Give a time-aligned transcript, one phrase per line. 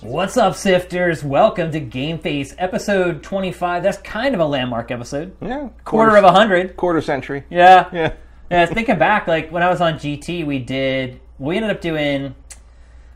[0.00, 1.22] What's up, Sifters?
[1.22, 3.82] Welcome to Game Face episode 25.
[3.82, 5.36] That's kind of a landmark episode.
[5.42, 6.78] Yeah, Quarter of a hundred.
[6.78, 7.44] quarter century.
[7.50, 7.90] Yeah.
[7.92, 8.14] Yeah.
[8.50, 12.34] Yeah, thinking back, like when I was on GT, we did, we ended up doing,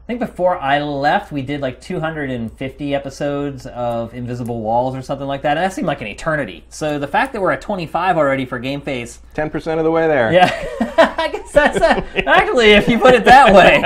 [0.09, 5.43] think before I left, we did like 250 episodes of Invisible Walls or something like
[5.43, 5.59] that.
[5.59, 6.65] And that seemed like an eternity.
[6.71, 9.91] So the fact that we're at 25 already for Game Face, Ten percent of the
[9.91, 10.33] way there.
[10.33, 10.49] yeah,
[11.19, 13.83] I guess that's a, actually, if you put it that way,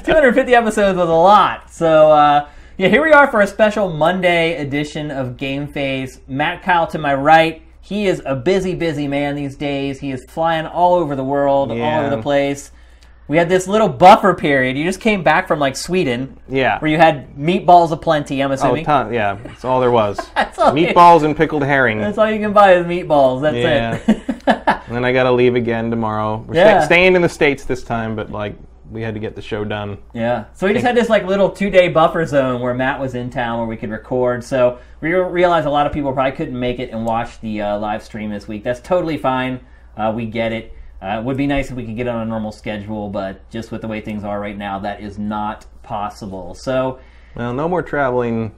[0.04, 1.70] 250 episodes was a lot.
[1.70, 6.20] So, uh, yeah, here we are for a special Monday edition of Game Face.
[6.26, 7.60] Matt Kyle to my right.
[7.82, 10.00] He is a busy, busy man these days.
[10.00, 12.70] He is flying all over the world, all over the place.
[13.28, 14.76] We had this little buffer period.
[14.78, 16.78] You just came back from like Sweden, Yeah.
[16.80, 18.42] where you had meatballs aplenty.
[18.42, 18.84] I'm assuming.
[18.84, 19.12] Oh, ton.
[19.12, 20.18] Yeah, that's all there was.
[20.34, 21.98] That's all you- Meatballs and pickled herring.
[21.98, 23.42] that's all you can buy is meatballs.
[23.42, 23.98] That's Yeah.
[24.06, 24.22] it.
[24.86, 26.42] and then I got to leave again tomorrow.
[26.46, 26.78] We're Yeah.
[26.80, 28.56] sta- staying in the states this time, but like
[28.90, 29.98] we had to get the show done.
[30.14, 30.44] Yeah.
[30.54, 33.28] So we just had this like little two day buffer zone where Matt was in
[33.28, 34.42] town where we could record.
[34.42, 37.60] So we re- realized a lot of people probably couldn't make it and watch the
[37.60, 38.64] uh, live stream this week.
[38.64, 39.60] That's totally fine.
[39.98, 40.72] Uh, we get it.
[41.00, 43.70] Uh, it would be nice if we could get on a normal schedule, but just
[43.70, 46.54] with the way things are right now, that is not possible.
[46.54, 46.98] So
[47.36, 48.54] Well, no more traveling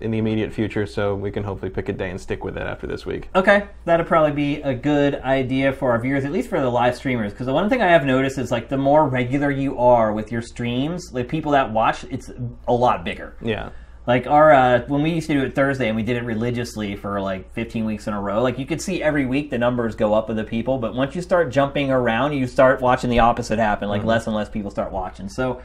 [0.00, 2.62] in the immediate future, so we can hopefully pick a day and stick with it
[2.62, 3.28] after this week.
[3.34, 6.94] Okay, that'd probably be a good idea for our viewers, at least for the live
[6.94, 7.32] streamers.
[7.32, 10.30] Because the one thing I have noticed is like the more regular you are with
[10.30, 12.30] your streams, the people that watch, it's
[12.68, 13.34] a lot bigger.
[13.42, 13.70] Yeah.
[14.08, 16.96] Like our uh, when we used to do it Thursday and we did it religiously
[16.96, 18.42] for like 15 weeks in a row.
[18.42, 21.14] Like you could see every week the numbers go up of the people, but once
[21.14, 23.90] you start jumping around, you start watching the opposite happen.
[23.90, 25.28] Like less and less people start watching.
[25.28, 25.60] So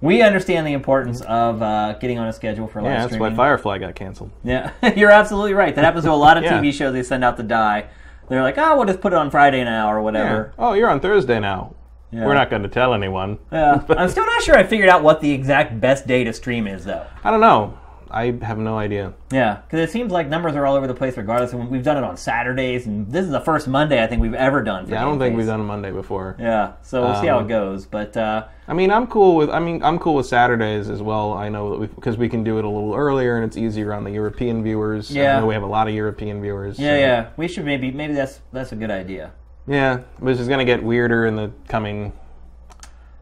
[0.00, 3.32] we understand the importance of uh, getting on a schedule for live Yeah, that's why.
[3.32, 4.32] Firefly got canceled.
[4.42, 5.72] Yeah, you're absolutely right.
[5.72, 6.60] That happens to a lot of Yeah.
[6.60, 6.92] TV shows.
[6.94, 7.86] They send out the die.
[8.28, 10.02] They're like, oh, we'll just put it on Friday now or Yeah.
[10.02, 10.52] whatever.
[10.58, 11.76] Oh, you're on Thursday now.
[12.10, 12.26] Yeah.
[12.26, 13.38] We're not going to tell anyone.
[13.52, 13.84] Yeah.
[13.90, 16.84] I'm still not sure I figured out what the exact best day to stream is,
[16.84, 17.06] though.
[17.22, 17.78] I don't know.
[18.14, 19.12] I have no idea.
[19.32, 21.52] Yeah, because it seems like numbers are all over the place regardless.
[21.52, 24.34] And we've done it on Saturdays, and this is the first Monday I think we've
[24.34, 24.86] ever done.
[24.86, 25.38] For Yeah, I don't think Face.
[25.38, 26.36] we've done a Monday before.
[26.38, 27.86] Yeah, so we'll see how it Um, goes.
[27.86, 29.50] But uh, I mean, I'm cool with.
[29.50, 31.32] I mean, I'm cool with Saturdays as well.
[31.32, 33.92] I know that we because we can do it a little earlier and it's easier
[33.92, 35.10] on the European viewers.
[35.10, 35.36] Yeah.
[35.36, 36.78] I know we have a lot of European viewers.
[36.78, 39.32] yeah, so- yeah, we should maybe maybe that's that's a good idea.
[39.66, 39.98] yeah.
[40.20, 42.12] Which is going to get weirder in the coming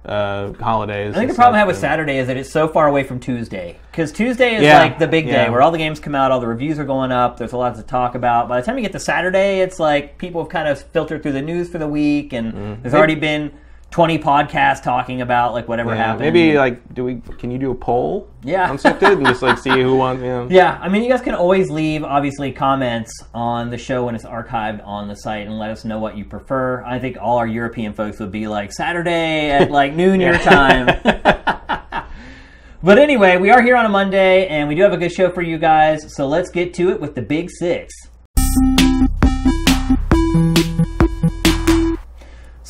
[0.04, 1.14] uh, holidays.
[1.14, 3.20] I think the problem I have with Saturday is that it's so far away from
[3.20, 3.78] Tuesday.
[3.90, 5.50] Because Tuesday is Yeah, like the big day yeah.
[5.50, 7.76] where all the games come out, all the reviews are going up, there's a lot
[7.76, 8.48] to talk about.
[8.48, 11.32] By the time you get to Saturday, it's like people have kind of filtered through
[11.32, 12.82] the news for the week, and Mm-hmm.
[12.82, 13.52] there's already been
[13.92, 16.20] 20 podcasts talking about like whatever Yeah, happened.
[16.20, 17.20] maybe like, do we?
[17.38, 18.26] Can you do a poll?
[18.42, 18.70] Yeah.
[18.70, 20.22] On Sifted and just like see who wants.
[20.22, 20.48] You know?
[20.50, 24.24] Yeah, I mean, you guys can always leave, obviously, comments on the show when it's
[24.24, 26.82] archived on the site and let us know what you prefer.
[26.84, 30.86] I think all our European folks would be like Saturday at like noon your time.
[32.82, 35.30] but anyway, we are here on a Monday and we do have a good show
[35.30, 37.92] for you guys, so let's get to it with the big six.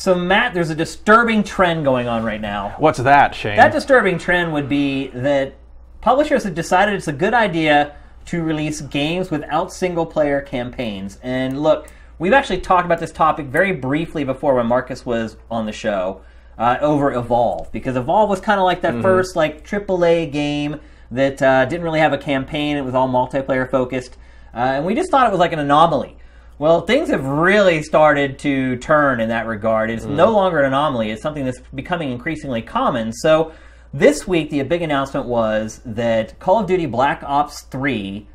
[0.03, 2.75] So, Matt, there's a disturbing trend going on right now.
[2.77, 3.55] What's that, Shane?
[3.55, 5.55] That disturbing trend would be that
[6.01, 11.19] publishers have decided it's a good idea to release games without single player campaigns.
[11.23, 11.87] And look,
[12.19, 16.19] we've actually talked about this topic very briefly before when Marcus was on the show
[16.57, 20.81] uh, over Evolve, because Evolve was kind of like that first like AAA game
[21.11, 22.75] that uh, didn't really have a campaign.
[22.75, 24.17] It was all multiplayer focused,
[24.53, 26.17] uh, and we just thought it was like an anomaly.
[26.63, 29.89] Well, things have really started to turn in that regard.
[29.89, 31.11] It's no longer an anomaly.
[31.11, 33.11] It's something that's becoming increasingly common.
[33.11, 33.51] So,
[33.93, 38.25] this week, the big announcement was that Call of Duty Black Ops 3,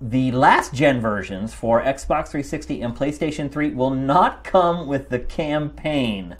[0.00, 5.18] the last gen versions for Xbox 360 and PlayStation 3, will not come with the
[5.18, 6.38] campaign.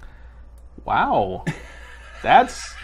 [0.86, 1.44] wow.
[2.22, 2.74] That's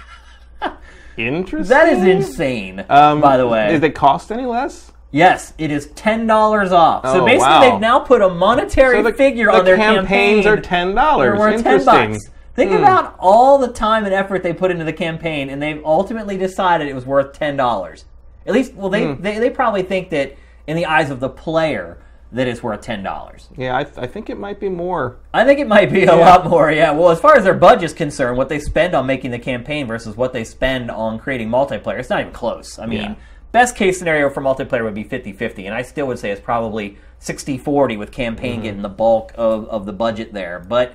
[1.16, 1.70] interesting.
[1.70, 3.72] That is insane, Um, by the way.
[3.72, 4.92] Does it cost any less?
[5.10, 7.04] Yes, it is $10 off.
[7.04, 7.60] so Oh, basically, wow.
[7.70, 10.58] they've now put a monetary So the, figure the on their campaigns campaign.
[10.58, 11.38] are ten dollars.
[11.38, 12.12] Ten Interesting.
[12.12, 12.30] bucks.
[12.54, 12.78] Think hmm.
[12.78, 16.88] about all the time and effort they put into the campaign, and they've ultimately decided
[16.88, 18.04] it was worth ten dollars.
[18.46, 19.22] At least, well, they, hmm.
[19.22, 21.98] they they probably think that in the eyes of the player
[22.32, 23.48] that it's worth ten dollars.
[23.56, 25.16] Yeah, I, th- I think it might be more.
[25.32, 26.70] I think it might be a lot more.
[26.70, 26.90] Yeah.
[26.90, 30.16] Well, as far as their budget's concerned, what they spend on making the campaign versus
[30.16, 32.78] what they spend on creating multiplayer, it's not even close.
[32.78, 33.14] I mean, Yeah.
[33.52, 36.98] Best case scenario for multiplayer would be 50-50, and I still would say it's probably
[37.20, 40.58] 60-40 with campaign getting the bulk of, of the budget there.
[40.60, 40.94] But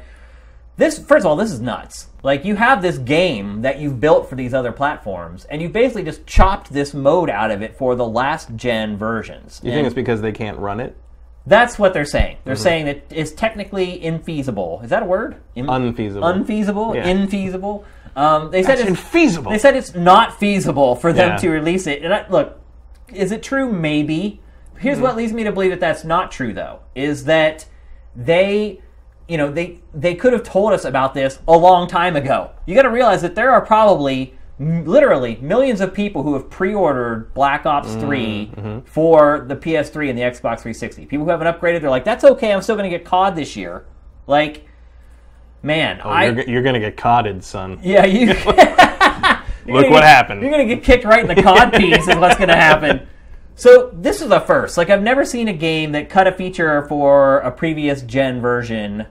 [0.77, 2.07] this, first of all, this is nuts.
[2.23, 6.03] Like you have this game that you've built for these other platforms, and you basically
[6.03, 9.61] just chopped this mode out of it for the last gen versions.
[9.63, 10.95] You think it's because they can't run it?
[11.45, 12.37] That's what they're saying.
[12.37, 12.43] Mm-hmm.
[12.45, 14.83] They're saying that it's technically infeasible.
[14.83, 15.35] Is that a word?
[15.55, 16.23] In- Unfeasible.
[16.25, 16.95] Unfeasible.
[16.95, 17.05] Yeah.
[17.05, 17.83] Infeasible.
[18.15, 19.49] Um, they said It's it's infeasible.
[19.49, 21.37] They said it's not feasible for them Yeah.
[21.37, 22.03] to release it.
[22.03, 22.59] And I, look,
[23.11, 23.71] is it true?
[23.71, 24.39] Maybe.
[24.77, 25.03] Here's Mm-hmm.
[25.03, 26.79] what leads me to believe that that's not true, though.
[26.95, 27.65] Is that
[28.15, 28.81] they,
[29.27, 32.51] you know, they they could have told us about this a long time ago.
[32.65, 37.33] You got to realize that there are probably literally millions of people who have pre-ordered
[37.33, 38.79] Black Ops 3 Mm-hmm.
[38.85, 41.05] for the PS3 and the Xbox 360.
[41.07, 42.53] People who haven't upgraded, they're like, "That's okay.
[42.53, 43.85] I'm still going to get COD this year."
[44.27, 44.65] Like,
[45.63, 47.79] man, Oh, I you're, you're gonna get codded, son.
[47.81, 48.27] yeah, you.
[49.65, 50.41] Look what get- happened.
[50.41, 53.07] You're gonna get kicked right in the cod piece, is what's gonna happen.
[53.55, 54.77] So this is a first.
[54.77, 59.05] Like I've never seen a game that cut a feature for a previous gen version,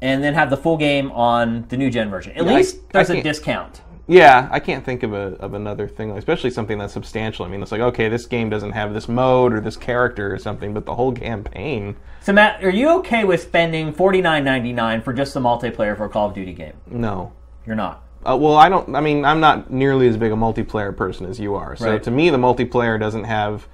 [0.00, 2.32] and then have the full game on the new gen version.
[2.32, 3.82] At Yeah, least I there's a discount.
[4.12, 7.46] Yeah, I can't think of a of another thing, especially something that's substantial.
[7.46, 10.38] I mean, it's like okay, this game doesn't have this mode or this character or
[10.38, 11.96] something, but the whole campaign.
[12.20, 15.96] So Matt, are you okay with spending forty nine ninety nine for just the multiplayer
[15.96, 16.74] for a Call of Duty game?
[16.86, 17.32] No.
[17.66, 18.02] You're not.
[18.24, 18.94] Uh, well, I don't.
[18.94, 21.74] I mean, I'm not nearly as big a multiplayer person as you are.
[21.74, 22.02] So Right.
[22.02, 23.66] to me, the multiplayer doesn't have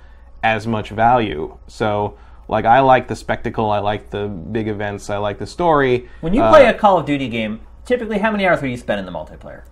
[0.45, 1.59] as much value.
[1.67, 3.71] So like, I like the spectacle.
[3.71, 5.11] I like the big events.
[5.11, 6.09] I like the story.
[6.21, 8.77] When you Uh, play a Call of Duty game, typically how many hours will you
[8.77, 9.63] spend in the multiplayer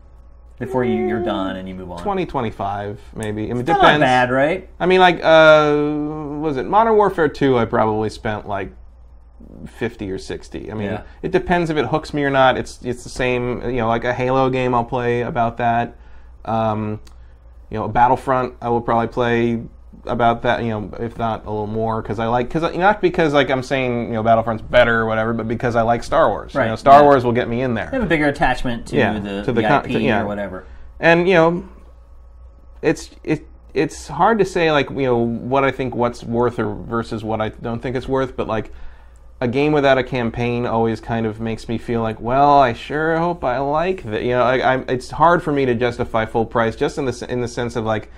[0.58, 1.99] before you, you're done and you move on?
[1.99, 3.44] 2025 maybe.
[3.44, 4.00] I mean, it Still depends.
[4.00, 4.69] not bad, right?
[4.81, 7.58] I mean, like, uh, was it Modern Warfare 2?
[7.58, 8.73] I probably spent like
[9.67, 10.70] 50 or 60.
[10.70, 11.03] I mean, Yeah.
[11.23, 12.56] it depends if it hooks me or not.
[12.56, 15.97] It's it's the same, you know, like a Halo game I'll play about that.
[16.44, 17.00] Um,
[17.70, 19.62] you know, a Battlefront I will probably play
[20.06, 23.32] about that, you know, if not a little more cuz I like cuz not because
[23.35, 26.55] like I'm saying, you know, Battlefront's better or whatever, but because I like Star Wars.
[26.55, 27.05] Right, You know, Star yeah.
[27.05, 27.88] Wars will get me in there.
[27.93, 30.23] I have a bigger attachment to Yeah, the, to the the con- IP to- yeah.
[30.23, 30.64] or whatever.
[31.00, 31.64] and you know
[32.82, 36.75] it's it it's hard to say like you know what I think what's worth or
[36.75, 38.73] versus what I don't think it's worth, but like
[39.38, 43.19] a game without a campaign always kind of makes me feel like, well, I sure
[43.19, 44.23] hope I like that.
[44.23, 47.26] You know, I, I, it's hard for me to justify full price just in the
[47.29, 48.11] in the sense of like,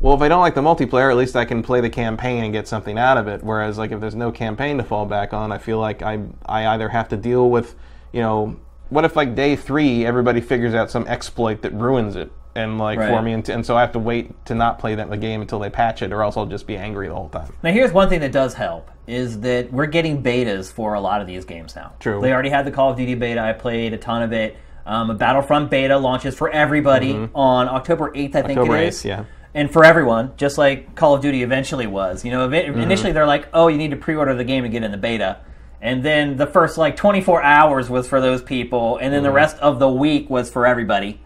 [0.00, 2.52] well, if I don't like the multiplayer, at least I can play the campaign and
[2.52, 3.42] get something out of it.
[3.42, 6.66] Whereas like if there's no campaign to fall back on, I feel like I I
[6.68, 7.74] either have to deal with,
[8.12, 8.56] you know,
[8.90, 12.98] what if like day three everybody figures out some exploit that ruins it and like
[12.98, 15.40] for me, and, and so I have to wait to not play that the game
[15.40, 17.52] until they patch it, or else I'll just be angry the whole time.
[17.62, 21.20] Now, here's one thing that does help is that we're getting betas for a lot
[21.20, 21.92] of these games now.
[22.00, 22.20] True.
[22.20, 23.40] They already had the Call of Duty beta.
[23.40, 24.56] I played a ton of it.
[24.86, 28.58] Um, a Battlefront beta launches for everybody on October 8th, I think Mm-hmm.
[28.58, 29.02] October it is.
[29.02, 29.24] 8th, yeah.
[29.54, 32.24] And for everyone, just like Call of Duty eventually was.
[32.24, 32.80] You know, Mm-hmm.
[32.80, 35.38] initially they're like, oh, you need to pre-order the game to get in the beta.
[35.80, 39.36] And then the first like 24 hours was for those people, and then the Mm-hmm.
[39.36, 41.20] rest of the week was for everybody.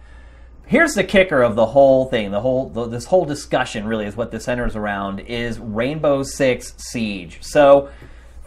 [0.67, 2.31] Here's the kicker of the whole thing.
[2.31, 6.75] The whole the, this whole discussion really is what this centers around is Rainbow Six
[6.79, 7.39] Siege.
[7.43, 7.91] So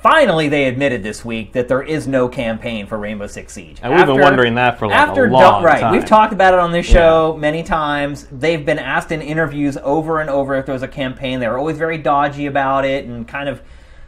[0.06, 3.80] finally, they admitted this week that there is no campaign for Rainbow Six Siege.
[3.82, 5.94] And we've been wondering that for, like, a after long right, time.
[5.94, 8.28] we've talked about it on this show many times.
[8.32, 11.40] They've been asked in interviews over and over if there was a campaign.
[11.40, 13.64] They were always very dodgy about it and kind of.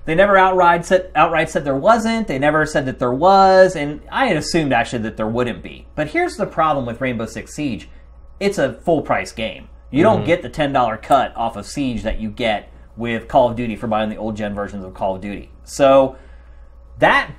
[0.06, 2.28] They never outright said outright said there wasn't.
[2.28, 5.88] They never said that there was, and I had assumed actually that there wouldn't be.
[5.96, 7.90] But here's the problem with Rainbow Six Siege:
[8.40, 9.68] it's a full price game.
[9.92, 10.28] You don't mm-hmm.
[10.28, 13.76] get the ten dollar cut off of Siege that you get with Call of Duty
[13.76, 15.50] for buying the old gen versions of Call of Duty.
[15.64, 16.18] So
[17.00, 17.32] that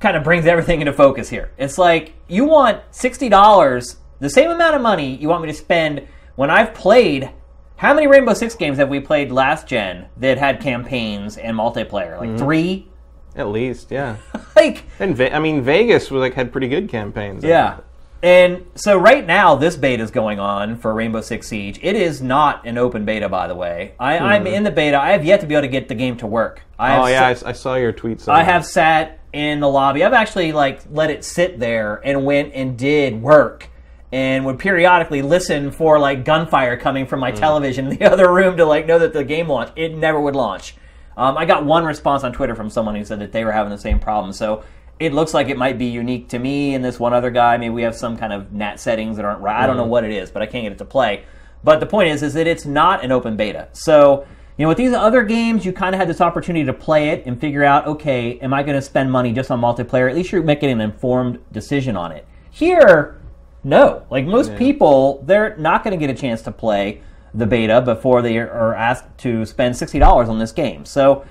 [0.00, 1.52] kind of brings everything into focus here.
[1.56, 5.54] It's like you want sixty dollars, the same amount of money you want me to
[5.54, 7.30] spend when I've played.
[7.76, 12.18] How many Rainbow Six games have we played last gen that had campaigns and multiplayer?
[12.18, 12.38] Like mm-hmm.
[12.38, 12.88] three.
[13.34, 14.16] At least, yeah.
[14.56, 17.44] Like And Ve- I mean, Vegas was like had pretty good campaigns.
[17.44, 17.80] yeah.
[18.22, 21.78] And so right now, this beta is going on for Rainbow Six Siege.
[21.82, 23.94] It is not an open beta, by the way.
[24.00, 24.98] I, I'm in the beta.
[25.00, 26.62] I have yet to be able to get the game to work.
[26.78, 28.26] I Oh yeah, I, sa- s- I saw your tweets.
[28.28, 30.02] I have sat in the lobby.
[30.02, 33.68] I've actually like let it sit there and went and did work
[34.12, 38.56] and would periodically listen for like gunfire coming from my television in the other room
[38.56, 39.74] to like know that the game launched.
[39.76, 40.74] It never would launch.
[41.18, 43.70] Um, I got one response on Twitter from someone who said that they were having
[43.70, 44.32] the same problem.
[44.32, 44.64] So
[44.98, 47.56] it looks like it might be unique to me and this one other guy.
[47.56, 49.62] Maybe we have some kind of NAT settings that aren't right.
[49.62, 49.90] I don't know mm-hmm.
[49.90, 51.24] what it is, but I can't get it to play.
[51.62, 53.68] But the point is, is that it's not an open beta.
[53.72, 54.26] So
[54.56, 57.26] you know, with these other games, you kind of had this opportunity to play it
[57.26, 60.08] and figure out, okay, am I going to spend money just on multiplayer?
[60.08, 62.26] At least you're making an informed decision on it.
[62.50, 63.20] Here,
[63.62, 64.06] no.
[64.10, 67.02] Like most people, they're not going to get a chance to play
[67.34, 70.86] the beta before they are asked to spend sixty dollars on this game.
[70.86, 71.26] So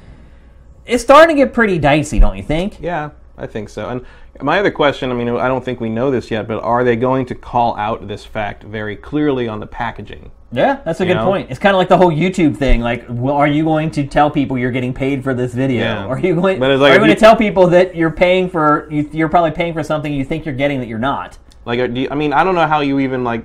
[0.85, 2.79] it's starting to get pretty dicey, don't you think?
[2.79, 3.89] Yeah, I think so.
[3.89, 4.05] And
[4.41, 6.95] my other question, I mean, I don't think we know this yet, but are they
[6.95, 10.31] going to call out this fact very clearly on the packaging?
[10.51, 11.25] Yeah, that's a good know?
[11.25, 11.49] point.
[11.49, 12.79] It's kind of like the whole YouTube thing.
[12.79, 15.83] Like, well, are you going to tell people you're getting paid for this video?
[15.83, 16.05] Yeah.
[16.05, 16.59] Are you going?
[16.59, 18.87] But it's like are you going you- to tell people that you're paying for?
[18.89, 21.37] You, you're probably paying for something you think you're getting that you're not.
[21.65, 23.43] Like, uh, do you, I mean, I don't know how you even like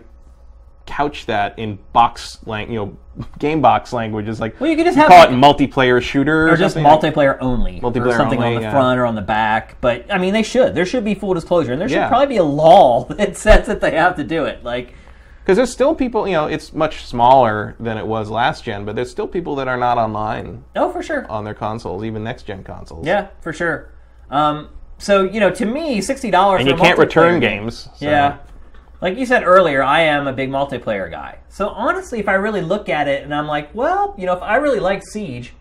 [0.86, 2.96] couch that in box lang, you know,
[3.38, 4.28] game box language.
[4.28, 6.74] Is like, Well, you could just you have call it multiplayer shooter or, or just
[6.74, 8.70] something like- multiplayer only, or Multiplayer something on the yeah.
[8.72, 9.76] front or on the back.
[9.80, 10.74] But I mean, they should.
[10.74, 12.08] There should be full disclosure, and there should Yeah.
[12.08, 14.64] probably be a law that says that they have to do it.
[14.64, 14.94] Like,
[15.44, 18.96] Because there's still people, you know, it's much smaller than it was last gen, but
[18.96, 21.30] there's still people that are not online oh, for sure.
[21.30, 23.06] on their consoles, even next gen consoles.
[23.06, 23.90] Yeah, for sure.
[24.30, 24.68] Um,
[24.98, 27.88] so you know, to me, sixty dollars And you can't return games.
[27.96, 28.38] so- Yeah.
[29.00, 31.38] Like you said earlier, I am a big multiplayer guy.
[31.48, 34.42] So honestly, if I really look at it and I'm like, well, you know, if
[34.42, 35.54] I really like Siege,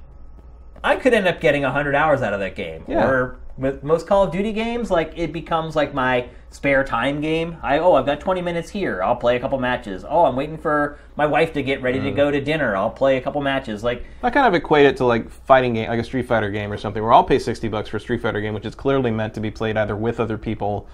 [0.84, 2.84] I could end up getting 100 hours out of that game.
[2.88, 3.08] Yeah.
[3.08, 7.58] Or with most Call of Duty games, like it becomes like my spare time game.
[7.62, 9.03] I oh, I've got 20 minutes here.
[9.03, 10.05] I'll play a couple matches.
[10.08, 12.03] Oh, I'm waiting for my wife to get ready Mm.
[12.03, 12.75] to go to dinner.
[12.75, 13.84] I'll play a couple matches.
[13.84, 16.72] Like I kind of equate it to like fighting game, like a Street Fighter game
[16.72, 19.12] or something, where I'll pay sixty bucks for a Street Fighter game, which is clearly
[19.12, 20.88] meant to be played either with other people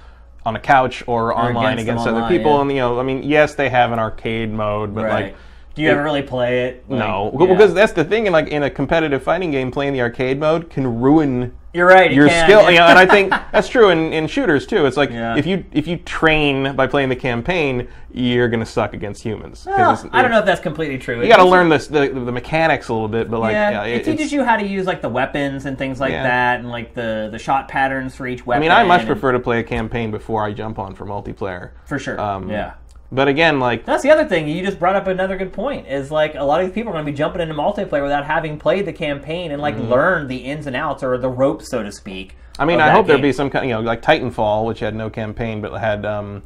[0.46, 2.56] on a couch or, online against against, other online, people.
[2.56, 2.62] yeah.
[2.62, 5.36] And you know, I mean, yes, they have an arcade mode, but like.
[5.76, 6.86] Do you it- ever really play it?
[6.90, 7.48] Like, No, yeah.
[7.48, 8.26] because that's the thing.
[8.28, 12.12] In like in a competitive fighting game, playing the arcade mode can ruin you're right.
[12.14, 12.62] your can, skill.
[12.62, 12.70] yeah.
[12.70, 14.86] You know, and I think that's true in, in shooters too.
[14.86, 15.36] It's like Yeah.
[15.36, 19.66] if you if you train by playing the campaign, you're gonna suck against humans.
[19.68, 21.22] Well, it's- I don't know if that's completely true.
[21.22, 24.08] You got to learn this, the the mechanics a little bit, but like yeah, it,
[24.08, 26.94] it, teaches you how to use like the weapons and things like that, and like
[26.94, 28.62] the the shot patterns for each weapon.
[28.64, 31.72] I mean, I much prefer to play a campaign before I jump on for multiplayer.
[31.86, 32.18] for sure.
[32.22, 32.76] Um, yeah,
[33.12, 34.48] But again, like that's the other thing.
[34.48, 35.88] You just brought up another good point.
[35.88, 38.26] Is like a lot of these people are going to be jumping into multiplayer without
[38.26, 41.84] having played the campaign and like learned the ins and outs or the ropes, so
[41.84, 42.30] to speak.
[42.34, 42.62] Mm-hmm.
[42.62, 45.10] I mean, I hope there'd be some kind, you know, like Titanfall, which had no
[45.10, 46.42] campaign but had um,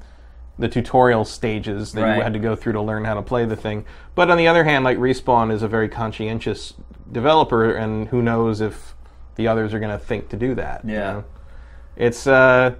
[0.57, 2.17] the tutorial stages that Right.
[2.17, 3.85] you had to go through to learn how to play the thing.
[4.15, 6.73] But on the other hand, like Respawn is a very conscientious
[7.11, 8.95] developer, and who knows if
[9.35, 10.83] the others are going to think to do that.
[10.83, 11.13] you Yeah.
[11.13, 11.23] know?
[11.95, 12.79] it's uh, it's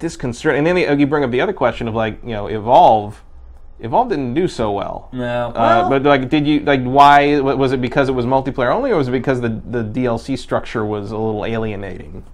[0.00, 0.58] disconcerting.
[0.58, 3.22] And then the, you bring up the other question of like, you know, Evolve.
[3.78, 5.08] Evolve didn't do so well.
[5.12, 8.74] No, Uh, well, but like, did you like why was it because it was multiplayer
[8.74, 12.24] only, or was it because the the DLC structure was a little alienating?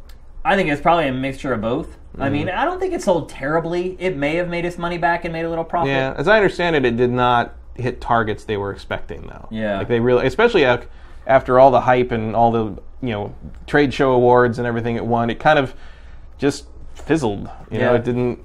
[0.44, 1.88] I think it's probably a mixture of both.
[1.88, 2.22] Mm-hmm.
[2.22, 3.96] I mean, I don't think it sold terribly.
[4.00, 5.90] It may have made its money back and made a little profit.
[5.90, 9.46] Yeah, as I understand it, it did not hit targets they were expecting though.
[9.50, 9.78] Yeah.
[9.78, 10.88] like they really, especially af-
[11.28, 13.34] after all the hype and all the you know
[13.68, 15.74] trade show awards and everything it won, it kind of
[16.38, 16.66] just
[17.06, 17.48] fizzled.
[17.70, 18.44] You know, it didn't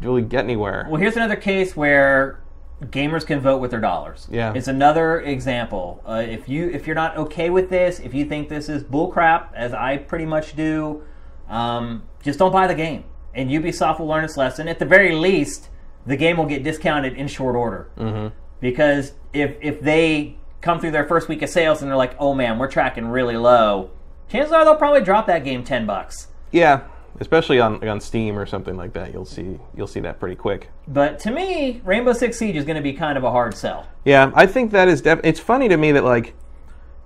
[0.00, 0.86] really get anywhere.
[0.88, 2.40] Well, here's another case where
[2.82, 4.28] gamers can vote with their dollars.
[4.30, 4.52] Yeah.
[4.54, 6.02] it's another example.
[6.06, 9.52] Uh, if you if you're not okay with this, if you think this is bullcrap,
[9.54, 11.02] as I pretty much do,
[11.48, 13.04] um, just don't buy the game.
[13.34, 14.68] And Ubisoft will learn its lesson.
[14.68, 15.68] At the very least,
[16.06, 17.90] the game will get discounted in short order.
[17.96, 18.34] Mm-hmm.
[18.60, 22.34] Because if if they come through their first week of sales and they're like, "Oh
[22.34, 23.90] man, we're tracking really low,"
[24.28, 26.28] chances are they'll probably drop that game ten bucks.
[26.50, 26.82] Yeah,
[27.20, 30.70] especially on on Steam or something like that, you'll see you'll see that pretty quick.
[30.86, 33.86] But to me, Rainbow Six Siege is going to be kind of a hard sell.
[34.04, 36.34] Yeah, I think that is def- it's funny to me that like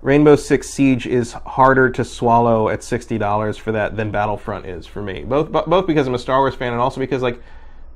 [0.01, 4.85] Rainbow Six Siege is harder to swallow at sixty dollars for that than Battlefront is
[4.85, 5.23] for me.
[5.23, 7.41] Both bo- both because I'm a Star Wars fan and also because like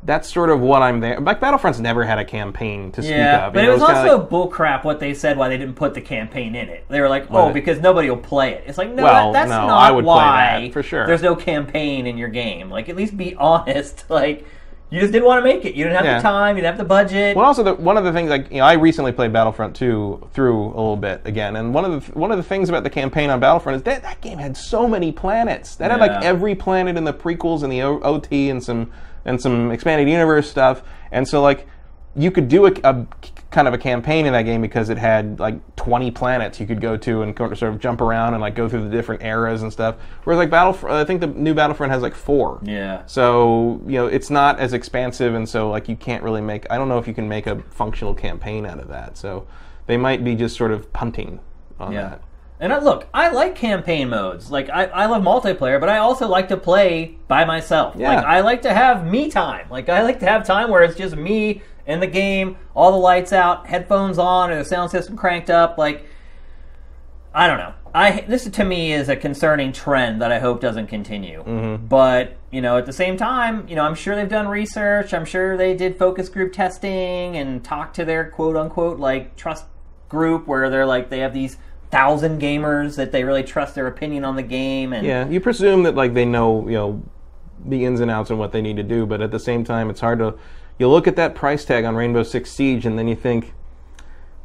[0.04, 1.20] that's sort of what I'm there.
[1.20, 3.54] Like Battlefront's never had a campaign to speak Yeah, of.
[3.54, 5.58] but you it know, was it's kinda also like- bullcrap what they said why they
[5.58, 6.86] didn't put the campaign in it.
[6.88, 9.50] They were like, "Oh, because nobody will play it." It's like, no, Well, that, that's
[9.62, 10.60] no, not I would play why.
[10.66, 11.06] that, for sure.
[11.08, 12.70] There's no campaign in your game.
[12.70, 14.06] Like, at least be honest.
[14.10, 14.46] Like,
[14.90, 15.74] you just didn't want to make it.
[15.76, 16.18] You didn't have Yeah.
[16.20, 16.56] the time.
[16.56, 17.36] You didn't have the budget.
[17.36, 20.30] Well, also the, one of the things like you know, I recently played Battlefront 2
[20.32, 22.90] through a little bit again, and one of the one of the things about the
[22.90, 25.76] campaign on Battlefront is that that game had so many planets.
[25.76, 28.90] That had like every planet in the prequels and the o- OT and some
[29.28, 30.82] and some expanded universe stuff,
[31.12, 31.68] and so like
[32.16, 33.06] you could do a, a
[33.52, 36.82] kind of a campaign in that game because it had like 20 planets you could
[36.82, 39.72] go to and sort of jump around and like go through the different eras and
[39.72, 39.96] stuff.
[40.24, 42.60] Whereas like Battlefront, I think the new Battlefront has like four.
[42.64, 43.04] yeah.
[43.06, 46.66] So you know it's not as expansive, and so like you can't really make.
[46.72, 49.16] I don't know if you can make a functional campaign out of that.
[49.18, 49.46] So
[49.86, 51.40] they might be just sort of punting
[51.80, 52.02] on Yeah.
[52.10, 52.22] that.
[52.60, 54.50] And I, look, I like campaign modes.
[54.50, 57.96] Like I, I love multiplayer, but I also like to play by myself.
[57.98, 58.16] Yeah.
[58.16, 59.68] Like I like to have me time.
[59.70, 62.98] Like I like to have time where it's just me and the game, all the
[62.98, 65.78] lights out, headphones on, and the sound system cranked up.
[65.78, 66.06] Like
[67.34, 67.74] I don't know.
[67.94, 71.44] I this to me is a concerning trend that I hope doesn't continue.
[71.44, 71.86] Mm-hmm.
[71.86, 75.14] But you know, at the same time, you know, I'm sure they've done research.
[75.14, 79.66] I'm sure they did focus group testing and talked to their quote unquote like trust
[80.10, 81.58] group where they're like they have these
[81.92, 84.94] thousand gamers that they really trust their opinion on the game.
[84.94, 87.04] And Yeah, you presume that like they know, you know,
[87.66, 89.90] the ins and outs and what they need to do, but at the same time,
[89.90, 90.36] it's hard to.
[90.80, 93.54] You look at that price tag on Rainbow Six Siege, and then you think,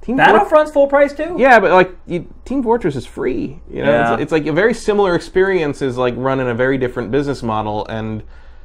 [0.01, 1.37] Team Fort- Battlefront's full price too.
[1.39, 3.61] yeah, but like you, Team Fortress is free.
[3.71, 4.13] You know, Yeah.
[4.15, 7.87] it's, it's like a very similar experience is like running a very different business model,
[7.87, 8.23] and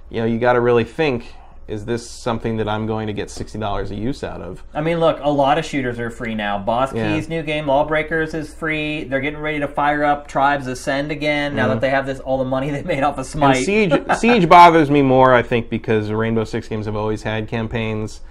[0.10, 1.34] you know, you got to really think:
[1.68, 4.64] is this something that I'm going to get sixty dollars a use out of?
[4.74, 6.58] I mean, look, a lot of shooters are free now.
[6.58, 7.14] Boss Yeah.
[7.14, 9.04] Keys new game, Lawbreakers is free.
[9.04, 12.38] They're getting ready to fire up Tribes Ascend again now that they have this all
[12.38, 13.44] the money they made off of Mm-hmm.
[13.44, 13.66] And Smite.
[13.66, 18.22] Siege Siege bothers me more, I think, because Rainbow Six games have always had campaigns,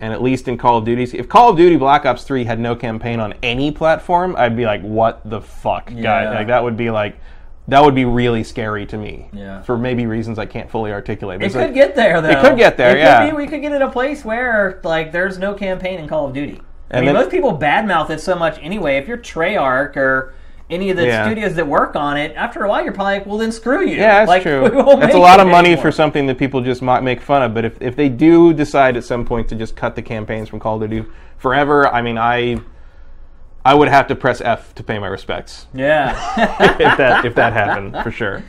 [0.00, 2.58] and at least in Call of Duty, if Call of Duty Black Ops Three had
[2.58, 6.02] no campaign on any platform, I'd be like, "What the fuck, Yeah.
[6.02, 7.18] guy?" Like that would be like,
[7.68, 9.28] that would be really scary to me.
[9.32, 9.62] Yeah.
[9.62, 11.42] For maybe reasons I can't fully articulate.
[11.42, 12.30] It It's could like- get there though.
[12.30, 13.24] It could get there, It yeah.
[13.24, 16.26] Could be, we could get in a place where like there's no campaign in Call
[16.26, 16.60] of Duty.
[16.90, 18.96] I mean, then- most people badmouth it so much anyway.
[18.98, 20.34] If you're Treyarch or
[20.70, 21.24] any of the Yeah.
[21.24, 23.96] studios that work on it, after a while you're probably like, well then screw you.
[23.96, 24.62] Yeah, that's like, true.
[25.00, 25.82] That's a lot of money anymore.
[25.82, 27.54] for something that people just might make fun of.
[27.54, 30.58] But if, if they do decide at some point to just cut the campaigns from
[30.60, 31.08] Call of Duty
[31.38, 32.58] forever, I mean, I
[33.66, 36.10] I would have to press F to pay my respects Yeah.
[36.80, 38.42] if that if that happened for sure.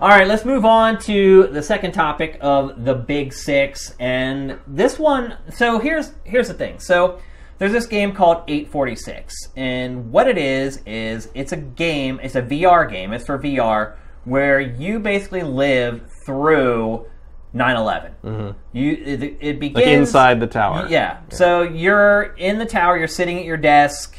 [0.00, 4.98] All right, let's move on to the second topic of the Big Six, and this
[4.98, 5.36] one.
[5.50, 6.78] So here's here's the thing.
[6.80, 7.20] So
[7.58, 12.18] there's this game called 846, and what it is is it's a game.
[12.22, 13.12] It's a VR game.
[13.12, 17.06] It's for VR where you basically live through
[17.54, 18.54] 9/11.
[18.72, 19.76] You it, it begins Mm-hmm.
[19.76, 20.86] Like inside the tower.
[20.90, 21.20] yeah.
[21.30, 24.18] So you're in the tower, you're sitting at your desk,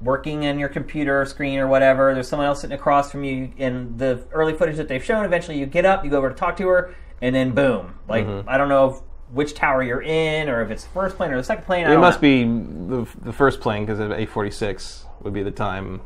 [0.00, 2.12] working on your computer screen or whatever.
[2.14, 3.50] There's someone else sitting across from you.
[3.56, 6.34] In the early footage that they've shown, eventually you get up, you go over to
[6.34, 7.94] talk to her, and then boom.
[8.08, 8.48] Like, Mm-hmm.
[8.48, 9.00] I don't know if,
[9.32, 11.86] which tower you're in or if it's the first plane or the second plane.
[11.86, 12.28] I It must know.
[12.28, 16.00] be the, the first plane because of 846 would be the time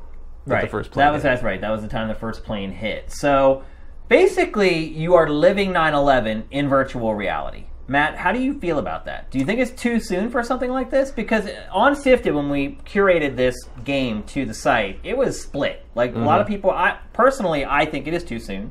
[0.47, 0.63] that right.
[0.63, 1.05] the first plane.
[1.05, 1.29] That was hit.
[1.29, 1.61] that's right.
[1.61, 3.11] That was the time the first plane hit.
[3.13, 3.63] So
[4.09, 7.67] basically, you are living 9/11 in virtual reality.
[7.91, 9.33] Matt, how do you feel about that?
[9.33, 11.11] Do you think it's too soon for something like this?
[11.11, 15.85] Because on Sifted, when we curated this game to the site, it was split.
[15.97, 16.25] Like a Mm-hmm.
[16.25, 18.71] lot of people, I personally, I think it is too soon.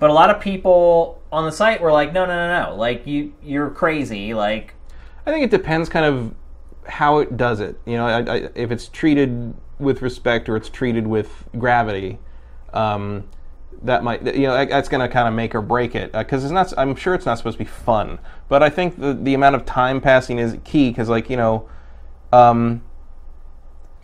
[0.00, 2.74] But a lot of people on the site were like, "No, no, no, no!
[2.76, 4.34] Like you, you're crazy!
[4.34, 4.74] Like
[5.24, 6.34] I think it depends kind of
[6.88, 7.78] how it does it.
[7.86, 12.18] You know, I, I, if it's treated with respect or it's treated with gravity,
[12.74, 13.28] um,
[13.82, 16.52] that might you know that's going to kind of make or break it because it's
[16.52, 16.72] not.
[16.76, 19.64] I'm sure it's not supposed to be fun, but I think the the amount of
[19.64, 21.68] time passing is key because like you know.
[22.32, 22.82] Um,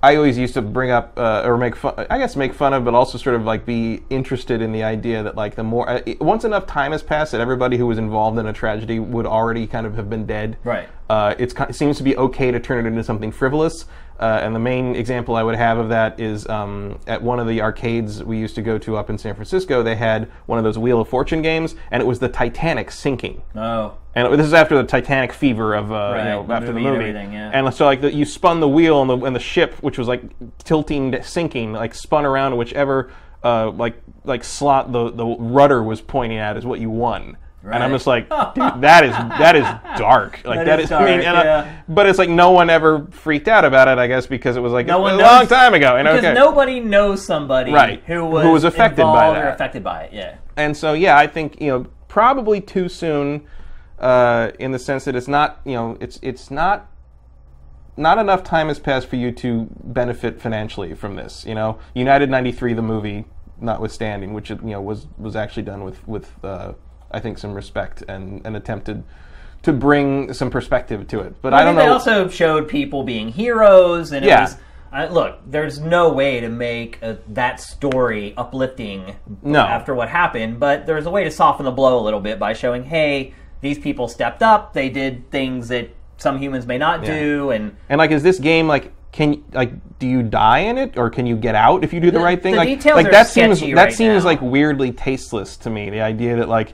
[0.05, 2.85] I always used to bring up uh, or make fun, I guess make fun of,
[2.85, 6.01] but also sort of like be interested in the idea that like the more uh,
[6.21, 9.65] once enough time has passed that everybody who was involved in a tragedy would already
[9.65, 10.59] kind of have been dead.
[10.65, 10.89] Right.
[11.13, 13.85] Uh, it's it seems to be okay to turn it into something frivolous.
[14.19, 17.47] Uh, and the main example I would have of that is um, at one of
[17.47, 19.83] the arcades we used to go to up in San Francisco.
[19.83, 23.43] They had one of those Wheel of Fortune games, and it was the Titanic sinking.
[23.55, 26.73] oh, And this is after the Titanic fever of uh, Right, you know the after
[26.73, 27.09] movie the movie.
[27.09, 27.51] everything, yeah.
[27.53, 30.09] And so like the, you spun the wheel and the and the ship, which was
[30.09, 30.23] like
[30.65, 33.11] tilting, sinking, like spun around whichever
[33.45, 37.37] uh, like like slot the the rudder was pointing at is what you won.
[37.65, 39.65] And I'm just like, that is that is
[39.99, 40.41] dark.
[40.45, 42.71] Like That that is is, I mean, dark, and I- but it's like no one
[42.71, 43.99] ever freaked out about it.
[43.99, 45.97] I guess because it was like No a one long time ago.
[45.97, 46.35] And because okay.
[46.35, 49.55] nobody knows somebody Right, who was, who was affected by that.
[49.55, 50.13] affected by it.
[50.13, 50.37] Yeah.
[50.57, 53.47] and so yeah, I think you know probably too soon,
[53.99, 56.89] uh, in the sense that it's not you know it's it's not
[57.97, 61.45] not enough time has passed for you to benefit financially from this.
[61.47, 63.27] You know, United '93, the movie,
[63.61, 66.73] notwithstanding, which you know was was actually done with with uh,
[67.13, 69.05] I think some respect and and attempted
[69.63, 71.41] to bring some perspective to it.
[71.41, 71.93] But I, I, don't think they know.
[71.93, 74.39] also showed people being heroes, and Yeah.
[74.39, 74.57] it was.
[74.95, 79.61] I, look, there's no way to make uh that story uplifting No.
[79.61, 82.53] after what happened, but there's a way to soften the blow a little bit by
[82.53, 87.51] showing, hey, these people stepped up, they did things that some humans may not do,
[87.53, 88.93] and And like, is this game like?
[89.13, 92.11] Can like do you die in it, or can you get out if you do
[92.11, 92.53] the, right thing?
[92.53, 94.31] the like, details like are that seems sketchy that seems now.
[94.31, 95.91] like weirdly tasteless to me.
[95.91, 96.73] The idea that like,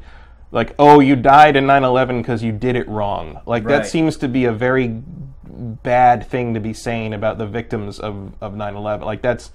[0.51, 3.41] like oh, you died in 9/11 because you did it wrong.
[3.47, 3.79] Like Right.
[3.83, 5.03] that seems to be a very
[5.83, 9.05] bad thing to be saying about the victims of of 9/11.
[9.05, 9.51] Like that's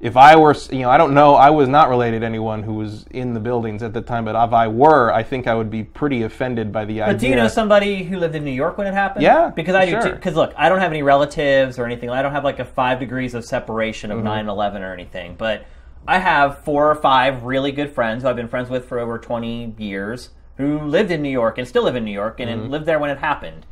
[0.00, 2.72] if I were, you know, I don't know, I was not related to anyone who
[2.72, 5.70] was in the buildings at the time, but if I were, I think I would
[5.70, 7.12] be pretty offended by the idea.
[7.14, 9.24] But do you know somebody who lived in New York when it happened?
[9.24, 10.00] Yeah, because I do sure.
[10.02, 10.10] too.
[10.12, 12.08] Because look, I don't have any relatives or anything.
[12.08, 14.48] I don't have like a five degrees of separation of Mm-hmm.
[14.48, 15.34] 9/11 or anything.
[15.36, 15.64] But
[16.06, 19.18] I have four or five really good friends who I've been friends with for over
[19.18, 22.70] 20 years who lived in New York and still live in New York and Mm-hmm.
[22.70, 23.66] lived there when it happened.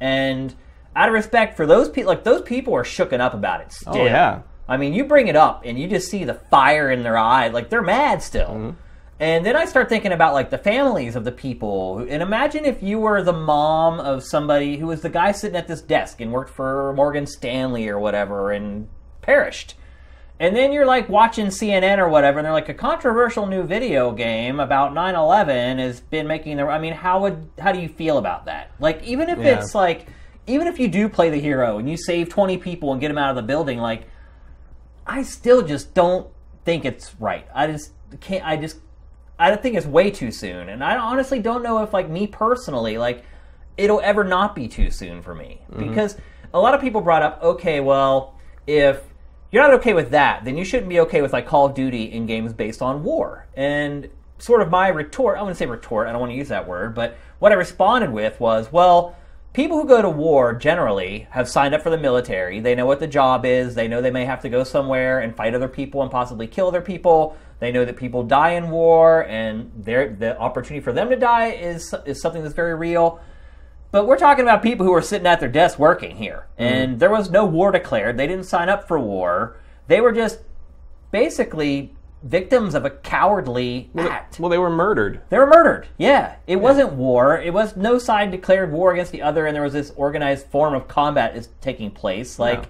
[0.00, 0.54] And
[0.96, 3.72] out of respect for those people, like those people are shooken up about it.
[3.72, 3.96] Still.
[3.96, 4.42] Oh yeah.
[4.68, 7.48] I mean, you bring it up and you just see the fire in their eye,
[7.48, 8.74] like they're mad still.
[9.20, 11.98] And then I start thinking about like the families of the people.
[12.08, 15.68] And imagine if you were the mom of somebody who was the guy sitting at
[15.68, 18.88] this desk and worked for Morgan Stanley or whatever and
[19.22, 19.74] perished.
[20.40, 24.10] And then you're like watching CNN or whatever, and they're like a controversial new video
[24.10, 26.66] game about 9/11 has been making the.
[26.66, 28.72] I mean, how would how do you feel about that?
[28.80, 29.58] Like, even if Yeah.
[29.58, 30.06] it's like,
[30.46, 33.18] even if you do play the hero and you save 20 people and get them
[33.18, 34.08] out of the building, like,
[35.06, 36.26] I still just don't
[36.64, 37.46] think it's right.
[37.54, 38.44] I just can't.
[38.44, 38.78] I just
[39.38, 42.26] I don't think it's way too soon, and I honestly don't know if like me
[42.26, 43.24] personally, like
[43.76, 45.88] it'll ever not be too soon for me mm-hmm.
[45.88, 46.16] because
[46.52, 48.34] a lot of people brought up, okay, well,
[48.66, 49.02] if
[49.54, 52.10] you're not okay with that, then you shouldn't be okay with like Call of Duty
[52.12, 53.46] in games based on war.
[53.54, 56.66] And sort of my retort, I wouldn't say retort, I don't want to use that
[56.66, 59.14] word, but what I responded with was, well,
[59.52, 62.58] people who go to war generally have signed up for the military.
[62.58, 63.76] They know what the job is.
[63.76, 66.66] They know they may have to go somewhere and fight other people and possibly kill
[66.66, 67.36] other people.
[67.60, 71.94] They know that people die in war, and the opportunity for them to die is
[72.04, 73.20] is something that's very real.
[73.94, 77.10] But we're talking about people who are sitting at their desk working here, and there
[77.12, 78.16] was no war declared.
[78.16, 79.56] They didn't sign up for war.
[79.86, 80.40] They were just
[81.12, 84.40] basically victims of a cowardly act.
[84.40, 85.20] Well, they were murdered.
[85.28, 85.86] They were murdered.
[85.96, 86.34] Yeah.
[86.48, 87.38] It wasn't war.
[87.38, 90.74] It was no side declared war against the other, and there was this organized form
[90.74, 92.36] of combat is taking place.
[92.36, 92.64] Like,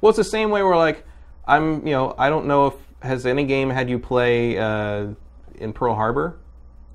[0.00, 1.06] Well, it's the same way we're like
[1.46, 5.10] I'm, you know, I don't know if has any game had you play uh,
[5.54, 6.40] in Pearl Harbor.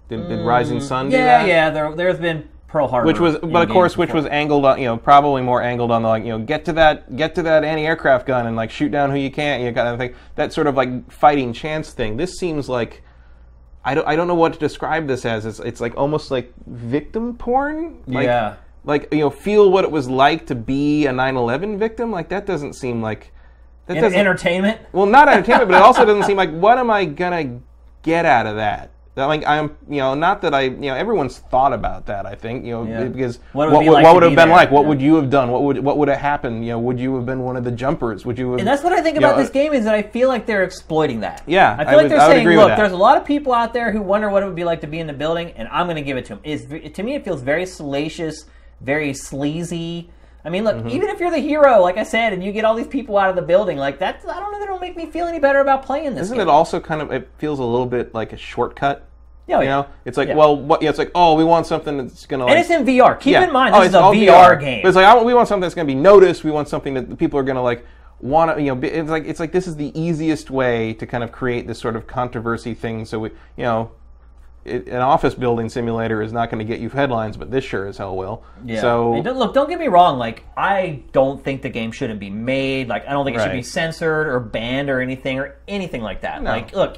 [0.10, 1.47] Did, did Rising Sun do Mm, yeah, that?
[1.47, 1.69] yeah.
[1.69, 4.86] There, there's been Pearl Harbor, Which was, but of course, which was angled on, you
[4.86, 7.63] know, probably more angled on the like, you know, get to that, get to that
[7.63, 10.13] anti-aircraft gun and like shoot down who you can, you know, kind of thing.
[10.36, 12.17] That sort of like fighting chance thing.
[12.17, 13.01] This seems like,
[13.84, 15.45] I don't, I don't know what to describe this as.
[15.47, 18.03] It's, it's like almost like victim porn.
[18.05, 18.55] Like, Yeah.
[18.86, 22.12] Like you know, feel what it was like to be a 9/11 victim.
[22.12, 23.34] Like that doesn't seem like
[23.88, 24.17] that doesn't.
[24.17, 24.79] entertainment.
[24.93, 27.60] well, not entertainment, but it also doesn't seem like what am I gonna
[28.03, 28.91] get out of that?
[29.19, 32.25] That, like I'm, you know, not that I, you know, everyone's thought about that.
[32.25, 33.03] I think, you know, Yeah.
[33.05, 34.71] because What what be what like to would be have been there, like?
[34.71, 34.88] What yeah.
[34.89, 35.51] would you have done?
[35.51, 36.65] What would what would have happened?
[36.65, 38.25] You know, would you have been one of the jumpers?
[38.25, 38.60] Would you have?
[38.60, 40.63] And that's what I think about know, this game is that I feel like they're
[40.63, 41.43] exploiting that.
[41.45, 43.73] Yeah, I feel I like would- they're saying, look, there's a lot of people out
[43.73, 45.86] there who wonder what it would be like to be in the building, and I'm
[45.86, 46.39] going to give it to them.
[46.43, 48.45] Is to me, it feels very salacious,
[48.82, 50.10] very sleazy.
[50.45, 50.89] I mean, look, Mm-hmm.
[50.89, 53.29] even if you're the hero, like I said, and you get all these people out
[53.29, 55.60] of the building, like that's I don't know, that don't make me feel any better
[55.60, 56.23] about playing this.
[56.23, 56.47] Isn't game.
[56.47, 57.12] it also kind of?
[57.12, 59.05] It feels a little bit like a shortcut.
[59.49, 59.75] Yeah, oh, You yeah.
[59.81, 60.35] know, it's like, Yeah.
[60.35, 60.81] well, what?
[60.81, 62.43] Yeah, it's like, oh, we want something that's gonna.
[62.45, 63.15] Like, And it's in VR.
[63.19, 63.43] Keep Yeah.
[63.45, 64.81] in mind, Oh, this it's is a all VR, game.
[64.83, 66.43] But it's like want- we want something that's going to be noticed.
[66.43, 67.85] We want something that people are going to like
[68.21, 68.62] want to.
[68.62, 71.31] You know, be, it's like it's like this is the easiest way to kind of
[71.31, 73.05] create this sort of controversy thing.
[73.05, 73.91] So we, you know,
[74.65, 77.88] it, an office building simulator is not going to get you headlines, but this sure
[77.88, 78.43] as hell will.
[78.65, 78.81] Yeah.
[78.81, 80.19] So And look, don't get me wrong.
[80.19, 82.88] Like, I don't think the game shouldn't be made.
[82.88, 86.21] Like, I don't think it should be censored or banned or anything or anything like
[86.21, 86.43] that.
[86.43, 86.51] No.
[86.51, 86.97] Like, look,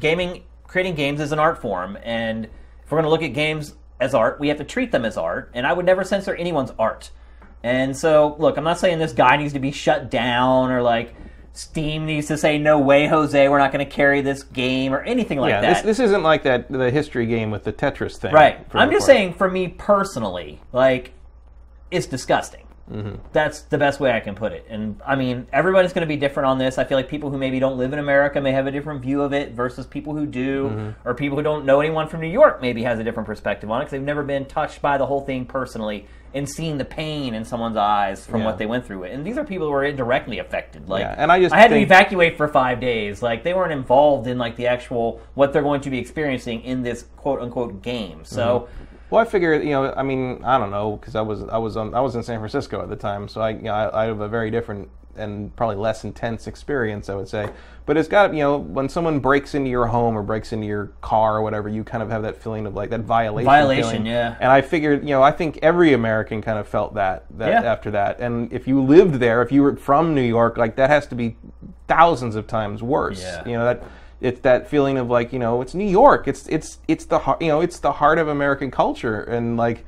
[0.00, 3.74] gaming, creating games is an art form, and if we're going to look at games
[3.98, 5.50] as art, we have to treat them as art.
[5.52, 7.10] And I would never censor anyone's art.
[7.64, 11.16] And so, look, I'm not saying this guy needs to be shut down or like
[11.54, 15.02] Steam needs to say, "No way, Jose, we're not going to carry this game" or
[15.02, 15.82] anything like yeah, that.
[15.82, 18.32] this, this isn't like that the history game with the Tetris thing.
[18.32, 18.64] Right.
[18.72, 21.12] I'm just for- saying, for me personally, like,
[21.90, 22.62] it's disgusting.
[22.90, 23.16] Mm-hmm.
[23.32, 24.66] That's the best way I can put it.
[24.68, 26.76] And I mean, everybody's going to be different on this.
[26.78, 29.22] I feel like people who maybe don't live in America may have a different view
[29.22, 31.08] of it versus people who do, Mm-hmm.
[31.08, 33.80] or people who don't know anyone from New York maybe has a different perspective on
[33.80, 37.34] it because they've never been touched by the whole thing personally and seen the pain
[37.34, 38.46] in someone's eyes from Yeah.
[38.46, 39.12] what they went through it.
[39.12, 40.88] And these are people who are indirectly affected.
[40.88, 43.20] Like, Yeah, and I just I had think- to evacuate for five days.
[43.22, 46.82] Like they weren't involved in like the actual what they're going to be experiencing in
[46.82, 48.24] this quote unquote game.
[48.24, 48.68] So
[49.10, 51.76] Well, I figure, you know, I mean, I don't know, because I was I was
[51.76, 54.06] on, I was in San Francisco at the time, so I you know, I, I
[54.06, 57.50] have a very different and probably less intense experience, I would say.
[57.84, 60.92] But it's got, you know, when someone breaks into your home or breaks into your
[61.02, 63.44] car or whatever, you kind of have that feeling of like that violation.
[63.46, 64.06] Violation, feeling.
[64.06, 64.36] yeah.
[64.40, 67.70] And I figured, you know, I think every American kind of felt that that Yeah.
[67.70, 68.20] after that.
[68.20, 71.16] And if you lived there, if you were from New York, like that has to
[71.16, 71.36] be
[71.88, 73.20] thousands of times worse.
[73.20, 73.44] Yeah.
[73.44, 73.82] You know that
[74.20, 76.28] it's that feeling of like you know it's New York.
[76.28, 79.84] It's it's it's the heart you know it's the heart of American culture and like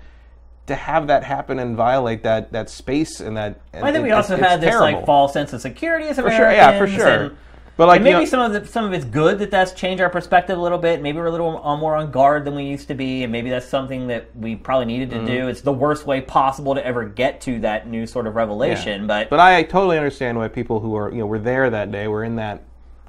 [0.67, 3.61] to have that happen and violate that that space and that.
[3.73, 6.31] And I think it- we also had this like false sense of security as for
[6.31, 6.51] sure.
[6.53, 7.09] Yeah, for sure.
[7.09, 7.37] And,
[7.75, 9.73] but like and you maybe know, some of the, some of it's good that that's
[9.73, 11.01] changed our perspective a little bit.
[11.01, 13.67] Maybe we're a little more on guard than we used to be, and maybe that's
[13.67, 15.27] something that we probably needed to Mm-hmm.
[15.27, 15.49] do.
[15.49, 19.07] It's the worst way possible to ever get to that new sort of revelation.
[19.07, 22.09] But, But I totally understand why people who are you know were there that day
[22.09, 22.63] were in that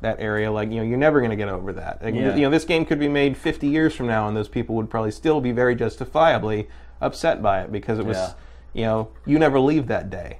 [0.03, 0.51] that area.
[0.51, 2.03] Like you know you're never going to get over that.
[2.03, 2.35] Like, Yeah.
[2.35, 4.89] You know this game could be made 50 years from now, and those people would
[4.89, 6.69] probably still be very justifiably
[7.01, 8.33] upset by it because it was Yeah.
[8.73, 10.37] you know you never leave that day.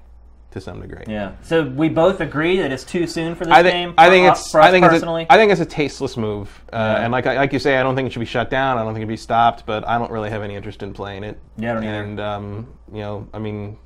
[0.52, 1.04] to some degree.
[1.08, 1.32] Yeah.
[1.42, 3.94] So we both agree that it's too soon for this I think game.
[3.98, 5.24] I think it's I think personally.
[5.24, 7.04] it's a, I think it's a tasteless move, uh, Yeah.
[7.06, 8.78] and like like you say, I don't think it should be shut down.
[8.78, 10.94] I don't think it should be stopped, but I don't really have any interest in
[10.94, 11.40] playing it.
[11.58, 12.04] Yeah, I don't either.
[12.04, 13.78] and um, you know, I mean,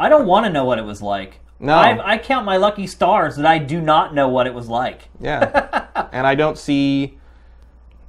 [0.00, 1.38] I don't want to know what it was like.
[1.60, 1.74] No.
[1.74, 5.08] I, I count my lucky stars that I do not know what it was like.
[5.20, 7.18] yeah, and I don't see,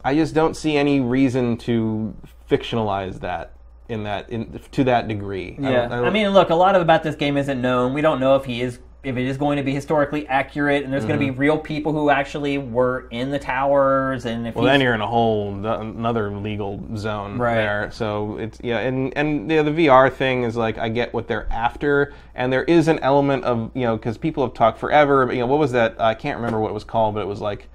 [0.05, 2.15] I just don't see any reason to
[2.49, 3.51] fictionalize that
[3.89, 5.57] in that in to that degree.
[5.59, 5.81] I Yeah.
[5.81, 7.93] don't- I, don't- mean, look, a lot of about this game isn't known.
[7.93, 10.93] We don't know if he is if it is going to be historically accurate and
[10.93, 11.33] there's going to Mm-hmm.
[11.33, 15.01] be real people who actually were in the towers and if Well, then you're in
[15.01, 17.55] a whole another legal zone Right.
[17.55, 17.89] there.
[17.91, 21.51] So it's yeah, and and the, the VR thing is like I get what they're
[21.51, 25.25] after, and there is an element of you know because people have talked forever.
[25.25, 25.99] But, you know what was that?
[25.99, 27.67] I can't remember what it was called, but it was like.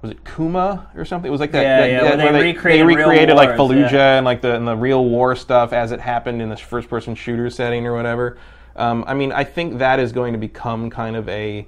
[0.00, 1.28] Was it Kuma or something?
[1.28, 1.62] It was like that.
[1.62, 4.16] Yeah, that- yeah, that- they recreated real recreated like wars, Fallujah yeah.
[4.16, 7.48] and like the and the real war stuff as it happened in this first-person shooter
[7.50, 8.36] setting or whatever.
[8.76, 11.66] Um, I mean, I think that is going to become kind of a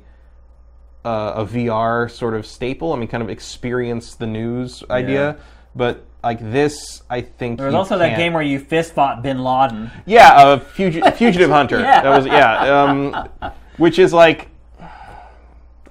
[1.04, 2.92] uh, a VR sort of staple.
[2.92, 5.36] I mean, kind of experience the news idea.
[5.76, 8.94] But like this, I think there was you also that can't- game where you fist
[8.94, 9.90] fought Bin Laden.
[10.06, 11.80] yeah, a fugi- fugitive hunter.
[11.80, 12.02] Yeah.
[12.02, 13.28] That was yeah, um,
[13.76, 14.48] which is like.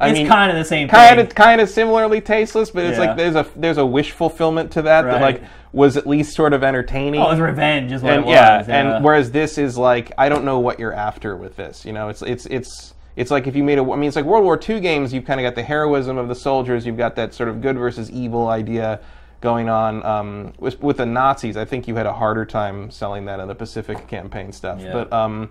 [0.04, 1.28] I it's mean, kind of the same kind thing.
[1.28, 3.06] of kind of similarly tasteless, but it's Yeah.
[3.08, 6.54] like there's a there's a wish fulfillment to that that like was at least sort
[6.54, 7.20] of entertaining.
[7.22, 8.34] Oh, it was revenge, is what and it was.
[8.34, 8.96] yeah, yeah.
[8.96, 11.86] and whereas this is like I don't know what you're after with this.
[11.86, 13.82] You know, it's it's it's it's like if you made a.
[13.84, 15.13] I mean, it's like World War II games.
[15.13, 16.86] You've kind of got the heroism of the soldiers.
[16.86, 19.00] You've got that sort of good versus evil idea
[19.42, 20.04] going on.
[20.06, 23.48] Um, with with the Nazis, I think you had a harder time selling that in
[23.48, 24.80] the Pacific campaign stuff.
[24.82, 24.94] Yeah.
[24.94, 25.50] But um,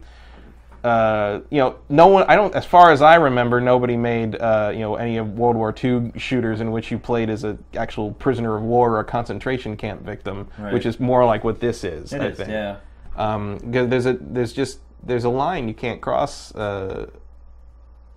[0.85, 2.25] uh, you know, no one.
[2.29, 2.55] I don't.
[2.55, 6.13] As far as I remember, nobody made uh, you know any of World War II
[6.17, 10.03] shooters in which you played as an actual prisoner of war or a concentration camp
[10.03, 10.73] victim, Right.
[10.73, 12.13] which is more like what this is.
[12.13, 12.51] It I is, think.
[12.51, 12.77] yeah.
[13.17, 16.55] Um, there's a there's just there's a line you can't cross.
[16.55, 17.11] Uh,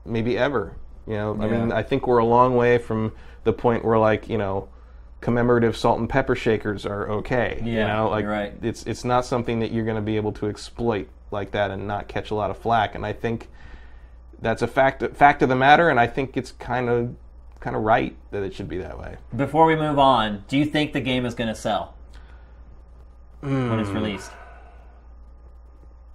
[0.06, 0.76] maybe ever.
[1.08, 3.12] You know, I mean, I think we're a long way from
[3.44, 4.70] the point where like you know,
[5.22, 7.62] commemorative salt and pepper shakers are okay.
[7.64, 8.54] you Yeah, know, like right.
[8.64, 11.88] it's it's not something that you're going to be able to exploit like that and
[11.88, 12.96] not catch a lot of flack.
[12.96, 13.50] And I think
[14.42, 15.90] that's a fact fact of the matter.
[15.90, 17.16] And I think it's kind of
[17.60, 19.18] kind of right that it should be that way.
[19.36, 21.96] Before we move on, do you think the game is going to sell
[23.42, 23.80] when Hmm.
[23.80, 24.32] it's released?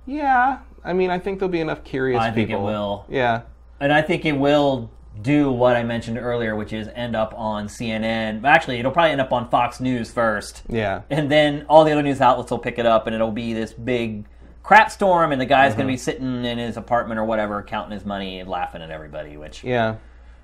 [0.06, 2.64] Yeah, I mean, I think there'll be enough curious I think it people.
[2.64, 3.04] will.
[3.08, 3.42] Yeah.
[3.78, 4.90] And I think it will
[5.22, 8.44] do what I mentioned earlier, which is end up on CNN.
[8.44, 10.62] Actually, it'll probably end up on Fox News first.
[10.68, 11.02] Yeah.
[11.10, 13.72] And then all the other news outlets will pick it up, and it'll be this
[13.72, 14.24] big
[14.62, 16.02] crap storm, and the guy's going to be Mm-hmm.
[16.04, 19.96] sitting in his apartment or whatever, counting his money and laughing at everybody, which Yeah.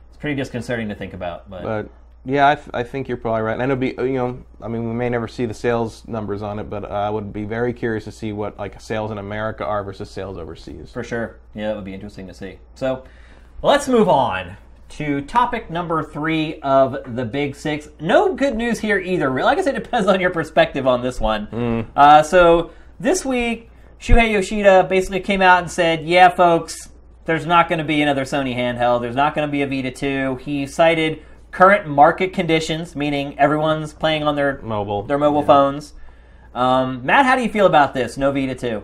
[0.09, 1.48] it's pretty disconcerting to think about.
[1.50, 1.88] But, But
[2.24, 3.52] yeah, I, think you're probably right.
[3.55, 6.59] And it'll be, you know, I mean, we may never see the sales numbers on
[6.59, 9.85] it, but I would be very curious to see what like sales in America are
[9.85, 10.90] versus sales overseas.
[10.92, 12.59] for sure, yeah, it would be interesting to see.
[12.74, 13.05] So
[13.62, 14.57] let's move on
[14.88, 17.88] to topic number three of the Big Six.
[18.00, 19.31] No good news here either.
[19.31, 21.87] Like I said, it depends on your perspective on this one.
[21.94, 23.68] Uh, so this week,
[24.01, 26.91] Shuhei Yoshida basically came out and said, "Yeah, folks,
[27.25, 29.01] there's not going to be another Sony handheld.
[29.01, 33.93] There's not going to be a Vita 2." He cited current market conditions, meaning everyone's
[33.93, 35.03] playing on their Mobile.
[35.05, 35.95] their mobile phones.
[36.55, 38.17] Um, Matt, how do you feel about this?
[38.17, 38.83] No Vita 2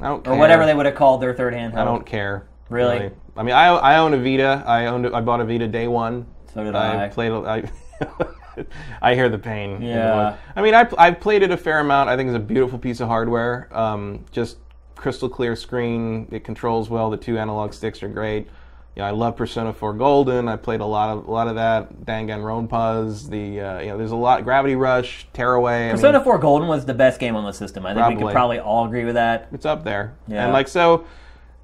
[0.00, 0.32] I don't care.
[0.34, 1.78] or whatever they would have called their third handheld.
[1.78, 2.46] I don't care.
[2.68, 3.10] Really?
[3.36, 4.62] I mean, I, I own a Vita.
[4.66, 5.06] I owned.
[5.06, 6.26] I bought a Vita day one.
[6.52, 7.06] So did I.
[7.06, 7.32] I played.
[7.32, 7.70] I,
[9.02, 9.82] I hear the pain.
[9.82, 10.36] Yeah.
[10.56, 12.08] I mean, I I've played it a fair amount.
[12.08, 13.68] I think it's a beautiful piece of hardware.
[13.76, 14.58] Um, just
[14.96, 16.28] crystal clear screen.
[16.30, 17.10] It controls well.
[17.10, 18.48] The two analog sticks are great.
[18.96, 20.46] You know, I love Persona 4 Golden.
[20.46, 22.04] I played a lot of a lot of that.
[22.06, 23.28] Danganronpas.
[23.28, 24.44] The uh, you know, there's a lot.
[24.44, 25.88] Gravity Rush, Tearaway.
[25.88, 27.84] I Persona mean, 4 Golden was the best game on the system.
[27.86, 28.32] I think we could Probably.
[28.34, 29.48] probably all agree with that.
[29.52, 30.14] it's up there.
[30.28, 30.44] Yeah.
[30.44, 31.06] And like so,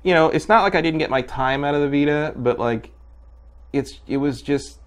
[0.03, 2.59] you know, it's not like I didn't get my time out of the Vita, but
[2.59, 2.91] like,
[3.73, 4.81] it's it was just,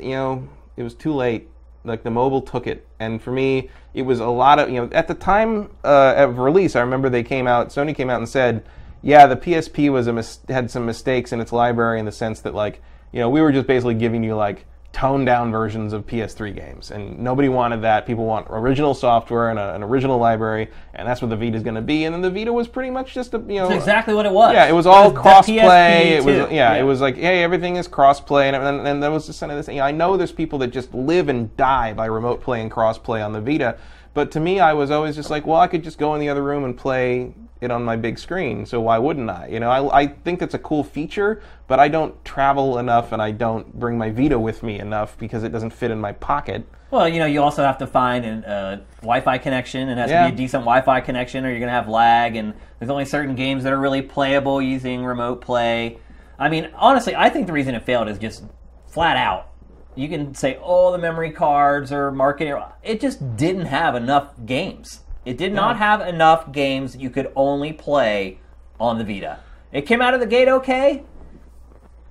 [0.00, 1.48] you know, it was too late.
[1.84, 4.88] Like the mobile took it, and for me, it was a lot of you know.
[4.92, 7.68] At the time uh, of release, I remember they came out.
[7.68, 8.64] Sony came out and said,
[9.02, 12.40] "Yeah, the PSP was a mis- had some mistakes in its library in the sense
[12.40, 16.06] that like, you know, we were just basically giving you like." Toned down versions of
[16.06, 18.06] PS3 games, and nobody wanted that.
[18.06, 21.62] People want original software and a, an original library, and that's what the Vita is
[21.62, 22.04] going to be.
[22.06, 24.32] And then the Vita was pretty much just a you know That's exactly what it
[24.32, 24.54] was.
[24.54, 26.14] yeah, it was all cross play.
[26.14, 26.54] It was too.
[26.54, 29.38] yeah, it was like hey, everything is cross play, and and, and that was just
[29.38, 29.68] kind of this.
[29.68, 32.70] You know, I know there's people that just live and die by remote play and
[32.70, 33.76] cross play on the Vita,
[34.16, 36.30] But to me, I was always just like, well, I could just go in the
[36.30, 38.64] other room and play it on my big screen.
[38.64, 39.48] So why wouldn't I?
[39.48, 43.20] You know, I, I think that's a cool feature, but I don't travel enough and
[43.20, 46.66] I don't bring my Vita with me enough because it doesn't fit in my pocket.
[46.90, 50.10] Well, you know, you also have to find a uh, Wi-Fi connection, and it has
[50.10, 50.24] Yeah.
[50.24, 52.36] to be a decent Wi-Fi connection, or you're going to have lag.
[52.36, 55.98] And there's only certain games that are really playable using remote play.
[56.38, 58.44] I mean, honestly, I think the reason it failed is just
[58.86, 59.50] flat out.
[59.96, 65.00] You can say, "Oh, the memory cards or marketing." It just didn't have enough games.
[65.24, 68.38] It did not have enough games that you could only play
[68.78, 69.40] on the Vita.
[69.72, 71.02] It came out of the gate okay.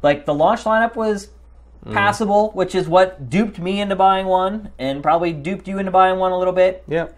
[0.01, 1.29] Like the launch lineup was
[1.85, 1.93] mm.
[1.93, 6.19] passable, which is what duped me into buying one, and probably duped you into buying
[6.19, 6.83] one a little bit.
[6.87, 7.17] Yep.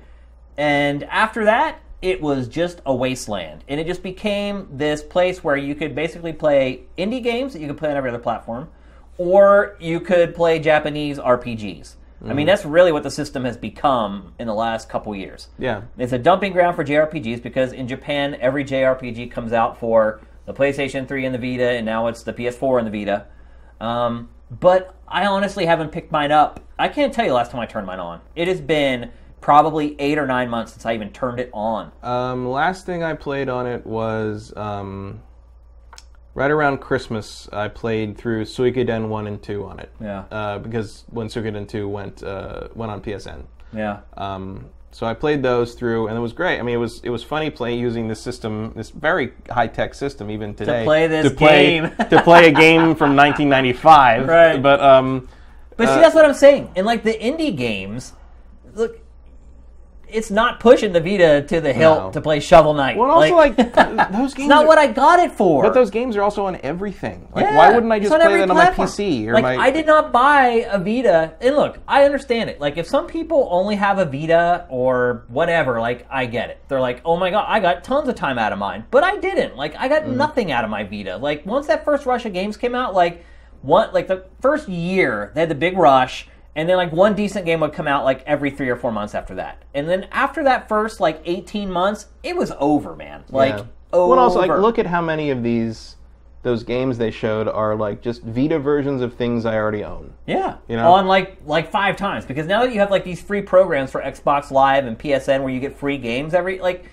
[0.58, 3.64] And after that, it was just a wasteland.
[3.68, 7.68] And it just became this place where you could basically play indie games that you
[7.68, 8.70] could play on every other platform,
[9.18, 11.96] or you could play Japanese RPGs.
[12.26, 15.50] I mean, that's really what the system has become in the last couple years.
[15.60, 15.84] Yeah.
[15.98, 20.54] It's a dumping ground for JRPGs because in Japan, every JRPG comes out for the
[20.54, 23.28] PlayStation 3 and the Vita, and now it's the PS4 and the Vita.
[23.80, 26.60] Um, but I honestly haven't picked mine up.
[26.80, 28.22] I can't tell you last time I turned mine on.
[28.36, 31.92] It has been probably eight or nine months since I even turned it on.
[32.02, 35.22] Um, last thing I played on it was um,
[36.38, 37.50] right around Christmas.
[37.52, 39.92] I played through Suikoden one and two on it.
[40.00, 40.26] Yeah.
[40.32, 43.44] Uh, because when Suikoden two went uh, went on PSN.
[43.74, 44.02] Yeah.
[44.16, 46.60] Um, so I played those through, and it was great.
[46.60, 49.94] I mean, it was it was funny playing using this system, this very high tech
[49.96, 51.92] system, even today, To play this to play, game.
[52.10, 54.28] to play a game from 1995.
[54.28, 54.62] Right.
[54.62, 55.28] But um,
[55.76, 56.72] But see, Uh, that's what I'm saying.
[56.76, 58.14] And like the indie games,
[58.76, 59.00] look,
[60.10, 62.12] it's not pushing the Vita to the hilt No.
[62.12, 62.96] to play Shovel Knight.
[62.98, 64.38] well, also like, th- those games.
[64.38, 65.64] it's not are- what I got it for.
[65.64, 67.28] But those games are also on everything.
[67.34, 68.88] Like, Yeah, why wouldn't I just play that on my platform.
[68.88, 69.58] PC or like, my?
[69.58, 71.34] I did not buy a Vita.
[71.42, 72.60] And look, I understand it.
[72.60, 76.62] Like, if some people only have a Vita or whatever, like, I get it.
[76.68, 78.86] They're like, oh my god, I got tons of time out of mine.
[78.92, 79.56] But I didn't.
[79.58, 80.16] Like, I got Mm.
[80.16, 81.18] nothing out of my Vita.
[81.18, 83.26] Like, once that first rush of games came out, like,
[83.62, 83.94] what?
[83.94, 86.28] like the first year, they had the big rush.
[86.58, 89.14] And then like one decent game would come out like every three or four months
[89.14, 89.64] after that.
[89.76, 93.24] And then after that first like 18 months, it was over, man.
[93.30, 93.66] Like Yeah.
[93.94, 94.16] over.
[94.16, 95.98] Well, also like look at how many of these
[96.42, 100.14] those games they showed are like just Vita versions of things I already own.
[100.26, 100.94] Yeah, You know?
[100.94, 104.02] on like like five times because now that you have like these free programs for
[104.02, 106.86] Xbox Live and PSN where you get free games every like,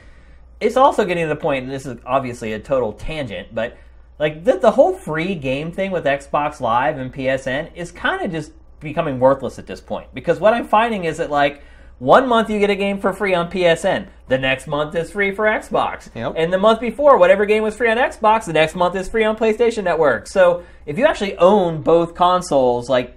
[0.60, 1.64] it's also getting to the point.
[1.64, 3.78] And this is obviously a total tangent, but
[4.18, 8.30] like the, the whole free game thing with Xbox Live and PSN is kind of
[8.30, 8.52] just
[8.84, 11.62] becoming worthless at this point because what I'm finding is that like.
[12.00, 14.08] One month you get a game for free on PSN.
[14.26, 16.10] The next month is free for Xbox.
[16.12, 16.34] Yep.
[16.36, 19.22] And the month before, whatever game was free on Xbox, the next month is free
[19.22, 20.26] on PlayStation Network.
[20.26, 23.16] So if you actually own both consoles, like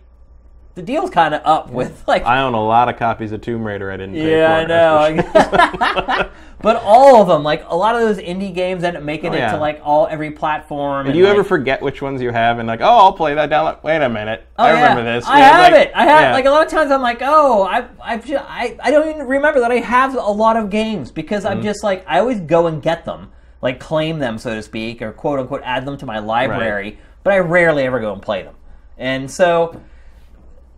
[0.77, 3.65] the deal's kind of up with like I own a lot of copies of Tomb
[3.67, 4.71] Raider I didn't pay yeah for.
[4.71, 6.29] i know
[6.61, 9.33] but all of them like a lot of those indie games end up making Oh,
[9.33, 9.51] it yeah.
[9.51, 12.67] to like all every platform Do and, you ever forget which ones you have and
[12.67, 13.65] like, oh, I'll play that down.
[13.65, 14.81] Like, Wait a minute, Oh, I yeah.
[14.81, 15.25] remember this.
[15.25, 15.91] I Yeah, have like- it.
[15.95, 16.91] I have like a lot of times.
[16.91, 20.19] I'm like, oh, I, I, ju- I, I don't even remember that I have a
[20.21, 21.57] lot of games because Mm-hmm.
[21.57, 25.01] I'm just like I always go and get them, like claim them, so to speak,
[25.01, 26.99] or quote unquote add them to my library.
[27.23, 28.55] But I rarely ever go and play them,
[28.97, 29.79] and so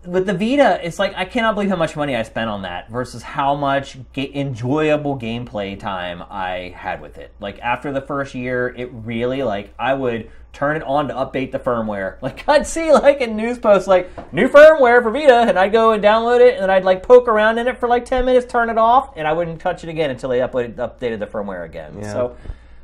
[0.10, 2.90] with the Vita, it's like I cannot believe how much money I spent on that
[2.90, 7.34] versus how much ga- enjoyable gameplay time I had with it.
[7.40, 11.52] Like after the first year, it really like I would turn it on to update
[11.52, 12.18] the firmware.
[12.22, 15.92] Like I'd see like in news posts like new firmware for Vita, and I'd go
[15.92, 18.70] and download it, and I'd like poke around in it for like ten minutes, turn
[18.70, 22.00] it off, and I wouldn't touch it again until they uploaded, updated the firmware again.
[22.02, 22.12] Yeah.
[22.14, 22.38] So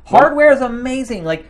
[0.04, 1.24] hardware is amazing.
[1.24, 1.46] Like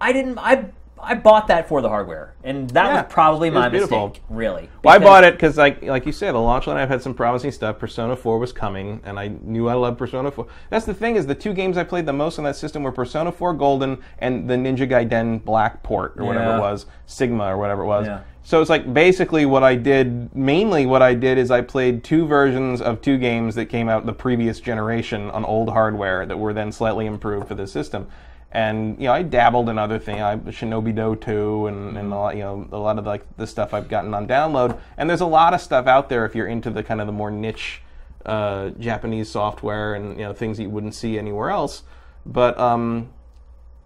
[0.00, 0.70] I didn't I.
[1.06, 4.08] I bought that for the hardware, and that Yeah, was probably was my beautiful.
[4.08, 4.22] mistake.
[4.28, 7.02] Really, Well, I bought it because, like, like you said, the launch line I've had
[7.02, 7.78] some promising stuff.
[7.78, 10.46] Persona 4 was coming, and I knew I loved Persona 4.
[10.70, 12.92] That's the thing is, the two games I played the most on that system were
[12.92, 16.56] Persona 4 Golden and the Ninja Gaiden Black port or whatever Yeah.
[16.56, 18.06] it was, Sigma or whatever it was.
[18.06, 18.20] Yeah.
[18.46, 20.34] So it's like basically what I did.
[20.36, 24.04] Mainly, what I did is I played two versions of two games that came out
[24.04, 28.06] the previous generation on old hardware that were then slightly improved for the system.
[28.54, 32.36] And you know, I dabbled in other things, I Shinobido 2 and, and a lot,
[32.36, 34.78] you know, a lot of like the stuff I've gotten on download.
[34.96, 37.12] And there's a lot of stuff out there if you're into the kind of the
[37.12, 37.82] more niche
[38.24, 41.82] uh, Japanese software and you know things that you wouldn't see anywhere else.
[42.24, 43.08] But um,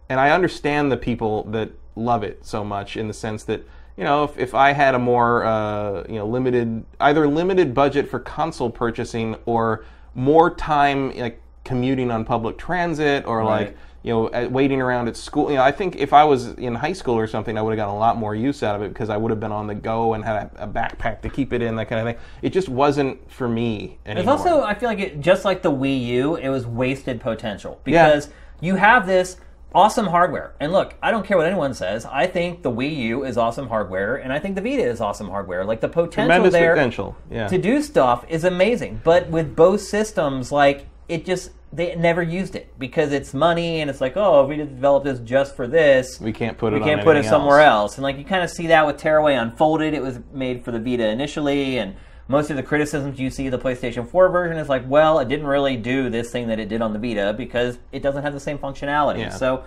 [0.09, 3.63] and I understand the people that love it so much in the sense that
[3.97, 8.09] you know if, if I had a more uh, you know limited either limited budget
[8.09, 13.67] for console purchasing or more time like commuting on public transit or Right.
[13.67, 13.77] like
[14.09, 15.51] you know, waiting around at school.
[15.51, 17.77] You know, I think if I was in high school or something, I would have
[17.77, 19.75] gotten a lot more use out of it because I would have been on the
[19.75, 22.25] go and had a, a backpack to keep it in, that kind of thing.
[22.41, 24.23] It just wasn't for me anymore.
[24.35, 27.83] It's also, I feel like it, just like the Wii U, it was wasted potential
[27.85, 28.31] because
[28.63, 29.37] you have this
[29.75, 30.55] awesome hardware.
[30.59, 32.07] And look, I don't care what anyone says.
[32.07, 35.29] I think the Wii U is awesome hardware, and I think the Vita is awesome
[35.29, 35.67] hardware.
[35.67, 37.15] Like the potential tremendous there potential.
[37.31, 37.47] Yeah.
[37.49, 39.03] to do stuff is amazing.
[39.05, 43.91] But with both systems, like it just they never used it because it's money and
[43.91, 46.79] it's like, oh, if we just developed this just for this, we can't put it.
[46.79, 47.93] we can't put it somewhere else.
[47.93, 47.95] else.
[47.97, 49.93] And like you kind of see that with Tearaway Unfolded.
[49.95, 51.95] It was made for the Vita initially, and
[52.27, 55.29] most of the criticisms you see of the PlayStation 4 version is like, well, it
[55.29, 58.33] didn't really do this thing that it did on the Vita because it doesn't have
[58.33, 59.21] the same functionality.
[59.21, 59.29] Yeah.
[59.31, 59.65] So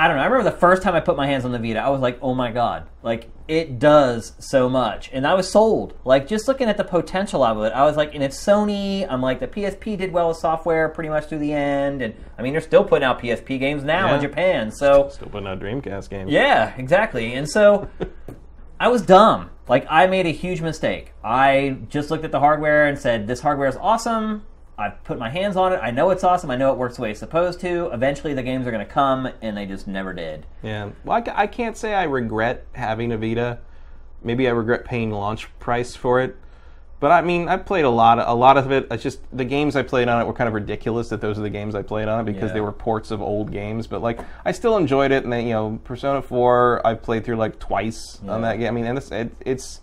[0.00, 0.22] I don't know.
[0.22, 2.18] I remember the first time I put my hands on the Vita, I was like,
[2.22, 5.92] oh my god, like it does so much, and I was sold.
[6.06, 9.06] Like just looking at the potential of it, I was like, and it's Sony.
[9.10, 12.42] I'm like, the PSP did well with software pretty much through the end, and I
[12.42, 14.70] mean, they're still putting out PSP games now in Japan.
[14.70, 16.32] So Still putting out Dreamcast games.
[16.32, 17.34] yeah, exactly.
[17.34, 17.90] And so
[18.80, 19.50] I was dumb.
[19.68, 21.12] Like I made a huge mistake.
[21.22, 24.46] I just looked at the hardware and said, "This hardware is awesome."
[24.80, 25.80] I put my hands on it.
[25.82, 26.50] I know it's awesome.
[26.50, 27.90] I know it works the way it's supposed to.
[27.92, 30.46] Eventually, the games are going to come, and they just never did.
[30.62, 30.90] Yeah.
[31.04, 33.58] Well, I, I can't say I regret having a Vita.
[34.24, 36.36] Maybe I regret paying launch price for it.
[36.98, 38.18] But I mean, I played a lot.
[38.18, 38.86] Of, a lot of it.
[38.90, 41.42] It's just the games I played on it were kind of ridiculous that those are
[41.42, 42.54] the games I played on it because Yeah.
[42.54, 43.86] they were ports of old games.
[43.86, 45.24] But like, I still enjoyed it.
[45.24, 48.68] And then you know, Persona Four, I played through like twice on that game.
[48.68, 49.80] I mean, and it's it, it's.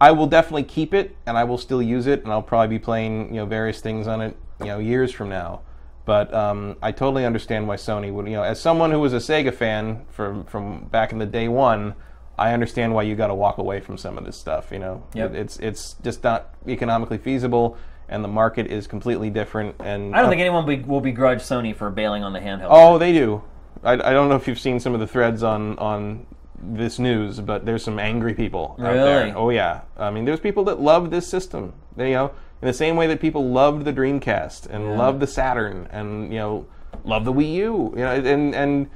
[0.00, 2.82] I will definitely keep it, and I will still use it, and I'll probably be
[2.82, 5.60] playing you know various things on it you know years from now.
[6.04, 9.18] But um, I totally understand why Sony would you know as someone who was a
[9.18, 11.94] Sega fan from from back in the day one,
[12.38, 14.70] I understand why you got to walk away from some of this stuff.
[14.70, 15.30] You know, Yep.
[15.30, 17.78] It- it's it's just not economically feasible,
[18.08, 19.76] and the market is completely different.
[19.80, 22.68] And I don't think anyone be, will begrudge Sony for bailing on the handheld.
[22.68, 23.42] Oh, they do.
[23.82, 26.26] I, I don't know if you've seen some of the threads on on
[26.72, 28.96] this news, but there's some angry people out Really?
[29.04, 29.32] there.
[29.36, 29.82] Oh yeah.
[29.98, 31.72] I mean, there's people that love this system.
[31.96, 32.30] They, you know,
[32.62, 36.38] in the same way that people loved the Dreamcast and loved the Saturn and you
[36.38, 36.66] know
[37.04, 37.92] love the Wii U.
[37.96, 38.90] You know, and and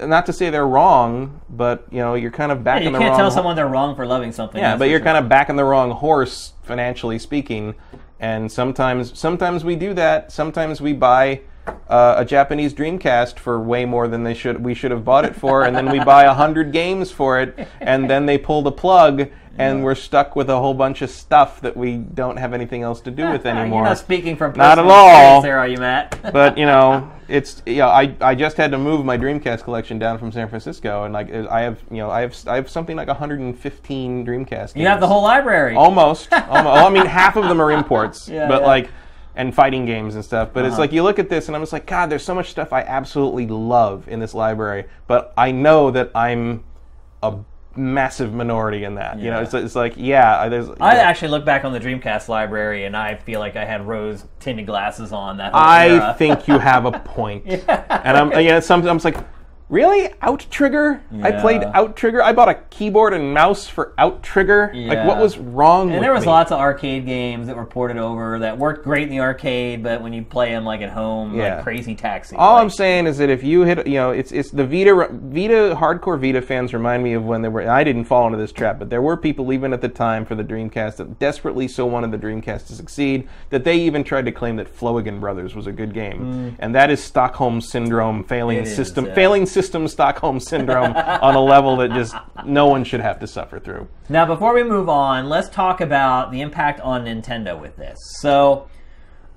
[0.00, 2.98] not to say they're wrong, but you know, you're kind of back you in the
[2.98, 3.18] can't wrong.
[3.18, 4.60] tell ho- someone they're wrong for loving something.
[4.60, 7.74] yeah, but you're kind of back in the wrong horse financially speaking.
[8.18, 10.32] And sometimes, sometimes we do that.
[10.32, 11.42] Sometimes we buy
[11.88, 14.64] uh, a Japanese Dreamcast for way more than they should.
[14.64, 17.68] We should have bought it for, and then we buy a hundred games for it,
[17.80, 21.60] and then they pull the plug, and we're stuck with a whole bunch of stuff
[21.62, 23.80] that we don't have anything else to do with anymore.
[23.82, 25.40] You're not speaking from Not at all.
[25.42, 26.18] there, are you, Matt?
[26.32, 29.98] but you know, it's you know, I, I just had to move my Dreamcast collection
[29.98, 32.96] down from San Francisco, and like I have you know I have I have something
[32.96, 34.48] like 115 Dreamcast.
[34.48, 34.76] Games.
[34.76, 35.74] you have the whole library.
[35.74, 36.32] almost.
[36.32, 36.50] almost.
[36.50, 38.66] Well, I mean, half of them are imports, Yeah, but yeah.
[38.66, 38.90] like
[39.36, 40.50] and fighting games and stuff.
[40.52, 40.80] But it's Uh-huh.
[40.82, 42.80] like you look at this, and I'm just like, God, there's so much stuff I
[42.82, 46.64] absolutely love in this library, but I know that I'm
[47.22, 47.34] a
[47.76, 49.18] massive minority in that.
[49.18, 50.70] You know, it's, it's like, yeah, I- there's.
[50.80, 51.02] I yeah.
[51.02, 54.64] actually look back on the Dreamcast library and I feel like I had rose tinted
[54.66, 56.14] glasses on that whole I era.
[56.16, 57.44] think you have a point.
[57.46, 59.22] And I'm yeah, sometimes I'm like,
[59.68, 60.08] really?
[60.22, 61.00] OutTrigger?
[61.22, 61.72] I played Yeah.
[61.72, 62.20] OutTrigger.
[62.22, 64.86] I bought a keyboard and mouse for OutTrigger.
[64.88, 66.30] Like what was wrong And there was me?
[66.30, 70.02] lots of arcade games that were ported over that worked great in the arcade, but
[70.02, 71.56] when you play them like at home, Yeah.
[71.56, 72.36] like Crazy Taxi.
[72.36, 74.94] All like, I'm saying is that if you hit, you know, it's it's the Vita
[75.10, 77.68] Vita hardcore Vita fans remind me of when there were.
[77.68, 80.34] I didn't fall into this trap, but there were people even at the time for
[80.34, 84.32] the Dreamcast that desperately so wanted the Dreamcast to succeed that they even tried to
[84.32, 88.60] claim that Floigan Brothers was a good game, and that is Stockholm syndrome, failing Mm.
[88.60, 89.14] It is, system, yeah.
[89.14, 93.58] failing system Stockholm syndrome on a level that just no one should have to suffer
[93.58, 93.88] through.
[94.10, 97.96] Now, before we move on, let's talk about the impact on Nintendo with this.
[98.20, 98.68] So,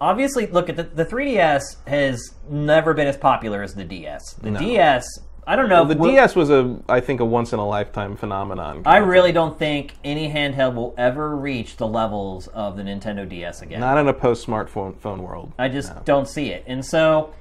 [0.02, 4.34] obviously, look at the, the 3DS has never been as popular as the DS.
[4.34, 5.06] The DS,
[5.48, 5.86] I don't know.
[5.86, 8.82] The will- DS was a, I think, a once in a lifetime phenomenon.
[8.86, 13.62] I really don't think any handheld will ever reach the levels of the Nintendo DS
[13.62, 13.80] again.
[13.80, 15.54] not in a post smartphone phone world.
[15.58, 16.66] I just don't see it.
[16.68, 17.34] And so,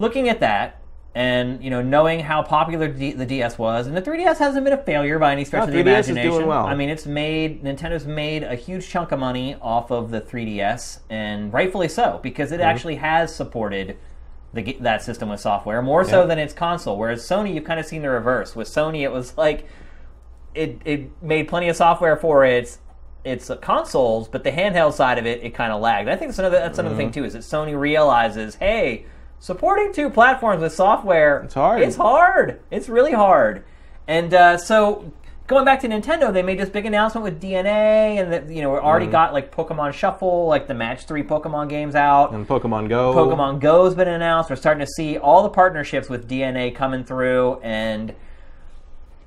[0.00, 0.80] looking at that,
[1.14, 4.72] and you know, knowing how popular D- the DS was, and the 3DS hasn't been
[4.72, 6.30] a failure by any stretch No, of the 3DS is imagination.
[6.32, 6.66] doing well.
[6.66, 11.00] I mean, it's made Nintendo's made a huge chunk of money off of the 3DS,
[11.10, 12.60] and rightfully so because Mm-hmm.
[12.60, 13.96] it actually has supported
[14.52, 16.96] the, that system with software more so than its console.
[16.98, 18.54] Whereas Sony, you've kind of seen the reverse.
[18.56, 19.66] With Sony, it was like
[20.54, 22.78] it it made plenty of software for its
[23.24, 26.08] its consoles, but the handheld side of it, it kind of lagged.
[26.08, 27.20] I think that's another that's another thing Mm-hmm.
[27.20, 29.06] too is that Sony realizes, hey,
[29.44, 31.82] supporting two platforms with software, It's hard.
[31.82, 32.60] It's hard.
[32.70, 33.62] It's really hard.
[34.08, 35.12] And uh, so
[35.48, 37.66] going back to Nintendo, they made this big announcement with DeNA,
[38.22, 41.68] and that you know we already got like Pokemon Shuffle, like the Match Three Pokemon
[41.68, 42.32] games out.
[42.32, 43.14] And Pokemon Go.
[43.14, 44.48] Pokemon Go's been announced.
[44.48, 48.14] We're starting to see all the partnerships with DeNA coming through, and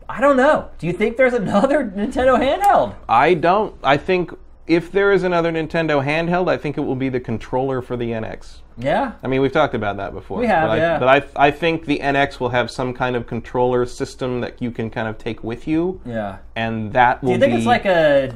[0.09, 0.72] I don't know.
[0.80, 2.95] Do you think there's another Nintendo handheld?
[3.07, 3.76] I don't.
[3.84, 4.34] I think
[4.68, 8.11] if there is another Nintendo handheld, I think it will be the controller for the
[8.11, 8.57] NX.
[8.78, 9.13] Yeah.
[9.24, 10.38] I mean, we've talked about that before.
[10.39, 10.99] We have, but I, yeah.
[10.99, 11.07] But
[11.38, 14.89] I, I think the NX will have some kind of controller system that you can
[14.89, 16.38] kind of take with you, Yeah.
[16.55, 17.57] and that will Do you think be.
[17.57, 18.34] it's like a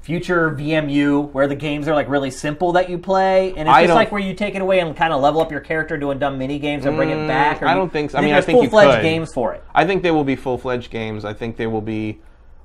[0.00, 3.84] future VMU where the games are like really simple that you play, and it's I
[3.84, 6.18] just like where you take it away and kind of level up your character doing
[6.18, 7.60] dumb mini games and bring it back?
[7.62, 8.18] Or Mm, I don't think so.
[8.18, 9.62] I mean, I there's think you full-fledged games for it.
[9.74, 11.24] I think they will be full fledged games.
[11.24, 12.20] I think they will be.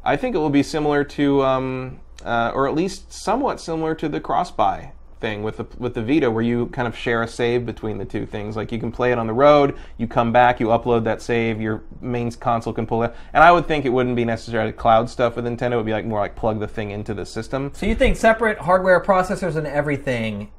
[0.06, 4.10] I think it will be similar to, um, uh, or at least somewhat similar to
[4.10, 4.94] the cross buy
[5.24, 8.04] thing with the with the Vita, where you kind of share a save between the
[8.04, 8.58] two things.
[8.58, 11.62] Like you can play it on the road, you come back, you upload that save,
[11.62, 13.16] your main console can pull it.
[13.32, 15.74] And I would think it wouldn't be necessarily cloud stuff with Nintendo.
[15.74, 17.72] It would be like more like plug the thing into the system.
[17.74, 20.52] So you think separate hardware processors and everything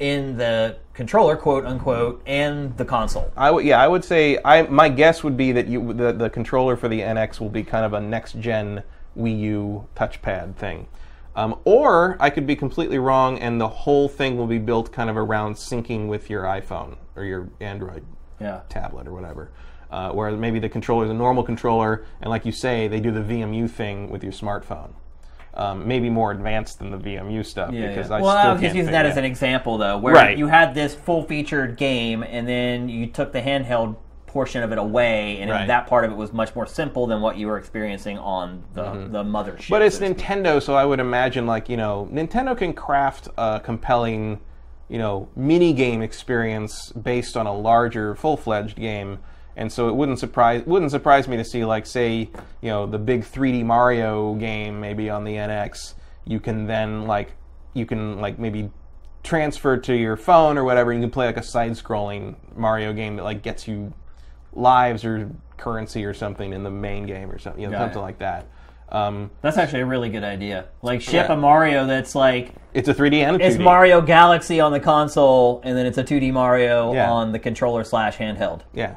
[0.00, 3.32] in the controller, quote unquote, and the console?
[3.36, 6.30] I would, yeah, I would say I my guess would be that you the, the
[6.30, 8.82] controller for the NX will be kind of a next gen
[9.18, 10.86] Wii U touchpad thing.
[11.36, 15.08] Um, or I could be completely wrong, and the whole thing will be built kind
[15.08, 18.04] of around syncing with your iPhone or your Android
[18.40, 18.60] Yeah.
[18.68, 19.50] tablet or whatever.
[19.90, 23.10] Uh, where maybe the controller is a normal controller, and like you say, they do
[23.10, 24.90] the VMU thing with your smartphone.
[25.54, 28.16] Um, maybe more advanced than the VMU stuff Yeah, because yeah.
[28.16, 30.36] I well, still I was just using that as an example, though, where Right.
[30.38, 33.96] you had this full-featured game, and then you took the handheld
[34.38, 35.66] portion of it away, and Right.
[35.66, 38.84] that part of it was much more simple than what you were experiencing on the
[39.10, 39.62] the mothership.
[39.66, 39.74] Mm-hmm.
[39.74, 40.04] But it's so.
[40.04, 44.38] Nintendo, so I would imagine like you know Nintendo can craft a compelling,
[44.88, 49.18] you know, mini game experience based on a larger full fledged game,
[49.56, 52.30] and so it wouldn't surprise wouldn't surprise me to see like say
[52.62, 55.94] you know the big 3D Mario game maybe on the NX.
[56.24, 57.32] You can then like
[57.74, 58.70] you can like maybe
[59.24, 60.92] transfer to your phone or whatever.
[60.92, 63.92] You can play like a side scrolling Mario game that like gets you
[64.58, 68.18] lives or currency or something in the main game or something, you know, something like
[68.18, 68.46] that.
[68.90, 70.64] Um, That's actually a really good idea.
[70.80, 71.34] Like ship Yeah.
[71.34, 73.42] a Mario that's like It's a 3D and a 2D.
[73.46, 77.84] it's Mario Galaxy on the console, and then it's a 2D Mario on the controller
[77.84, 78.60] slash handheld.
[78.72, 78.94] Yeah.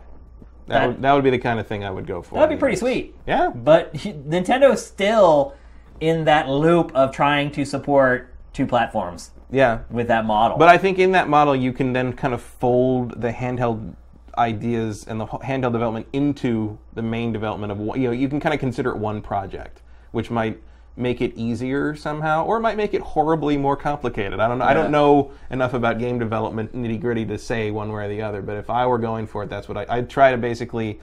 [0.68, 2.36] That, That- would, that would be the kind of thing I would go for.
[2.36, 3.16] That'd be pretty sweet.
[3.28, 3.50] Yeah.
[3.54, 5.56] But Nintendo's still
[6.00, 9.80] in that loop of trying to support two platforms Yeah.
[9.90, 10.58] with that model.
[10.58, 13.96] But I think in that model, you can then kind of fold the handheld
[14.38, 18.02] ideas and the handheld development into the main development of one.
[18.02, 20.62] You know, you can kind of consider it one project, which might
[20.98, 24.40] make it easier somehow, or it might make it horribly more complicated.
[24.40, 24.66] I don't know.
[24.66, 28.22] I don't know enough about game development nitty gritty to say one way or the
[28.22, 28.42] other.
[28.42, 31.00] But if I were going for it, that's what I, I'd try to basically.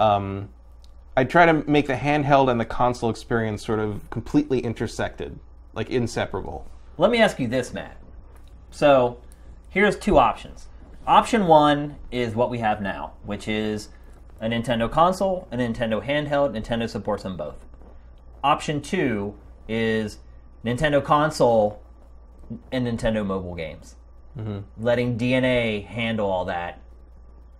[0.00, 0.48] Um,
[1.16, 5.38] I'd try to make the handheld and the console experience sort of completely intersected,
[5.74, 6.66] like inseparable.
[6.96, 7.98] Let me ask you this, Matt.
[8.70, 9.18] So,
[9.68, 10.68] here's two options.
[11.06, 13.88] Option one is what we have now, which is
[14.40, 16.56] a Nintendo console, a Nintendo handheld.
[16.56, 17.64] Nintendo supports them both.
[18.44, 19.34] Option two
[19.68, 20.18] is
[20.64, 21.82] Nintendo console
[22.70, 23.96] and Nintendo mobile games.
[24.38, 24.60] Mm-hmm.
[24.82, 26.80] Letting DeNA handle all that.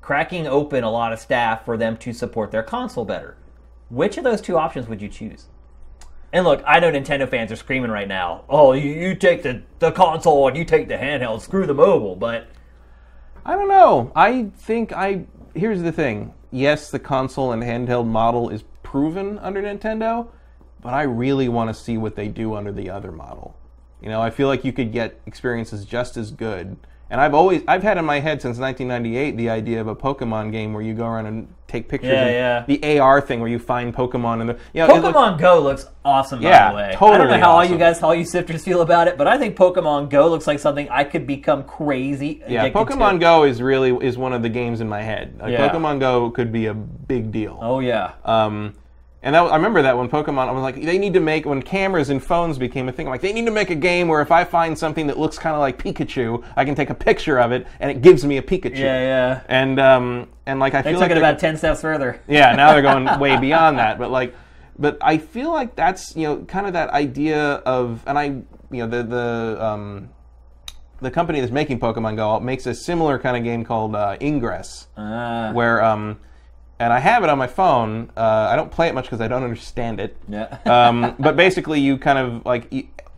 [0.01, 3.37] Cracking open a lot of staff for them to support their console better.
[3.89, 5.47] Which of those two options would you choose?
[6.33, 8.45] And look, I know Nintendo fans are screaming right now.
[8.49, 11.43] Oh, you, you take the, the console and you take the handheld.
[11.43, 12.17] Screw the mobile.
[12.17, 12.49] But
[13.45, 14.13] I don't know.
[14.15, 15.25] I think I.
[15.55, 16.33] Here's the thing.
[16.51, 20.29] Yes, the console and handheld model is proven under Nintendo,
[20.81, 23.57] but I really want to see what they do under the other model.
[24.01, 26.77] You know, I feel like you could get experiences just as good.
[27.13, 30.51] And I've always, I've had in my head since 1998 the idea of a Pokemon
[30.51, 32.11] game where you go around and take pictures.
[32.11, 32.65] Yeah, yeah.
[32.67, 36.41] The AR thing where you find Pokemon and the, you know, Pokemon Go looks awesome,
[36.41, 36.97] by Yeah, the way.
[36.99, 39.37] I don't know how all you guys, all you sifters feel about it, but I
[39.37, 42.43] think Pokemon Go looks like something I could become crazy.
[42.49, 43.19] yeah, Pokemon to.
[43.19, 45.39] Go is really is one of the games in my head.
[45.39, 45.69] Like, Yeah.
[45.69, 47.59] Pokemon Go could be a big deal.
[47.61, 48.13] Oh yeah.
[48.25, 48.73] Um,
[49.23, 51.63] and that, I remember that when Pokemon, I was like, they need to make when
[51.63, 53.07] cameras and phones became a thing.
[53.07, 55.39] I'm like, they need to make a game where if I find something that looks
[55.39, 58.37] kind of like Pikachu, I can take a picture of it and it gives me
[58.39, 58.79] a Pikachu.
[58.79, 59.41] Yeah, yeah.
[59.49, 62.21] And um, and like I They feel took like it about ten steps further.
[62.27, 63.99] yeah, now they're going way beyond that.
[63.99, 64.35] But like,
[64.79, 68.45] but I feel like that's you know kind of that idea of, and I you
[68.71, 70.09] know the the um,
[71.01, 74.89] the company that's making Pokemon Go makes a similar kind of game called uh, Ingress
[74.97, 76.19] Ah, where um,
[76.83, 78.11] and I have it on my phone.
[78.17, 80.17] Uh, I don't play it much because I don't understand it.
[80.29, 80.59] yeah.
[80.67, 82.73] um, but basically, you kind of like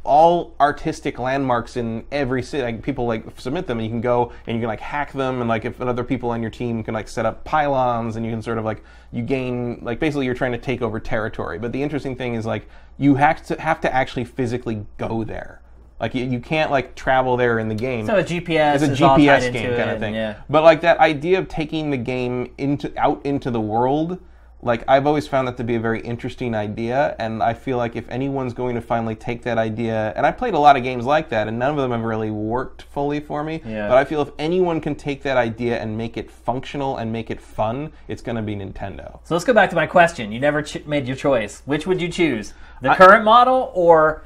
[0.04, 2.62] all artistic landmarks in every city.
[2.62, 5.40] Like people like submit them, and you can go and you can like hack them,
[5.40, 8.30] and like if other people on your team can like set up pylons, and you
[8.30, 11.58] can sort of like you gain like basically you're trying to take over territory.
[11.58, 15.62] But the interesting thing is like you have to have to actually physically go there.
[16.04, 18.04] Like you, you can't like travel there in the game.
[18.04, 20.14] So a GPS it's a is all tied GPS game kind of thing.
[20.14, 20.42] Yeah.
[20.50, 24.20] But like that idea of taking the game into out into the world,
[24.60, 27.96] like I've always found that to be a very interesting idea, and I feel like
[27.96, 31.06] if anyone's going to finally take that idea, and I played a lot of games
[31.06, 33.62] like that, and none of them have really worked fully for me.
[33.64, 33.88] Yeah.
[33.88, 37.30] But I feel if anyone can take that idea and make it functional and make
[37.30, 39.20] it fun, it's going to be Nintendo.
[39.24, 40.32] So let's go back to my question.
[40.32, 41.62] You never ch- made your choice.
[41.64, 42.52] Which would you choose?
[42.82, 44.22] The current model or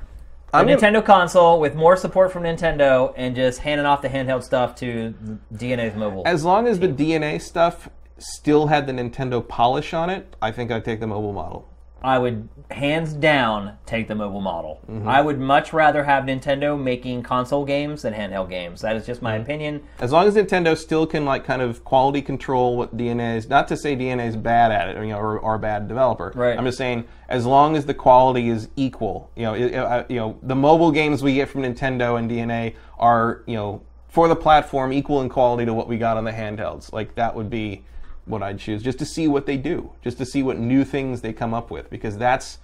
[0.53, 4.75] gonna- Nintendo console with more support from Nintendo and just handing off the handheld stuff
[4.77, 5.15] to
[5.55, 6.23] DeNA's mobile?
[6.27, 7.89] As long as the DeNA stuff
[8.19, 11.69] still had the Nintendo polish on it, I think I'd take the mobile model.
[12.03, 14.81] I would hands down take the mobile model.
[14.89, 15.09] Mm-hmm.
[15.09, 18.83] I would much rather have Nintendo making console games than handheld games.
[18.83, 19.25] That is just Mm-hmm.
[19.25, 19.83] my opinion.
[19.99, 23.67] As long as Nintendo still can like kind of quality control what DeNA is, not
[23.69, 26.33] to say DeNA is bad at it, or, you know, or, or a bad developer.
[26.37, 26.57] Right.
[26.57, 30.17] I'm just saying as long as the quality is equal, you know, it, uh, you
[30.17, 34.37] know, the mobile games we get from Nintendo and DeNA are, you know, for the
[34.37, 36.93] platform equal in quality to what we got on the handhelds.
[36.93, 37.85] Like that would be
[38.29, 41.21] what I'd choose, just to see what they do, just to see what new things
[41.21, 42.59] they come up with, because that's,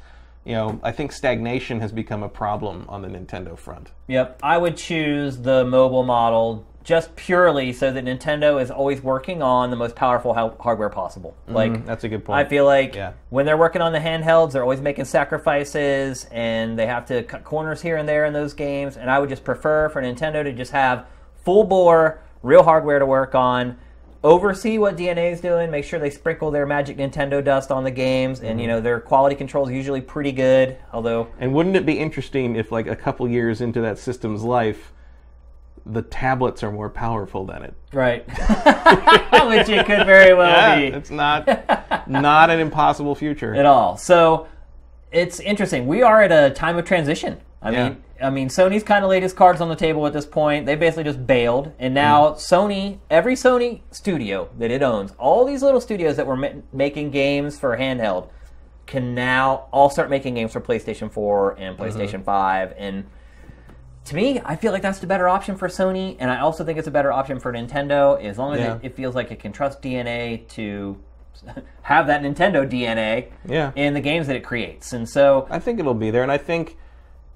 [0.44, 3.90] you know, I think stagnation has become a problem on the Nintendo front.
[4.08, 9.40] Yep, I would choose the mobile model just purely so that Nintendo is always working
[9.40, 11.34] on the most powerful hel- hardware possible.
[11.46, 12.38] Mm-hmm, like That's a good point.
[12.38, 13.12] I feel like Yeah.
[13.30, 17.42] when they're working on the handhelds, they're always making sacrifices and they have to cut
[17.42, 18.98] corners here and there in those games.
[18.98, 21.06] And I would just prefer for Nintendo to just have
[21.42, 23.78] full bore, real hardware to work on,
[24.24, 27.90] oversee what DeNA is doing, make sure they sprinkle their magic Nintendo dust on the
[27.90, 28.58] games, and Mm-hmm.
[28.60, 30.76] you know their quality control is usually pretty good.
[30.92, 34.92] Although And wouldn't it be interesting if, like, a couple years into that system's life,
[35.86, 37.74] the tablets are more powerful than it?
[37.92, 38.26] Right.
[38.28, 43.54] Which it could very well Yeah, be it's not not an impossible future.
[43.54, 43.96] at all.
[43.98, 44.46] So
[45.12, 45.86] it's interesting.
[45.86, 47.40] We are at a time of transition.
[47.64, 47.88] I Yeah.
[47.88, 50.66] mean, I mean, Sony's kind of laid his cards on the table at this point.
[50.66, 52.34] They basically just bailed, and now Mm.
[52.36, 57.10] Sony, every Sony studio that it owns, all these little studios that were ma- making
[57.10, 58.28] games for handheld,
[58.86, 61.82] can now all start making games for PlayStation 4 and Mm-hmm.
[61.98, 63.04] PlayStation 5, and
[64.04, 66.78] to me, I feel like that's the better option for Sony, and I also think
[66.78, 68.74] it's a better option for Nintendo as long as Yeah.
[68.76, 70.98] it, it feels like it can trust DeNA to
[71.82, 73.72] have that Nintendo DNA Yeah.
[73.74, 74.92] in the games that it creates.
[74.92, 76.76] And so, I think it'll be there, and I think,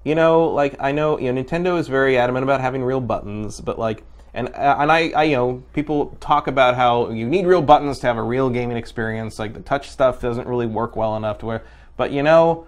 [0.03, 3.59] you know, like I know, you know, Nintendo is very adamant about having real buttons,
[3.61, 7.45] but like, and uh, and I, I, you know, people talk about how you need
[7.45, 9.39] real buttons to have a real gaming experience.
[9.39, 11.63] Like the touch stuff doesn't really work well enough to where,
[11.97, 12.65] but you know,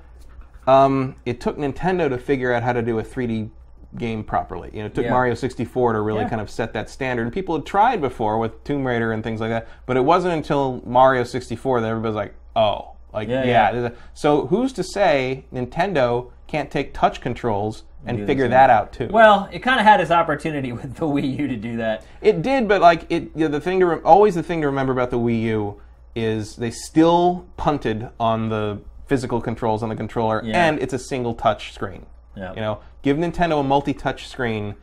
[0.68, 3.50] um, it took Nintendo to figure out how to do a 3D
[3.98, 4.70] game properly.
[4.74, 5.12] You know, it took Yeah.
[5.12, 6.30] Mario 64 to really Yeah.
[6.30, 7.24] kind of set that standard.
[7.24, 10.34] And people had tried before with Tomb Raider and things like that, but it wasn't
[10.34, 13.72] until Mario 64 that everybody's like, oh, like Yeah, yeah.
[13.74, 13.90] yeah.
[14.14, 18.92] So who's to say Nintendo can't take touch controls and Do the figure that out
[18.94, 19.08] too?
[19.12, 22.04] well, it kind of had its opportunity with the Wii U to do that.
[22.22, 24.68] It did, but like it, you know, the thing to re- always the thing to
[24.68, 25.82] remember about the Wii U
[26.16, 30.66] is they still punted on the physical controls on the controller, Yeah.
[30.68, 32.06] and it's a single touch screen.
[32.36, 32.54] Yeah.
[32.54, 34.76] You know, give Nintendo a multi-touch screen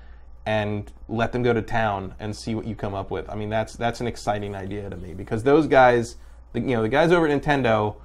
[0.46, 3.28] and let them go to town and see what you come up with.
[3.28, 6.16] I mean, that's that's an exciting idea to me because those guys,
[6.52, 7.96] the, you know, the guys over at Nintendo.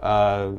[0.00, 0.52] Uh,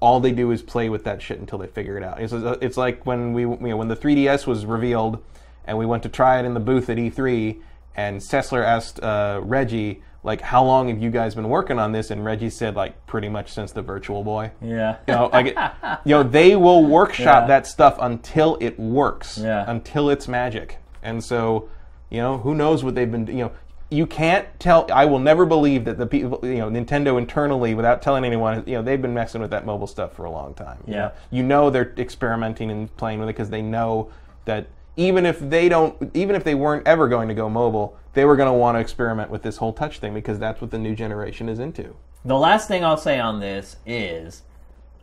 [0.00, 2.20] all they do is play with that shit until they figure it out.
[2.20, 2.32] It's,
[2.62, 5.22] it's like when we, you know, when the 3DS was revealed,
[5.66, 7.60] and we went to try it in the booth at E3,
[7.96, 12.10] and Sessler asked uh, Reggie, like, "How long have you guys been working on this?"
[12.10, 14.50] And Reggie said, like, pretty much since the Virtual Boy.
[14.62, 14.96] Yeah.
[15.06, 15.46] You know, like,
[16.04, 17.46] you know, they will workshop Yeah.
[17.48, 19.64] that stuff until it works, Yeah.
[19.68, 20.78] until it's magic.
[21.02, 21.68] And so,
[22.10, 23.52] you know, who knows what they've been, you know,
[23.90, 24.86] you can't tell.
[24.92, 28.74] I will never believe that the people, you know, Nintendo internally, without telling anyone, you
[28.74, 30.78] know, they've been messing with that mobile stuff for a long time.
[30.86, 30.98] you Yeah.
[31.00, 31.12] know.
[31.30, 34.08] you know they're experimenting and playing with it because they know
[34.44, 34.66] that
[34.96, 38.36] even if they don't, even if they weren't ever going to go mobile, they were
[38.36, 40.94] going to want to experiment with this whole touch thing because that's what the new
[40.94, 41.94] generation is into.
[42.24, 44.42] The last thing I'll say on this is,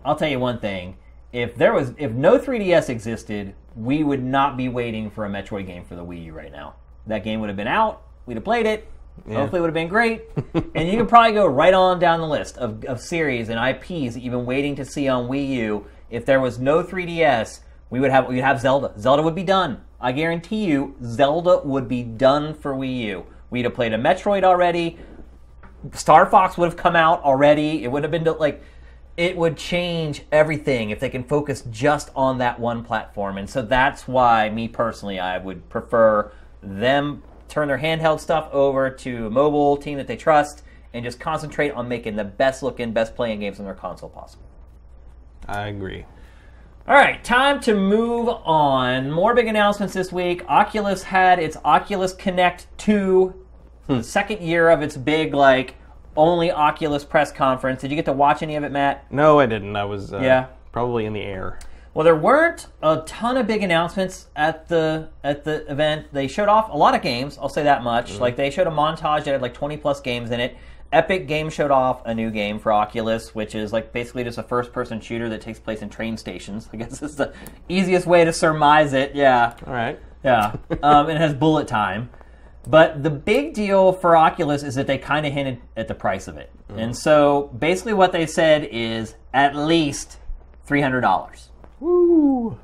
[0.05, 0.97] I'll tell you one thing.
[1.33, 5.65] If there was, if no 3DS existed, we would not be waiting for a Metroid
[5.67, 6.75] game for the Wii U right now.
[7.05, 8.03] That game would have been out.
[8.27, 8.87] We'd have played it.
[9.25, 10.23] Hopefully, it would have been great.
[10.75, 14.13] and you could probably go right on down the list of, of series and IPs
[14.13, 15.85] that you've been waiting to see on Wii U.
[16.11, 18.93] If there was no 3DS, we would have we'd have Zelda.
[18.99, 19.81] Zelda would be done.
[19.99, 23.25] I guarantee you, Zelda would be done for Wii U.
[23.49, 24.99] We'd have played a Metroid already.
[25.93, 27.83] Star Fox would have come out already.
[27.83, 28.61] It would have been like
[29.17, 33.39] it would change everything if they can focus just on that one platform.
[33.39, 38.89] And so that's why, me personally, I would prefer them turn their handheld stuff over
[38.89, 42.91] to a mobile team that they trust and just concentrate on making the best looking,
[42.91, 44.45] best playing games on their console possible.
[45.47, 46.05] I agree.
[46.87, 49.11] All right, time to move on.
[49.11, 50.43] More big announcements this week.
[50.47, 53.33] Oculus had its Oculus Connect 2,
[53.87, 55.75] the second year of its big, like,
[56.15, 57.81] only Oculus press conference.
[57.81, 59.11] Did you get to watch any of it, Matt?
[59.11, 59.75] No, I didn't.
[59.75, 60.47] I was uh, Yeah.
[60.71, 61.59] probably in the air.
[61.97, 66.05] Well, there weren't a ton of big announcements at the at the event.
[66.13, 67.39] They showed off a lot of games.
[67.41, 68.19] I'll say that much.
[68.19, 70.55] Like they showed a montage that had like 20 plus games in it.
[70.91, 74.43] Epic Games showed off a new game for Oculus, which is like basically just a
[74.43, 76.69] first-person shooter that takes place in train stations.
[76.73, 77.33] I guess it's the
[77.67, 79.15] easiest way to surmise it.
[79.15, 79.55] Yeah.
[79.65, 79.99] All right.
[80.23, 82.11] Yeah, um, it has bullet time.
[82.67, 86.27] But the big deal for Oculus is that they kind of hinted at the price
[86.27, 86.51] of it.
[86.69, 90.17] And so basically, what they said is at least
[90.67, 91.46] $300.
[91.79, 92.57] Woo.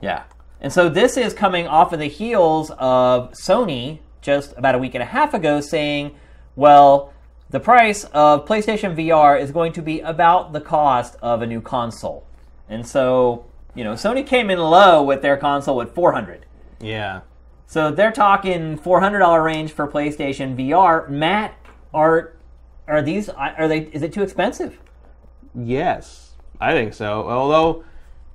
[0.00, 0.24] Yeah.
[0.60, 4.94] And so this is coming off of the heels of Sony just about a week
[4.94, 6.14] and a half ago saying,
[6.56, 7.12] well,
[7.50, 11.60] the price of PlayStation VR is going to be about the cost of a new
[11.60, 12.26] console.
[12.68, 16.44] And so, you know, Sony came in low with their console at 400.
[16.80, 17.20] Yeah.
[17.66, 21.08] So they're talking $400 range for PlayStation VR.
[21.08, 21.54] Matt,
[21.94, 22.34] are
[22.86, 24.78] are these are they is it too expensive?
[25.54, 27.28] Yes, I think so.
[27.28, 27.84] Although,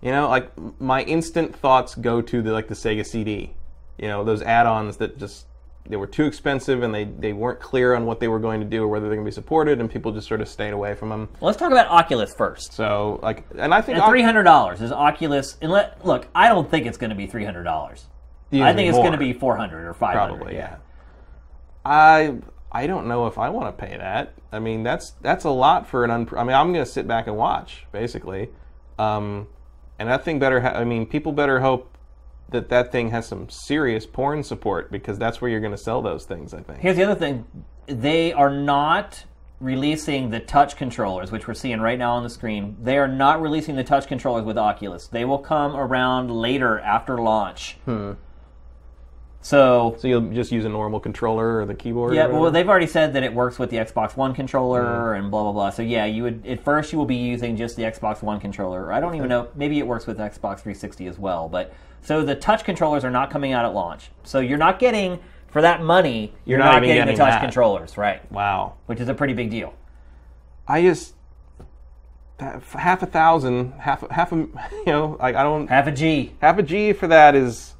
[0.03, 3.53] you know, like my instant thoughts go to the like the Sega CD.
[3.97, 5.45] You know, those add-ons that just
[5.87, 8.65] they were too expensive and they they weren't clear on what they were going to
[8.65, 10.93] do or whether they're going to be supported, and people just sort of stayed away
[10.93, 11.29] from them.
[11.39, 12.73] Let's talk about Oculus first.
[12.73, 15.57] So, like, and I think three hundred dollars is Oculus.
[15.61, 18.05] And let, look, I don't think it's going to be three hundred dollars.
[18.51, 20.37] I think it's going to be four hundred or five hundred.
[20.37, 20.75] Probably, yeah.
[21.85, 22.35] I
[22.71, 24.33] I don't know if I want to pay that.
[24.51, 26.11] I mean, that's that's a lot for an.
[26.11, 28.49] Un- I mean, I'm going to sit back and watch basically,
[28.99, 29.47] um,
[29.99, 30.61] and that thing better.
[30.61, 31.97] Ha- I mean, people better hope
[32.49, 36.01] that that thing has some serious porn support because that's where you're going to sell
[36.01, 36.53] those things.
[36.53, 36.79] I think.
[36.79, 37.45] Here's the other thing:
[37.87, 39.25] they are not
[39.59, 42.75] releasing the touch controllers, which we're seeing right now on the screen.
[42.81, 45.07] They are not releasing the touch controllers with Oculus.
[45.07, 47.77] They will come around later after launch.
[47.85, 48.13] Hmm.
[49.43, 52.15] So So you'll just use a normal controller or the keyboard.
[52.15, 55.21] Yeah, well, they've already said that it works with the Xbox One controller mm-hmm.
[55.21, 55.69] and blah blah blah.
[55.69, 58.91] So yeah, you would at first you will be using just the Xbox One controller.
[58.91, 59.49] I don't even know.
[59.55, 61.49] Maybe it works with Xbox 360 as well.
[61.49, 64.09] But so the touch controllers are not coming out at launch.
[64.23, 66.33] So you're not getting for that money.
[66.45, 67.41] You're, not not, even getting, getting the touch that.
[67.41, 68.31] controllers, right?
[68.31, 68.75] wow.
[68.87, 69.73] Which is a pretty big deal.
[70.67, 71.13] I just
[72.39, 74.35] half a thousand, half half a
[74.71, 76.31] you know, like I don't Half a G.
[76.41, 77.72] half a G for that is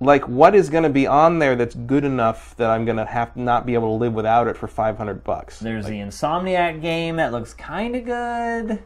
[0.00, 3.04] like what is going to be on there that's good enough that I'm going to
[3.04, 5.58] have not be able to live without it for 500 bucks.
[5.58, 8.82] There's the Insomniac game that looks kind of good.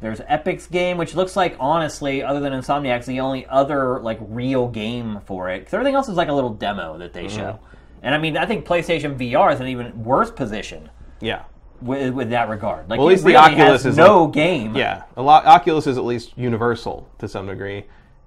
[0.00, 4.68] There's Epic's game, which looks like honestly, other than Insomniac's, the only other like real
[4.68, 5.60] game for it.
[5.60, 7.52] Because everything else is like a little demo that they show.
[7.52, 7.64] Mm-hmm.
[8.02, 10.90] And I mean, I think PlayStation VR is in an even worse position
[11.20, 11.44] Yeah.
[11.82, 12.88] with, with that regard.
[12.88, 14.74] Like, Well, at least the Oculus has is no game.
[14.74, 15.02] Yeah.
[15.16, 17.84] A lot Oculus is at least universal to some degree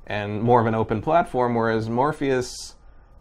[0.08, 2.76] and more of an open platform whereas Morpheus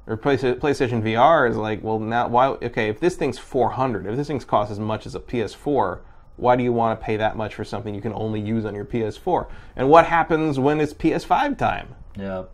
[0.07, 4.27] or PlayStation VR is like, well, now why okay, if this thing's 400, if this
[4.27, 6.01] thing's costs as much as a PS4,
[6.37, 8.75] why do you want to pay that much for something you can only use on
[8.75, 9.47] your PS4?
[9.77, 11.95] And what happens when it's PS5 time?
[12.19, 12.45] Yeah.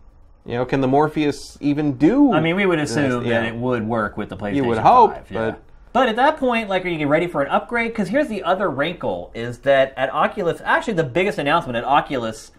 [0.45, 2.33] You know, can the Morpheus even do?
[2.33, 3.41] I mean, we would assume yeah.
[3.41, 4.55] that it would work with the PlayStation.
[4.55, 5.51] You would hope, 5, yeah.
[5.51, 5.61] but-
[5.91, 7.91] But at that point, like, are you getting ready for an upgrade?
[7.91, 12.51] Because here's the other wrinkle: is that at Oculus, actually, the biggest announcement at Oculus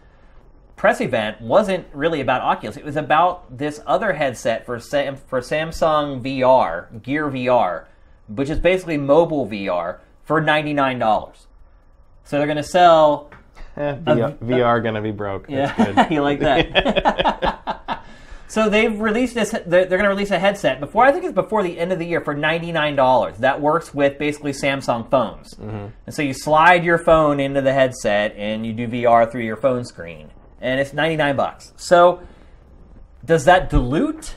[0.81, 2.79] press event wasn't really about Oculus.
[2.79, 7.85] It was about this other headset for Sam, for Samsung VR, Gear VR,
[8.29, 11.47] which is basically mobile VR for ninety nine dollars.
[12.25, 13.31] So they're going to sell
[13.77, 15.51] Eh, VR, VR gonna be broke.
[15.51, 16.11] Yeah, good.
[16.11, 18.05] you like that.
[18.49, 19.51] so they've released this.
[19.51, 21.05] They're, they're going to release a headset before.
[21.05, 23.37] I think it's before the end of the year for ninety nine dollars.
[23.39, 25.55] That works with basically Samsung phones.
[25.55, 25.89] Mm-hmm.
[26.07, 29.57] And so you slide your phone into the headset and you do VR through your
[29.57, 31.73] phone screen, and it's ninety nine bucks.
[31.77, 32.21] So
[33.25, 34.37] does that dilute?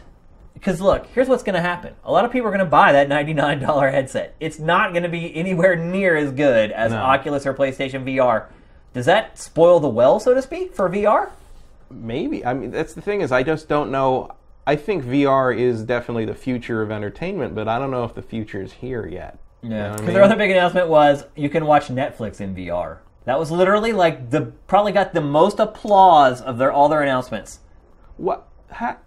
[0.53, 1.93] Because look, here's what's going to happen.
[2.05, 4.33] A lot of people are going to buy that $99 headset.
[4.39, 6.99] It's not going to be anywhere near as good as No.
[6.99, 8.45] Oculus or PlayStation VR.
[8.93, 11.31] Does that spoil the well, so to speak, for VR?
[11.89, 12.45] Maybe.
[12.45, 14.31] I mean, that's the thing is, I just don't know.
[14.65, 18.21] I think VR is definitely the future of entertainment, but I don't know if the
[18.21, 19.37] future is here yet.
[19.61, 20.13] You know I Because mean?
[20.13, 22.99] their other big announcement was you can watch Netflix in VR.
[23.25, 27.59] That was literally like the probably got the most applause of their all their announcements.
[28.17, 28.47] What?
[28.71, 28.97] Ha-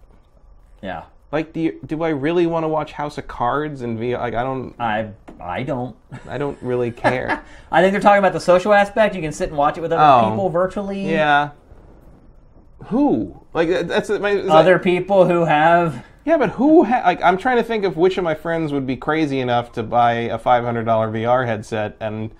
[0.81, 1.03] Yeah.
[1.31, 4.17] Like, do you, do I really want to watch House of Cards and VR?
[4.17, 5.09] Like, I don't, I
[5.41, 5.93] I don't.
[6.27, 7.43] I don't really care.
[7.71, 9.13] I think they're talking about the social aspect.
[9.13, 10.29] You can sit and watch it with other Oh.
[10.31, 11.11] people virtually.
[11.11, 11.49] yeah.
[12.85, 13.39] Who?
[13.53, 14.31] Like, that's my.
[14.31, 16.05] it's like- Other people who have.
[16.25, 16.83] Yeah, but who?
[16.83, 19.71] Ha- like, I'm trying to think of which of my friends would be crazy enough
[19.73, 22.31] to buy a $500 VR headset and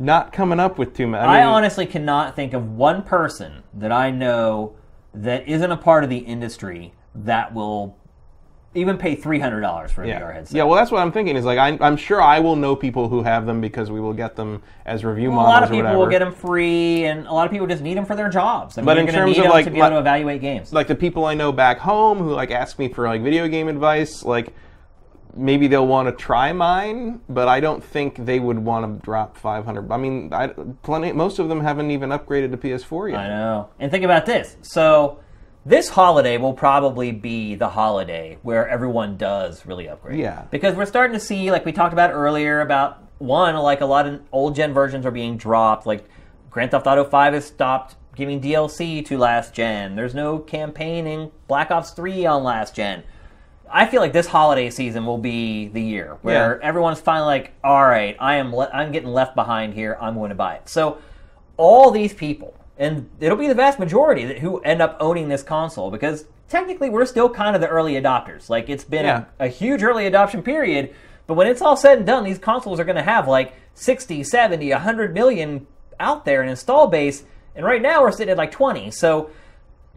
[0.00, 1.24] not coming up with too many.
[1.24, 4.74] I honestly cannot think of one person that I know
[5.14, 7.96] that isn't a part of the industry that will
[8.72, 10.20] even pay three hundred dollars for a yeah.
[10.20, 10.56] VR headset.
[10.56, 11.36] Yeah, well, that's what I'm thinking.
[11.36, 14.12] Is like I, I'm sure I will know people who have them because we will
[14.12, 15.98] get them as review a models lot of or people whatever.
[15.98, 18.78] will get them free, and a lot of people just need them for their jobs.
[18.78, 20.72] I mean, But in terms need of, like, to be able to evaluate games.
[20.72, 23.68] like the people I know back home who like ask me for like video game
[23.68, 24.54] advice, like
[25.36, 29.36] maybe they'll want to try mine, but I don't think they would want to drop
[29.36, 29.90] 500.
[29.90, 30.48] I mean, I,
[30.82, 33.20] plenty most of them haven't even upgraded to PS4 yet.
[33.20, 33.68] I know.
[33.78, 34.56] And think about this.
[34.62, 35.20] So
[35.66, 40.18] this holiday will probably be the holiday where everyone does really upgrade.
[40.18, 40.44] Yeah.
[40.50, 44.06] Because we're starting to see, like we talked about earlier, about one, like a lot
[44.06, 45.86] of old gen versions are being dropped.
[45.86, 46.08] Like
[46.50, 49.96] Grand Theft Auto 5 has stopped giving DLC to last gen.
[49.96, 53.02] There's no campaigning Black Ops 3 on last gen.
[53.72, 56.66] I feel like this holiday season will be the year where Yeah.
[56.68, 59.96] everyone's finally like, all right, I am le- I'm getting left behind here.
[60.00, 60.68] I'm going to buy it.
[60.68, 60.98] So
[61.56, 65.42] all these people, and it'll be the vast majority that who end up owning this
[65.42, 68.48] console because technically we're still kind of the early adopters.
[68.50, 69.24] Like it's been Yeah.
[69.38, 70.92] a, a huge early adoption period,
[71.26, 74.24] but when it's all said and done, these consoles are going to have like 60,
[74.24, 75.66] 70, 100 million
[76.00, 77.22] out there in install base,
[77.54, 78.90] and right now we're sitting at like 20.
[78.90, 79.30] So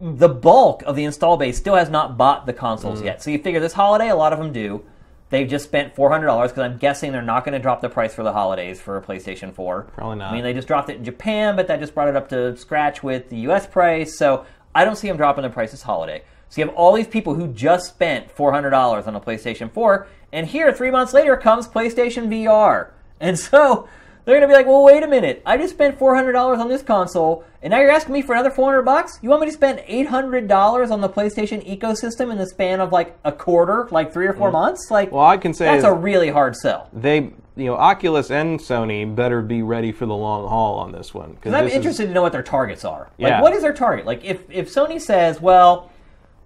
[0.06, 3.04] the bulk of the install base still has not bought the consoles Mm.
[3.06, 3.22] yet.
[3.22, 4.84] So you figure this holiday, a lot of them do.
[5.30, 7.88] They've just spent four hundred dollars because I'm guessing they're not going to drop the
[7.88, 9.84] price for the holidays for a PlayStation Four.
[9.94, 10.30] Probably not.
[10.30, 12.54] I mean, they just dropped it in Japan, but that just brought it up to
[12.56, 13.66] scratch with the U.S.
[13.66, 14.16] price.
[14.18, 14.44] So
[14.74, 16.22] I don't see them dropping the price this holiday.
[16.50, 19.72] So you have all these people who just spent four hundred dollars on a PlayStation
[19.72, 22.88] Four, and here three months later comes PlayStation VR,
[23.18, 23.88] and so
[24.24, 25.42] they're going to be like, "Well, wait a minute!
[25.44, 28.34] I just spent four hundred dollars on this console, and now you're asking me for
[28.34, 29.18] another four hundred bucks?
[29.22, 32.80] You want me to spend eight hundred dollars on the PlayStation ecosystem in the span
[32.80, 34.54] of like a quarter, like three or four mm.
[34.54, 34.90] months?
[34.90, 38.58] Like, Well, I can say that's a really hard sell." they, you know, Oculus and
[38.58, 42.12] Sony better be ready for the long haul on this one because I'm interested to
[42.12, 43.10] know what their targets are.
[43.18, 43.42] Like, Yeah.
[43.42, 44.06] what is their target?
[44.06, 45.90] Like, if if Sony says, well,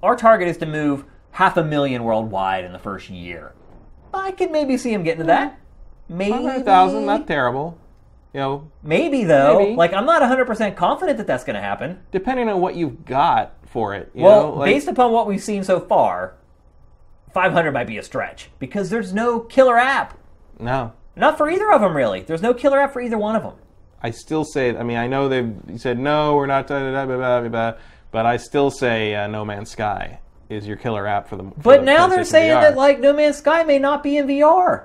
[0.03, 3.53] our target is to move half a million worldwide in the first year,
[4.13, 5.59] I could maybe see them getting to that.
[6.09, 7.79] Maybe thousand, not terrible.
[8.35, 9.59] You know, Maybe though.
[9.59, 9.75] Maybe.
[9.77, 11.99] Like, I'm not 100 percent confident that that's going to happen.
[12.11, 14.11] depending on what you've got for it.
[14.15, 16.35] You well, know, like, based upon what we've seen so far,
[17.33, 20.17] 500 might be a stretch because there's no killer app.
[20.59, 22.21] no, Not for either of them, really.
[22.23, 23.55] There's no killer app for either one of them.
[24.03, 24.77] I still say.
[24.77, 26.67] I mean, I know they've said no, we're not.
[26.69, 27.73] Da, da, da, blah, blah, blah, blah,
[28.13, 31.43] but I still say uh, No Man's Sky is your killer app for the.
[31.45, 32.61] for But the now they're saying VR.
[32.63, 34.85] that like No Man's Sky may not be in VR.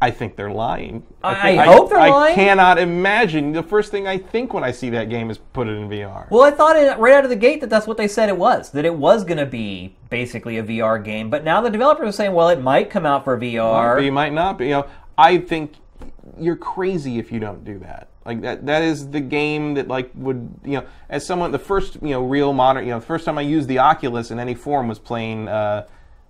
[0.00, 1.02] I think they're lying.
[1.24, 2.32] I- think- I hope they're I lying.
[2.32, 3.52] I cannot imagine.
[3.52, 6.28] The first thing I think when I see that game is put it in VR.
[6.30, 8.36] Well, I thought it, right out of the gate that that's what they said it
[8.36, 8.70] was.
[8.70, 11.30] That it was going to be basically a VR game.
[11.30, 14.02] But now the developers are saying, well, it might come out for VR.
[14.04, 14.66] you might not be.
[14.66, 14.86] You know,
[15.16, 15.72] I think
[16.38, 18.06] you're crazy if you don't do that.
[18.24, 18.66] Like that.
[18.66, 22.22] That is the game that like would you know as someone the first you know
[22.22, 24.98] real modern you know the first time I used the Oculus in any form was
[24.98, 25.86] playing uh,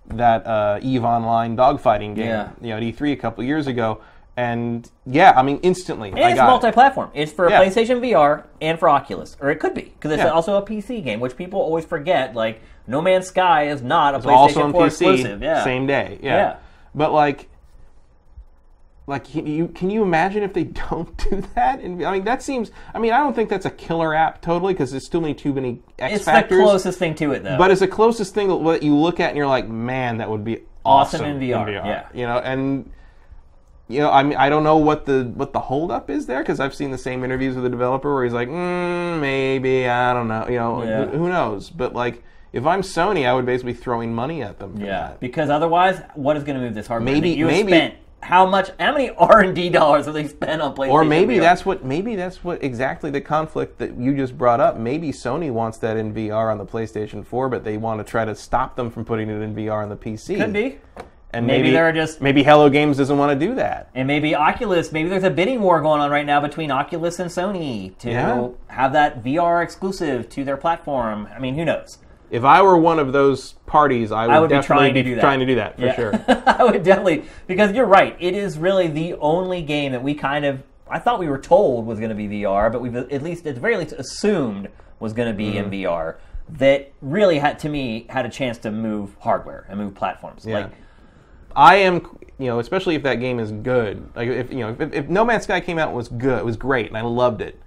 [0.09, 2.27] that uh, Eve Online dogfighting game.
[2.27, 2.49] Yeah.
[2.61, 4.01] You know at E3 a couple years ago.
[4.37, 6.51] And yeah, I mean instantly and I it's got it.
[6.51, 7.11] multi-platform.
[7.13, 7.61] It's for Yeah.
[7.61, 10.29] PlayStation VR and for Oculus, or it could be because it's Yeah.
[10.29, 12.35] also a PC game, which people always forget.
[12.35, 15.43] Like No Man's Sky is not a It's also PlayStation on 4 PC, exclusive.
[15.43, 15.63] Yeah.
[15.63, 16.19] same day.
[16.21, 16.35] Yeah.
[16.35, 16.55] Yeah.
[16.95, 17.49] But like,
[19.09, 21.79] like can you can you imagine if they don't do that?
[21.81, 22.71] And I mean, that seems.
[22.93, 25.51] I mean, I don't think that's a killer app totally because there's still many too
[25.51, 26.57] many X It's factors.
[26.57, 27.57] the closest thing to it, though.
[27.57, 30.43] But it's the closest thing that you look at and you're like, man, that would
[30.43, 32.07] be Awesome awesome, in VR, yeah.
[32.13, 32.89] You know, and
[33.89, 36.59] you know, I mean, I don't know what the what the holdup is there because
[36.59, 40.27] I've seen the same interviews with the developer where he's like, mm, maybe I don't
[40.27, 41.05] know, you know, Yeah.
[41.05, 41.69] who, who knows?
[41.69, 44.79] But like, if I'm Sony, I would basically be throwing money at them.
[44.79, 45.19] Yeah, that.
[45.19, 47.13] because otherwise, what is going to move this hardware?
[47.13, 48.69] Maybe- you maybe- spent how much?
[48.79, 50.91] How many R and D dollars have they spent on PlayStation?
[50.91, 51.41] Or maybe VR?
[51.41, 54.77] that's what maybe that's what exactly the conflict that you just brought up.
[54.77, 58.25] Maybe Sony wants that in VR on the PlayStation 4, but they want to try
[58.25, 60.37] to stop them from putting it in VR on the PC.
[60.37, 60.77] could be.
[61.31, 63.91] And Maybe maybe, they're just- maybe Hello Games doesn't want to do that.
[63.93, 67.29] And maybe Oculus, maybe there's a bidding war going on right now between Oculus and
[67.29, 68.47] Sony to Yeah.
[68.65, 71.27] have that VR exclusive to their platform.
[71.31, 71.99] I mean, who knows?
[72.31, 75.15] If I were one of those parties, I would, would be definitely trying to do
[75.15, 75.21] that.
[75.21, 75.95] trying to do that for Yeah.
[75.95, 76.23] sure.
[76.45, 78.15] I would definitely because you're right.
[78.19, 81.85] It is really the only game that we kind of I thought we were told
[81.85, 84.69] was going to be VR, but we've at least at the very least assumed
[84.99, 85.85] was going to be in mm-hmm.
[85.85, 86.15] VR.
[86.49, 90.45] That really had to me had a chance to move hardware and move platforms.
[90.45, 90.61] Yeah.
[90.61, 90.71] Like
[91.55, 94.09] I am, you know, especially if that game is good.
[94.15, 96.45] Like if you know, if, if No Man's Sky came out and was good, it
[96.45, 97.61] was great, and I loved it.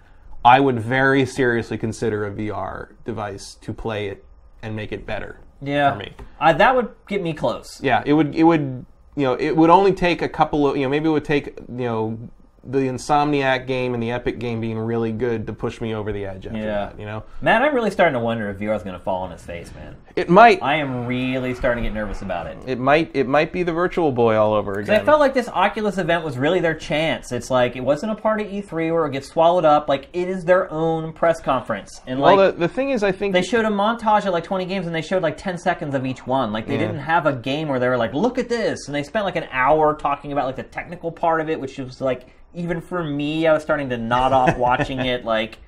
[0.44, 4.24] I would very seriously consider a VR device to play it
[4.62, 6.12] and make it better yeah, for me.
[6.40, 7.80] I, that would get me close.
[7.82, 8.34] Yeah, it would.
[8.34, 8.84] It would.
[9.14, 10.76] You know, it would only take a couple of.
[10.76, 11.46] You know, maybe it would take.
[11.68, 12.18] You know,
[12.64, 16.24] the Insomniac game and the Epic game being really good to push me over the
[16.24, 16.64] edge after Yeah.
[16.64, 16.98] that.
[16.98, 19.32] You know, Man, I'm really starting to wonder if VR is going to fall on
[19.32, 19.96] its face, man.
[20.14, 20.62] It might.
[20.62, 22.58] I am really starting to get nervous about it.
[22.66, 23.10] it might.
[23.14, 25.00] It might be the Virtual Boy all over again.
[25.00, 27.32] I felt like this Oculus event was really their chance.
[27.32, 29.88] It's like it wasn't a part of E3 where it gets swallowed up.
[29.88, 33.12] Like it is their own press conference, and well, like the, the thing is, I
[33.12, 35.94] think they showed a montage of like 20 games, and they showed like 10 seconds
[35.94, 36.52] of each one.
[36.52, 39.02] Like they didn't have a game where they were like, "Look at this," and they
[39.02, 42.26] spent like an hour talking about like the technical part of it, which was like
[42.54, 45.24] even for me, I was starting to nod off watching it.
[45.24, 45.58] Like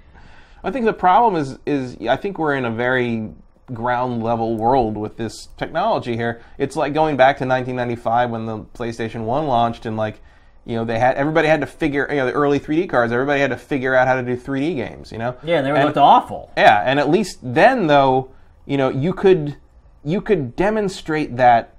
[0.62, 3.30] I think the problem is is I think we're in a very
[3.72, 6.42] ground level world with this technology here.
[6.58, 10.20] It's like going back to 1995 when the PlayStation 1 launched and like
[10.66, 13.40] you know they had everybody had to figure you know the early 3D cards everybody
[13.40, 15.36] had to figure out how to do 3D games, you know.
[15.42, 16.50] yeah, and they And- looked awful.
[16.56, 18.30] Yeah, and at least then, though,
[18.66, 19.56] you know, you could
[20.04, 21.74] you could demonstrate that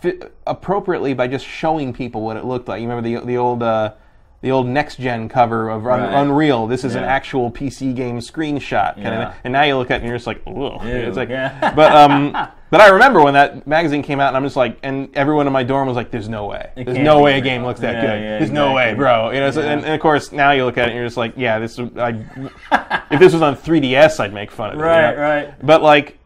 [0.00, 2.80] fi- appropriately by just showing people what it looked like.
[2.80, 3.92] You remember the the old uh,
[4.40, 6.14] the old next gen cover of Un- Right.
[6.22, 6.66] Unreal.
[6.68, 9.28] This is an actual PC game screenshot, kind Yeah.
[9.30, 9.34] of.
[9.42, 10.80] And now you look at it and you're just like, ugh.
[10.84, 11.72] It's like, yeah.
[11.76, 12.30] but um,
[12.70, 15.52] but I remember when that magazine came out, and I'm just like, and everyone in
[15.52, 16.70] my dorm was like, "There's no way.
[16.76, 18.22] It There's no way a game looks that Yeah, good.
[18.22, 19.70] yeah, There's no way, bro." You know, so, Yeah.
[19.72, 21.78] and, and of course now you look at it and you're just like, "Yeah, this.
[21.96, 22.24] I,
[23.10, 24.78] if this was on 3DS, I'd make fun of it.
[24.78, 25.20] you Right, know?
[25.22, 25.66] right.
[25.66, 26.18] But like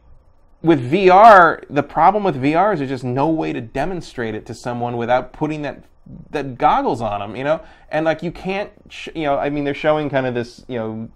[0.62, 4.54] with VR, the problem with VR is there's just no way to demonstrate it to
[4.54, 5.82] someone without putting that
[6.30, 7.62] that goggles on them, you know.
[7.90, 10.78] And like you can't, sh- you know, I mean, they're showing kind of this, you
[10.78, 11.08] know,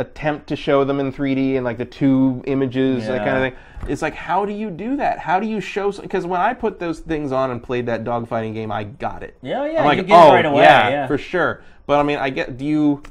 [0.00, 3.90] attempt to show them in 3D and like the two images, that kind of thing.
[3.90, 5.18] It's like, how do you do that?
[5.18, 5.90] How do you show?
[5.92, 9.36] Because when I put those things on and played that dogfighting game, I got it.
[9.42, 11.06] Yeah, yeah, I'm like, you get it oh right away, yeah, yeah.
[11.06, 11.62] for sure.
[11.86, 12.56] But I mean, I get.
[12.56, 13.02] Do you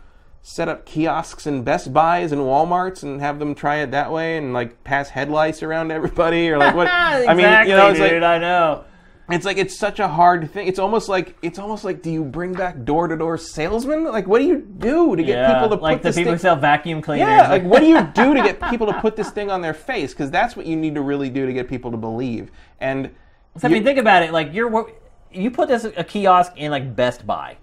[0.42, 4.38] set up kiosks in Best Buys and WalMarts and have them try it that way
[4.38, 6.84] and like pass headlights around everybody or like what?
[6.84, 8.22] exactly, I mean, you know, it's dude.
[8.22, 8.86] like I know.
[9.30, 10.68] It's like it's such a hard thing.
[10.68, 14.06] It's almost like it's almost like do you bring back door to door salesmen?
[14.06, 16.34] Like what do you do to get Yeah, people to like put the people thing?
[16.34, 17.28] who sell vacuum cleaners.
[17.28, 19.74] Yeah, like what do you do to get people to put this thing on their
[19.74, 20.14] face?
[20.14, 22.52] Because that's what you need to really do to get people to believe.
[22.80, 23.12] And
[23.58, 24.32] So, I you- mean, think about it.
[24.32, 24.90] Like you're
[25.32, 27.58] you put this a kiosk in like Best Buy.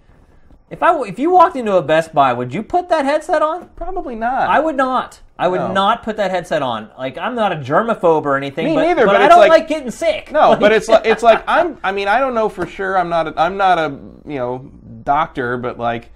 [0.69, 3.69] If I if you walked into a Best Buy, would you put that headset on?
[3.75, 4.49] probably not.
[4.49, 5.19] I would not.
[5.37, 5.73] I would No.
[5.73, 6.89] not put that headset on.
[6.97, 8.67] Like I'm not a germaphobe or anything.
[8.67, 10.31] Me but, neither, But, but I don't like- like, getting sick.
[10.31, 11.77] No, Like- but it's like it's like I'm.
[11.83, 12.97] I mean, I don't know for sure.
[12.97, 13.27] I'm not.
[13.27, 13.89] A, I'm not a
[14.25, 14.71] you know
[15.03, 16.11] doctor, but like.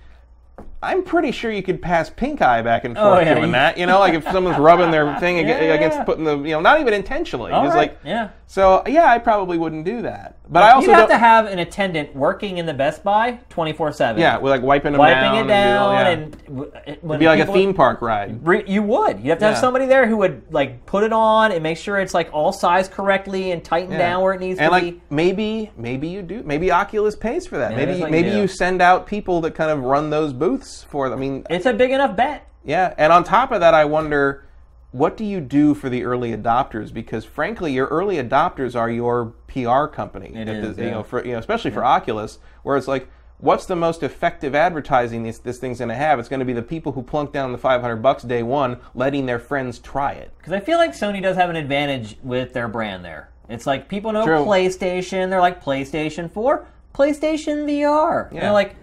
[0.81, 3.51] I'm pretty sure you could pass pink eye back and oh, forth Oh, yeah, doing
[3.51, 3.77] that.
[3.77, 6.03] You know, like if someone's rubbing their thing ag- Yeah, against yeah.
[6.05, 7.51] putting the, you know, not even intentionally.
[7.51, 8.29] All just right, like, yeah.
[8.47, 10.37] so yeah, I probably wouldn't do that.
[10.51, 13.91] But I also You'd have to have an attendant working in the Best Buy 24
[13.91, 14.21] seven.
[14.21, 16.09] yeah, we're like wiping them wiping down it do all- down yeah.
[16.11, 18.47] and, uh, when It'd be like a theme park ride.
[18.47, 19.19] Re- You would.
[19.19, 21.99] You have to have somebody there who would like put it on and make sure
[21.99, 23.97] it's like all sized correctly and tighten Yeah.
[23.97, 25.01] down where it needs and to like be.
[25.09, 27.71] maybe maybe you do maybe Oculus pays for that.
[27.75, 31.09] Maybe that's you maybe you send out people that kind of run those booths for
[31.09, 31.19] them.
[31.19, 32.47] I mean, It's a big enough bet.
[32.63, 34.45] Yeah, and on top of that, I wonder
[34.91, 36.91] what do you do for the early adopters?
[36.93, 40.33] Because frankly, your early adopters are your PR company.
[40.35, 43.07] It is, the- you know, for you know, especially for Oculus, where it's like,
[43.37, 46.19] what's the most effective advertising this this thing's going to have?
[46.19, 48.77] It's going to be the people who plunk down the five hundred bucks day one,
[48.95, 50.31] letting their friends try it.
[50.37, 53.29] Because I feel like Sony does have an advantage with their brand there.
[53.47, 54.37] It's like people know True.
[54.45, 55.29] PlayStation.
[55.29, 58.31] They're like PlayStation 4, PlayStation VR.
[58.31, 58.41] Yeah.
[58.41, 58.75] they're like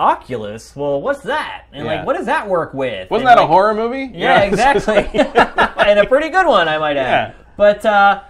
[0.00, 0.74] Oculus.
[0.74, 1.66] Well, what's that?
[1.72, 1.96] And Yeah.
[1.96, 3.10] like, what does that work with?
[3.10, 4.10] Wasn't And, that a like, horror movie?
[4.14, 4.96] Yeah, exactly.
[5.14, 7.34] and a pretty good one, I might add.
[7.36, 7.44] Yeah.
[7.56, 8.22] But uh,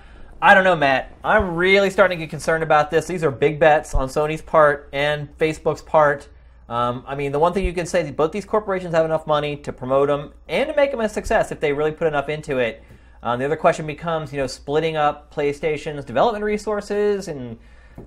[0.43, 1.13] I don't know, Matt.
[1.23, 3.07] I'm really starting to get concerned about this.
[3.07, 6.29] These are big bets on Sony's part and Facebook's part.
[6.69, 9.27] Um, I mean, the one thing you can say is both these corporations have enough
[9.27, 12.29] money to promote them and to make them a success if they really put enough
[12.29, 12.83] into it.
[13.23, 17.59] Um, the other question becomes, you know, splitting up PlayStation's development resources and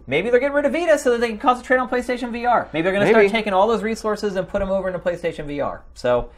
[0.08, 2.72] maybe they're getting rid of Vita so that they can concentrate on PlayStation VR.
[2.74, 3.32] Maybe they're going to start Maybe.
[3.32, 5.82] taking all those resources and put them over into PlayStation VR.
[5.94, 6.30] So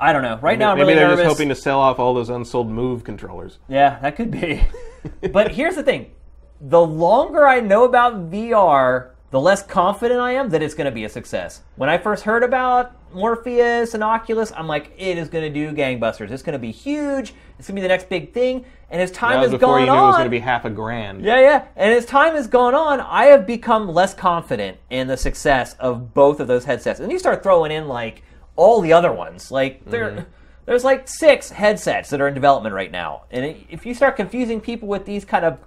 [0.00, 0.38] I don't know.
[0.42, 1.24] Right now, I'm Maybe really they're nervous.
[1.24, 3.58] just hoping to sell off all those unsold Move controllers.
[3.68, 4.64] Yeah, that could be.
[5.32, 6.12] but here's the thing
[6.60, 10.92] the longer I know about VR, the less confident I am that it's going to
[10.92, 11.62] be a success.
[11.76, 15.72] When I first heard about Morpheus and Oculus, I'm like, it is going to do
[15.74, 16.30] gangbusters.
[16.30, 17.34] It's going to be huge.
[17.58, 18.64] It's going to be the next big thing.
[18.90, 20.64] And as time has before gone you knew on, it was going to be half
[20.64, 21.24] a grand.
[21.24, 21.64] yeah, yeah.
[21.76, 26.12] And as time has gone on, I have become less confident in the success of
[26.12, 27.00] both of those headsets.
[27.00, 28.22] And you start throwing in like
[28.56, 29.50] all the other ones.
[29.50, 30.30] Like there, mm-hmm.
[30.66, 33.22] there's like six headsets that are in development right now.
[33.30, 35.58] And if you start confusing people with these kind of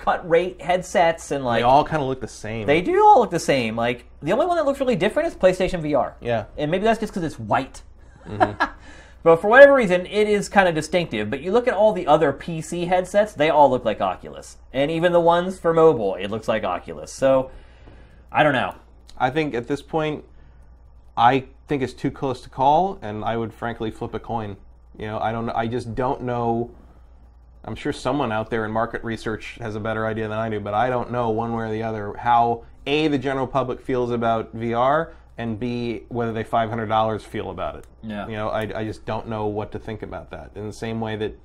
[0.00, 2.66] cut rate headsets and like They all kind of look the same.
[2.66, 3.76] they do all look the same.
[3.76, 6.14] Like the only one that looks really different is PlayStation VR.
[6.20, 6.46] Yeah.
[6.56, 7.82] And maybe that's just because it's white.
[8.26, 8.64] Mm-hmm.
[9.22, 11.28] but for whatever reason, it is kind of distinctive.
[11.28, 14.56] But you look at all the other PC headsets, they all look like Oculus.
[14.72, 17.12] And even the ones for mobile, it looks like Oculus.
[17.12, 17.50] So
[18.32, 18.74] I don't know.
[19.18, 20.24] I think at this point,
[21.16, 24.56] I think it's too close to call, and I would frankly flip a coin.
[24.98, 25.50] You know, I don't.
[25.50, 26.70] I just don't know.
[27.64, 30.60] I'm sure someone out there in market research has a better idea than I do,
[30.60, 34.10] but I don't know one way or the other how a the general public feels
[34.10, 37.86] about VR, and b whether they $500 feel about it.
[38.02, 38.28] Yeah.
[38.28, 40.50] You know, I, I just don't know what to think about that.
[40.54, 41.38] In the same way that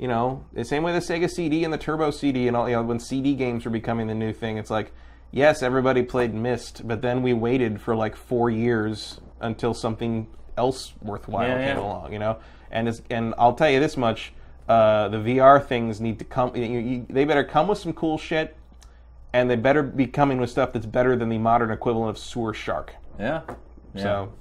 [0.00, 2.74] you know, the same way the Sega CD and the Turbo CD and all, you
[2.74, 4.92] know, when CD games were becoming the new thing, it's like,
[5.30, 10.26] yes, everybody played Myst, but then we waited for like four years until something
[10.56, 11.82] else worthwhile Yeah, came yeah.
[11.82, 12.38] along, you know.
[12.70, 14.32] And it's, and I'll tell you this much:
[14.70, 16.56] uh, the VR things need to come.
[16.56, 18.56] You, you, they better come with some cool shit,
[19.34, 22.54] and they better be coming with stuff that's better than the modern equivalent of Sewer
[22.54, 22.94] Shark.
[23.20, 23.42] Yeah.
[23.94, 24.02] yeah.
[24.02, 24.32] So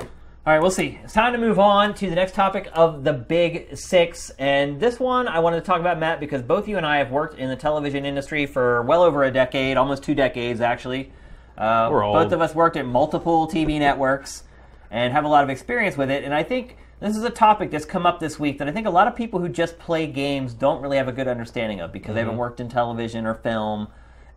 [0.00, 0.06] All
[0.46, 0.98] right, we'll see.
[1.02, 4.30] It's time to move on to the next topic of the Big Six.
[4.38, 7.10] And this one I wanted to talk about, Matt, because both you and I have
[7.10, 11.12] worked in the television industry for well over a decade, almost two decades, actually.
[11.56, 12.14] Uh, We're old.
[12.14, 14.44] Both of us worked at multiple TV networks
[14.90, 16.24] and have a lot of experience with it.
[16.24, 18.86] And I think this is a topic that's come up this week that I think
[18.86, 21.92] a lot of people who just play games don't really have a good understanding of
[21.92, 23.88] because they haven't worked in television or film.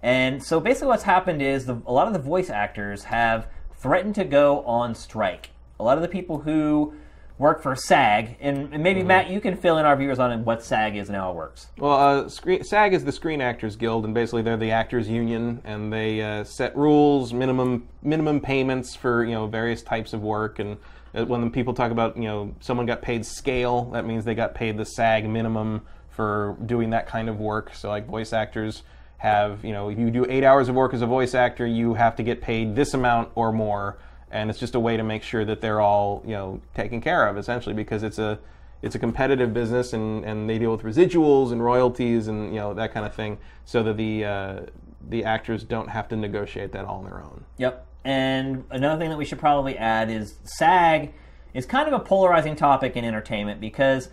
[0.01, 3.47] And so basically, what's happened is the, a lot of the voice actors have
[3.83, 5.49] threatened to go on strike.
[5.77, 6.93] A lot of the people who
[7.37, 10.63] work for SAG, and, and maybe Matt, you can fill in our viewers on what
[10.63, 11.67] SAG is and how it works.
[11.77, 15.61] Well, uh, screen, SAG is the Screen Actors Guild, and basically they're the actors' union,
[15.65, 20.59] and they uh, set rules, minimum minimum payments for you know various types of work.
[20.59, 20.77] And
[21.13, 24.55] uh, when people talk about you know someone got paid scale, that means they got
[24.55, 27.73] paid the SAG minimum for doing that kind of work.
[27.75, 28.83] So like voice actors
[29.23, 31.93] have you know if you do eight hours of work as a voice actor, you
[31.93, 33.97] have to get paid this amount or more.
[34.29, 37.25] And it's just a way to make sure that they're all you know taken care
[37.27, 38.37] of, essentially, because it's a
[38.81, 42.73] it's a competitive business and, and they deal with residuals and royalties and you know
[42.73, 44.59] that kind of thing so that the uh,
[45.07, 47.87] the actors don't have to negotiate that all on their own Yep.
[48.03, 51.13] And another thing that we should probably add is SAG
[51.53, 54.09] is kind of a polarizing topic in entertainment because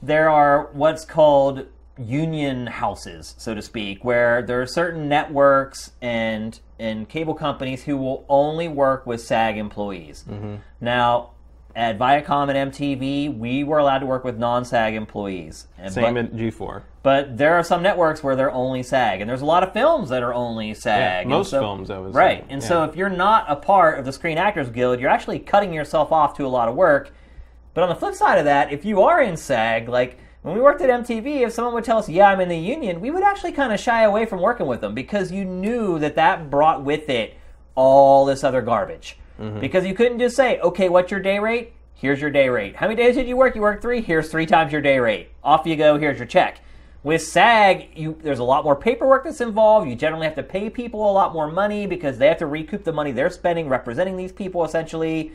[0.00, 1.66] there are what's called
[1.98, 7.96] union houses, so to speak, where there are certain networks and and cable companies who
[7.96, 10.24] will only work with SAG employees.
[10.28, 10.56] Mm-hmm.
[10.80, 11.30] Now,
[11.76, 15.68] at Viacom and MTV, we were allowed to work with non-SAG employees.
[15.78, 19.28] And same but- at g4 but there are some networks where they're only SAG, and
[19.28, 21.22] there's a lot of films that are only SAG.
[21.22, 22.18] and most so- films, I would say.
[22.18, 22.46] right.
[22.48, 25.72] And so if you're not a part of the Screen Actors Guild, you're actually cutting
[25.72, 27.12] yourself off to a lot of work.
[27.74, 30.60] But on the flip side of that, if you are in SAG, like when we
[30.60, 33.22] worked at MTV, if someone would tell us, "Yeah, I'm in the union," we would
[33.22, 36.82] actually kind of shy away from working with them because you knew that that brought
[36.82, 37.34] with it
[37.74, 39.16] all this other garbage.
[39.40, 39.60] Mm-hmm.
[39.60, 42.74] Because you couldn't just say, "Okay, what's your day rate?" Here's your day rate.
[42.74, 43.54] How many days did you work?
[43.54, 44.00] You worked three.
[44.00, 45.30] Here's three times your day rate.
[45.44, 45.98] Off you go.
[45.98, 46.60] Here's your check.
[47.04, 49.88] With SAG, you, there's a lot more paperwork that's involved.
[49.88, 52.82] You generally have to pay people a lot more money because they have to recoup
[52.82, 55.30] the money they're spending representing these people, essentially.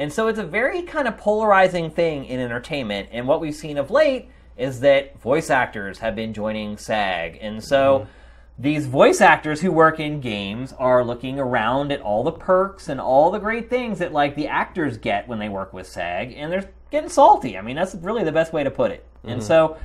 [0.00, 3.08] And so it's a very kind of polarizing thing in entertainment.
[3.12, 4.30] And what we've seen of late
[4.60, 7.38] is that voice actors have been joining SAG.
[7.40, 8.62] And so mm-hmm.
[8.62, 13.00] these voice actors who work in games are looking around at all the perks and
[13.00, 16.52] all the great things that like the actors get when they work with SAG and
[16.52, 17.56] they're getting salty.
[17.56, 19.06] I mean, that's really the best way to put it.
[19.24, 19.46] And mm-hmm.
[19.46, 19.78] so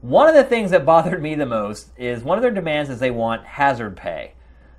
[0.00, 2.98] one of the things that bothered me the most is one of their demands is
[3.00, 4.32] they want hazard pay.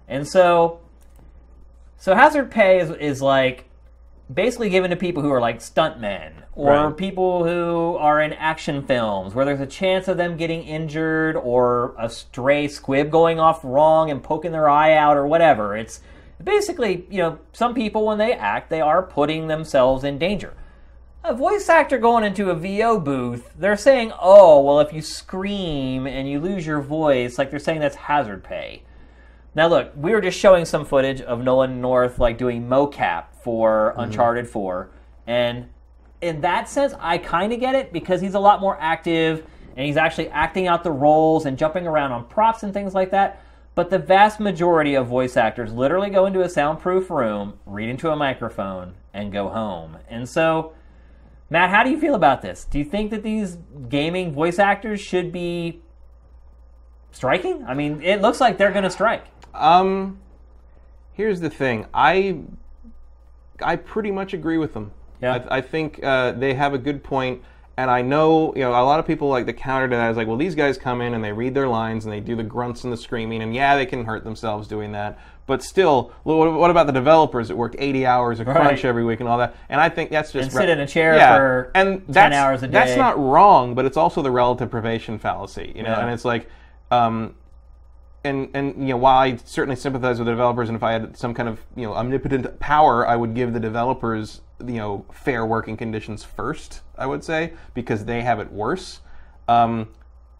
[0.07, 0.79] And so
[1.97, 3.69] so hazard pay is, is like
[4.31, 6.97] basically given to people who are like stuntmen or Right.
[6.97, 11.93] people who are in action films where there's a chance of them getting injured or
[11.97, 15.75] a stray squib going off wrong and poking their eye out or whatever.
[15.75, 16.01] It's
[16.43, 20.53] basically, you know, some people when they act, they are putting themselves in danger.
[21.25, 26.05] A voice actor going into a VO booth, they're saying, oh, well, if you scream
[26.05, 28.83] and you lose your voice, like they're saying that's hazard pay.
[29.55, 33.91] Now, look, we were just showing some footage of Nolan North like doing mocap for
[33.91, 34.01] mm-hmm.
[34.01, 34.89] Uncharted 4,
[35.27, 35.67] and
[36.23, 39.45] in that sense, I kind of get it because he's a lot more active
[39.75, 43.11] and he's actually acting out the roles and jumping around on props and things like
[43.11, 43.41] that.
[43.75, 48.09] But the vast majority of voice actors literally go into a soundproof room, read into
[48.11, 49.97] a microphone, and go home.
[50.07, 50.73] And so,
[51.49, 52.65] Matt, how do you feel about this?
[52.65, 53.57] Do you think that these
[53.89, 55.81] gaming voice actors should be
[57.11, 57.65] striking?
[57.65, 59.25] I mean, it looks like they're going to strike.
[59.53, 60.19] Um,
[61.13, 61.85] here's the thing.
[61.93, 62.39] I
[63.61, 64.91] I pretty much agree with them.
[65.21, 65.45] Yeah.
[65.49, 67.41] I, I think uh, they have a good point,
[67.77, 70.17] and I know you know a lot of people like the counter to that is
[70.17, 72.43] like, well, these guys come in and they read their lines and they do the
[72.43, 75.17] grunts and the screaming, and yeah, they can hurt themselves doing that.
[75.45, 78.85] But still, what what about the developers that worked 80 hours of crunch Right.
[78.85, 79.55] every week and all that?
[79.69, 81.35] And I think that's just And sit in a chair yeah.
[81.35, 82.71] for and 10 that's, hours a day.
[82.73, 85.89] That's not wrong, but it's also the relative privation fallacy, you know.
[85.89, 85.99] Yeah.
[85.99, 86.49] And it's like,
[86.91, 87.35] um,
[88.23, 91.17] and and you know while I certainly sympathize with the developers, and if I had
[91.17, 95.45] some kind of you know omnipotent power, I would give the developers you know fair
[95.45, 96.81] working conditions first.
[96.97, 99.01] I would say because they have it worse.
[99.47, 99.89] Um,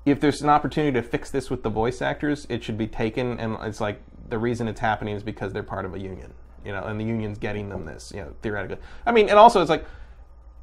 [0.05, 3.39] if there's an opportunity to fix this with the voice actors, it should be taken.
[3.39, 6.34] And it's like the reason it's happening is because they're part of a union,
[6.65, 8.77] you know, and the union's getting them this, you know, theoretically.
[9.05, 9.85] I mean, and also it's like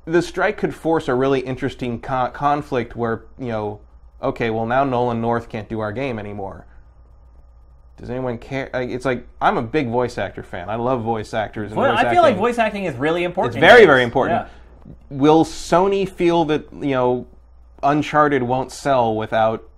[0.05, 3.81] the strike could force a really interesting co- conflict where you know,
[4.23, 6.67] okay, well now Nolan North can't do our game anymore.
[8.01, 8.71] Does anyone care?
[8.73, 10.71] like, It's like I'm a big voice actor fan.
[10.71, 11.71] I love voice actors.
[11.71, 13.57] And Well, voice I feel like voice acting is really important.
[13.57, 14.47] It's very, very important.
[14.47, 14.95] Yeah.
[15.11, 17.27] Will Sony feel that you know
[17.83, 19.69] Uncharted won't sell without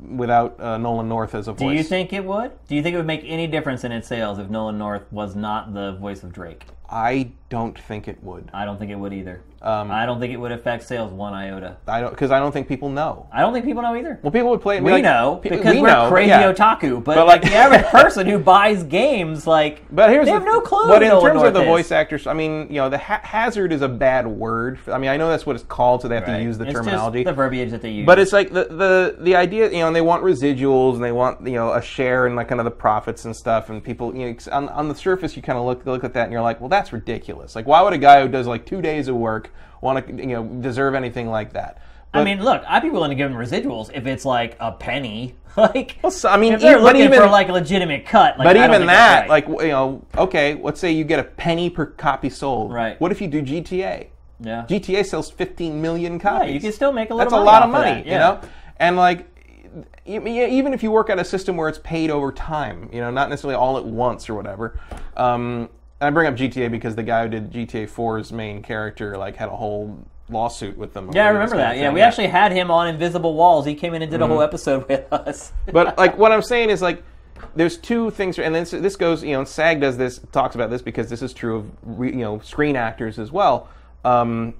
[0.00, 1.68] without uh, Nolan North as a voice?
[1.70, 2.52] Do you think it would?
[2.68, 5.34] Do you think it would make any difference in its sales if Nolan North was
[5.34, 6.64] not the voice of Drake?
[6.88, 8.50] I don't think it would.
[8.54, 9.42] I don't think it would either.
[9.60, 11.76] Um, I don't think it would affect sales one iota.
[11.88, 13.26] I don't because I don't think people know.
[13.32, 14.20] I don't think people know either.
[14.22, 14.84] Well, people would play it.
[14.84, 16.52] we like, know pe- because we we're know, crazy yeah.
[16.52, 20.38] otaku, but, But, like the average person who buys games, like But here's they the,
[20.38, 20.86] have no clue.
[20.86, 23.72] But in terms of the North voice actors, I mean, you know, the ha- hazard
[23.72, 24.78] is a bad word.
[24.86, 26.38] I mean, I know that's what it's called, so they have Right.
[26.38, 26.78] to use the terminology.
[26.78, 27.24] It's just terminology.
[27.24, 28.06] the verbiage that they use.
[28.06, 31.12] But it's like the, the the idea, you know, and they want residuals and they
[31.12, 33.70] want you know a share in like kind of the profits and stuff.
[33.70, 36.24] And people, you know, on, on the surface, you kind of look look at that
[36.24, 37.56] and you're like, well, that's ridiculous.
[37.56, 39.47] Like, why would a guy who does like two days of work
[39.80, 41.82] want to you know deserve anything like that?
[42.14, 45.34] I mean, look, I'd be willing to give them residuals if it's like a penny.
[45.58, 48.38] like, Well, so- I mean, if they're even- looking even- for like a legitimate cut,
[48.38, 49.28] like, But I even that, right.
[49.28, 52.72] like you know, okay, let's say you get a penny per copy sold.
[52.72, 52.98] Right.
[53.00, 54.06] What if you do GTA?
[54.40, 56.48] yeah, GTA sells 15 million copies.
[56.48, 58.18] Yeah, you can still make a little That's a lot of money, that, you yeah.
[58.18, 58.40] know.
[58.78, 59.26] And like,
[60.06, 63.28] even if you work at a system where it's paid over time, you know, not
[63.28, 64.78] necessarily all at once or whatever.
[65.16, 65.68] Um,
[66.00, 69.48] I bring up GTA because the guy who did GTA 4's main character like had
[69.48, 69.98] a whole
[70.30, 71.10] lawsuit with them.
[71.12, 71.76] Yeah, I remember that.
[71.76, 73.64] Yeah, we actually had him on Invisible Walls.
[73.66, 74.32] He came in and did a Mm-hmm.
[74.32, 75.52] whole episode with us.
[75.72, 77.02] but like what I'm saying is like
[77.56, 80.82] there's two things, and this this goes you know SAG does this talks about this
[80.82, 83.68] because this is true of re, you know screen actors as well.
[84.04, 84.54] Um,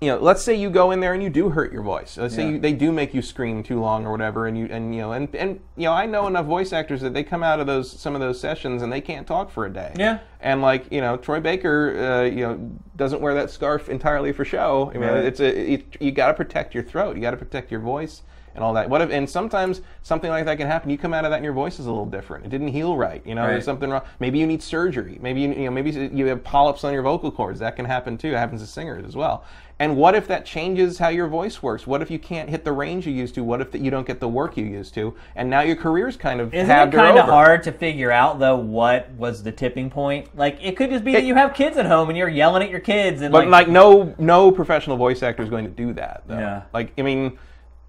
[0.00, 2.18] you know, let's say you go in there and you do hurt your voice.
[2.18, 4.94] Let's say you, they do make you scream too long or whatever, and you and
[4.94, 7.60] you know and and you know I know enough voice actors that they come out
[7.60, 9.94] of those some of those sessions and they can't talk for a day.
[9.96, 10.18] Yeah.
[10.40, 14.44] And like you know, Troy Baker, uh, you know, doesn't wear that scarf entirely for
[14.44, 14.90] show.
[14.94, 15.24] I mean, Right.
[15.24, 17.16] it's a it, you got to protect your throat.
[17.16, 18.20] You got to protect your voice
[18.54, 18.88] and all that.
[18.88, 19.10] What if?
[19.10, 20.88] And sometimes something like that can happen.
[20.88, 22.46] You come out of that and your voice is a little different.
[22.46, 23.20] It didn't heal right.
[23.26, 23.48] You know, Right.
[23.50, 24.00] there's something wrong.
[24.18, 25.18] Maybe you need surgery.
[25.20, 27.60] Maybe you, you know maybe you have polyps on your vocal cords.
[27.60, 28.28] That can happen too.
[28.28, 29.44] It happens to singers as well.
[29.78, 31.86] And what if that changes how your voice works?
[31.86, 33.44] What if you can't hit the range you used to?
[33.44, 35.14] What if that you don't get the work you used to?
[35.34, 38.56] And now your career's kind of Isn't it kind of hard to figure out though
[38.56, 40.34] what was the tipping point?
[40.36, 42.70] Like it could just be that you have kids at home and you're yelling at
[42.70, 45.92] your kids and But like, like, no no professional voice actor is going to do
[45.94, 46.22] that.
[46.26, 46.38] Though.
[46.38, 46.62] Yeah.
[46.72, 47.38] Like I mean,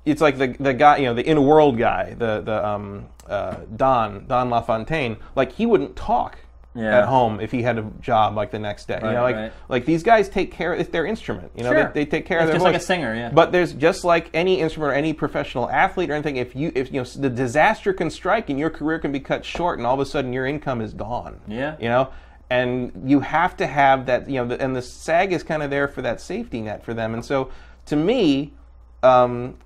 [0.03, 3.57] it's like the the guy you know the in world guy the the um uh,
[3.77, 6.38] Don Don LaFontaine like he wouldn't talk.
[6.77, 6.99] Yeah.
[6.99, 9.53] At home, if he had a job like the next day, you know, like right.
[9.67, 10.75] like these guys take care.
[10.75, 11.71] It's their instrument, you know.
[11.71, 11.91] Sure.
[11.91, 13.31] They, they take care It's of their just like a singer, yeah.
[13.31, 16.37] But there's just like any instrument or any professional athlete or anything.
[16.37, 19.43] If you if you know the disaster can strike and your career can be cut
[19.43, 21.41] short, and all of a sudden your income is gone.
[21.47, 21.77] Yeah.
[21.79, 22.09] You know,
[22.51, 24.29] and you have to have that.
[24.29, 27.15] You know, and the SAG is kind of there for that safety net for them.
[27.15, 27.49] And so,
[27.87, 28.53] to me,
[29.01, 29.57] um,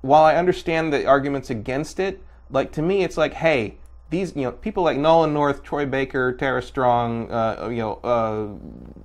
[0.00, 2.20] while I understand the arguments against it,
[2.50, 3.76] like to me, it's like, hey.
[4.08, 8.46] These, you know, people like Nolan North, Troy Baker, Tara Strong, uh, you know, uh,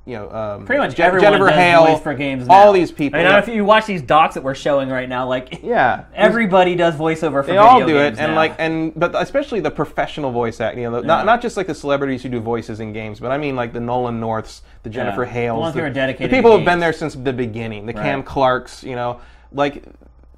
[0.06, 2.46] you know, um, pretty much Je- everyone Jennifer Hale, for games.
[2.48, 3.20] all these people.
[3.20, 3.40] I mean, yeah.
[3.40, 7.42] if you watch these docs that we're showing right now, like yeah, everybody does voiceover
[7.42, 7.48] for games.
[7.48, 10.84] they all do it, games and like, and but especially the professional voice acting.
[10.84, 11.16] You know, the- Yeah.
[11.16, 13.74] not not just like the celebrities who do voices in games, but I mean like
[13.74, 17.16] the Nolan Norths, the Jennifer The Hales, are dedicated the people who've been there since
[17.16, 18.84] the beginning, the Cam Clarks.
[18.84, 19.20] You know,
[19.52, 19.84] like.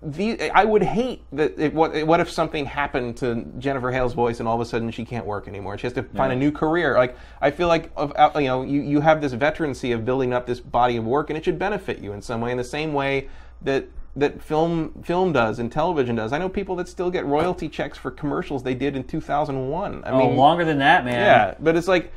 [0.05, 1.57] The, I would hate that.
[1.57, 4.91] It, what, what if something happened to Jennifer Hale's voice and all of a sudden
[4.91, 5.77] she can't work anymore?
[5.77, 6.97] She has to find a new career.
[6.97, 10.33] Like I feel like of, uh, you know you, you have this veterancy of building
[10.33, 12.63] up this body of work and it should benefit you in some way in the
[12.63, 13.29] same way
[13.61, 16.33] that that film film does and television does.
[16.33, 20.03] I know people that still get royalty checks for commercials they did in 2001.
[20.03, 21.13] I oh, mean, longer than that, man.
[21.13, 22.11] yeah, but it's like,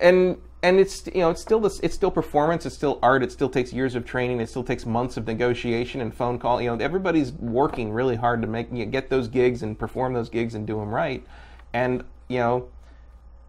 [0.00, 3.30] and and it's you know it's still this it's still performance it's still art it
[3.30, 6.68] still takes years of training it still takes months of negotiation and phone call you
[6.68, 10.28] know everybody's working really hard to make you know, get those gigs and perform those
[10.28, 11.24] gigs and do them right.
[11.72, 12.68] And you know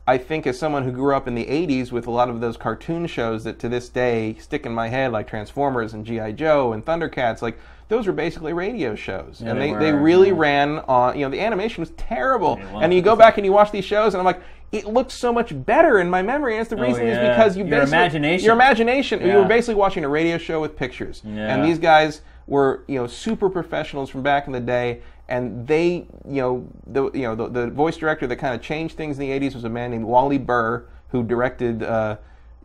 [0.07, 2.57] I think as someone who grew up in the 80s with a lot of those
[2.57, 6.73] cartoon shows that to this day stick in my head like Transformers and GI Joe
[6.73, 7.59] and Thundercats like
[7.89, 9.41] those were basically radio shows.
[9.41, 10.35] Yeah, and they they, they really yeah.
[10.37, 12.59] ran on you know the animation was terrible.
[12.75, 14.41] And you go back and you watch these shows and I'm like
[14.71, 17.57] it looks so much better in my memory and it's the Oh, reason is because
[17.57, 18.45] you Your basically imagination.
[18.45, 21.53] your imagination you were basically watching a radio show with pictures Yeah.
[21.53, 26.07] and these guys were you know super professionals from back in the day and they
[26.27, 29.27] you know the you know the, the voice director that kind of changed things in
[29.27, 32.17] the 80s was a man named Wally Burr who directed uh,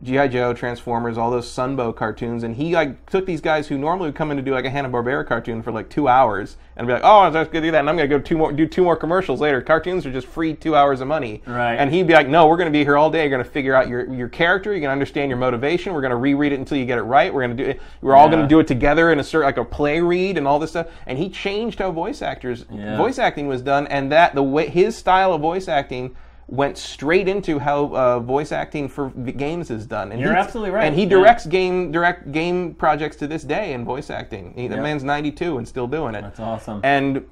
[0.03, 4.09] GI Joe, Transformers, all those Sunbow cartoons, and he like took these guys who normally
[4.09, 6.85] would come in to do like a Hanna Barbera cartoon for like two hours, and
[6.85, 8.51] be like, "Oh, I was just gonna do that, and I'm gonna go two more,
[8.51, 11.75] do two more commercials later." Cartoons are just free two hours of money, Right.
[11.75, 13.21] And he'd be like, "No, we're gonna be here all day.
[13.21, 14.71] You're gonna figure out your your character.
[14.71, 15.93] You're gonna understand your motivation.
[15.93, 17.33] We're gonna reread it until you get it right.
[17.33, 17.81] We're gonna do it.
[18.01, 18.35] We're all Yeah.
[18.35, 20.87] gonna do it together in a certain like a play read and all this stuff."
[21.07, 22.97] And he changed how voice actors Yeah.
[22.97, 26.11] voice acting was done, and that the way his style of voice acting
[26.47, 30.11] went straight into how uh, voice acting for games is done.
[30.11, 31.09] And You're he- absolutely right, And he yeah.
[31.09, 34.53] directs game direct game projects to this day in voice acting.
[34.55, 34.81] He, The Yeah.
[34.83, 36.21] man's 92 and still doing it.
[36.21, 36.81] That's awesome.
[36.83, 37.25] And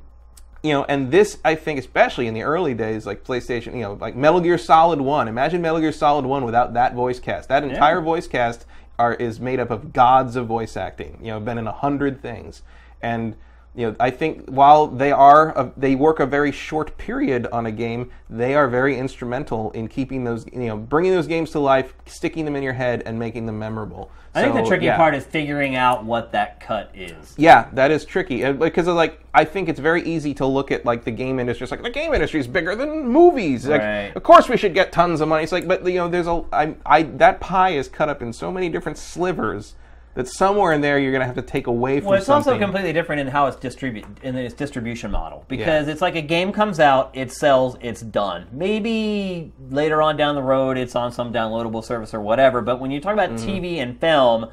[0.64, 3.98] you know, and this I think, especially in the early days, like PlayStation, you know,
[4.00, 5.28] like Metal Gear Solid One.
[5.28, 7.50] Imagine Metal Gear Solid One without that voice cast.
[7.50, 8.66] That entire voice cast
[8.98, 11.20] are is made up of gods of voice acting.
[11.22, 12.64] You know, been in a hundred things,
[13.02, 13.36] and
[13.76, 17.66] you know, I think while they are a, they work a very short period on
[17.66, 21.60] a game, they are very instrumental in keeping those you know bringing those games to
[21.60, 24.12] life, sticking them in your head, and making them memorable.
[24.36, 24.98] I think the tricky yeah.
[24.98, 27.36] part is figuring out what that cut is.
[27.38, 30.86] Yeah, that is tricky because of, like I think it's very easy to look at
[30.86, 31.66] like the game industry.
[31.66, 33.68] It's like the game industry is bigger than movies.
[33.68, 34.16] Like, Right.
[34.16, 35.44] of course we should get tons of money.
[35.44, 38.34] It's like, but you know, there's a I, I that pie is cut up in
[38.34, 39.76] so many different slivers
[40.16, 42.10] that somewhere in there you're gonna have to take away from something.
[42.10, 42.54] Well, it's something.
[42.54, 46.22] also completely different in how it's distributed in its distribution model because it's like a
[46.22, 48.48] game comes out, it sells, it's done.
[48.52, 52.62] Maybe later on down the road, it's on some downloadable service or whatever.
[52.62, 53.50] But when you talk about Mm-hmm.
[53.50, 54.48] TV and film,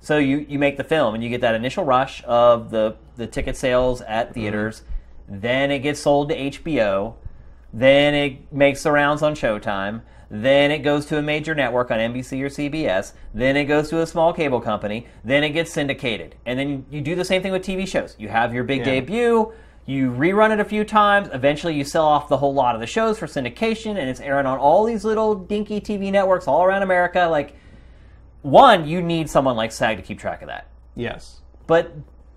[0.00, 3.26] so you you make the film and you get that initial rush of the the
[3.26, 4.34] ticket sales at Mm-hmm.
[4.34, 4.82] theaters,
[5.28, 7.14] then it gets sold to HBO,
[7.72, 10.02] then it makes the rounds on Showtime.
[10.34, 13.12] Then it goes to a major network on NBC or CBS.
[13.34, 15.06] Then it goes to a small cable company.
[15.22, 16.36] Then it gets syndicated.
[16.46, 18.16] And then you do the same thing with TV shows.
[18.18, 18.84] You have your big Yeah.
[18.86, 19.52] debut,
[19.84, 21.28] you rerun it a few times.
[21.34, 24.46] Eventually, you sell off the whole lot of the shows for syndication, and it's airing
[24.46, 27.28] on all these little dinky TV networks all around America.
[27.30, 27.54] Like,
[28.40, 31.40] one, you need someone like SAG to keep track of that yes.
[31.66, 31.92] but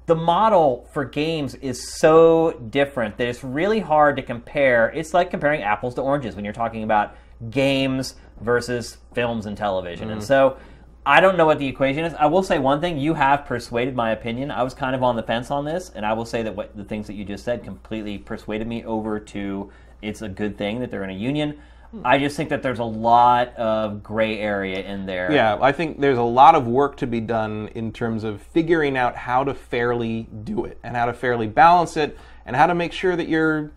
[0.06, 4.90] the model for games is so different that it's really hard to compare.
[4.90, 7.16] It's like comparing apples to oranges when you're talking about
[7.50, 10.10] games versus films and television.
[10.10, 10.28] And mm-hmm.
[10.28, 10.58] so
[11.06, 12.14] I don't know what the equation is.
[12.16, 14.50] I will say one thing, you have persuaded my opinion.
[14.50, 16.76] I was kind of on the fence on this, and I will say that what
[16.76, 19.72] the things that you just said completely persuaded me over to
[20.02, 21.60] it's a good thing that they're in a union.
[21.92, 22.02] Hmm.
[22.04, 25.32] I just think that there's a lot of gray area in there.
[25.32, 28.98] Yeah, I think there's a lot of work to be done in terms of figuring
[28.98, 32.76] out how to fairly do it and how to fairly balance it and how to
[32.76, 33.72] make sure that you're,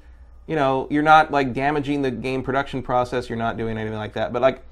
[0.48, 3.28] you know, you're not like damaging the game production process.
[3.28, 4.32] You're not doing anything like that.
[4.32, 4.62] But like,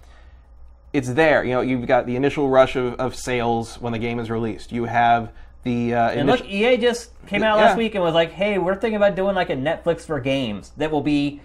[0.93, 1.45] it's there.
[1.45, 4.73] You know, you've got the initial rush of, of sales when the game is released.
[4.73, 5.31] You have
[5.65, 7.67] the uh, And initial, look, EA just came out Yeah.
[7.67, 10.73] last week and was like, "Hey, we're thinking about doing like a Netflix for games
[10.79, 11.43] that will be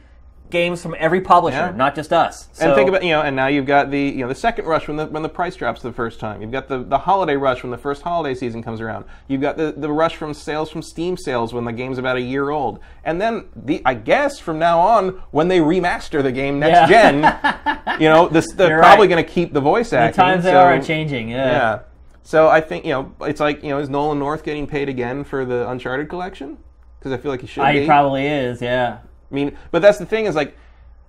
[0.52, 1.72] games from every publisher, Yeah.
[1.76, 4.28] not just us." And think about you know, and now you've got the you know
[4.28, 6.42] the second rush when the when the price drops the first time.
[6.42, 9.06] You've got the, the holiday rush when the first holiday season comes around.
[9.28, 12.22] You've got the, the rush from sales from Steam sales when the game's about a
[12.22, 12.80] year old.
[13.04, 17.12] And then the I guess from now on when they remaster the game next Yeah.
[17.12, 19.14] gen, you know, this they're You're probably right.
[19.16, 20.12] going to keep the voice acting.
[20.18, 21.30] the times they so- are changing.
[21.30, 21.52] Yeah.
[21.52, 21.80] Yeah.
[22.24, 25.24] So I think you know it's like you know is Nolan North getting paid again
[25.24, 26.58] for the Uncharted collection?
[27.00, 27.80] Because I feel like he should I, be.
[27.82, 28.62] he probably is.
[28.62, 29.00] Yeah.
[29.32, 30.58] I mean, but that's the thing is like.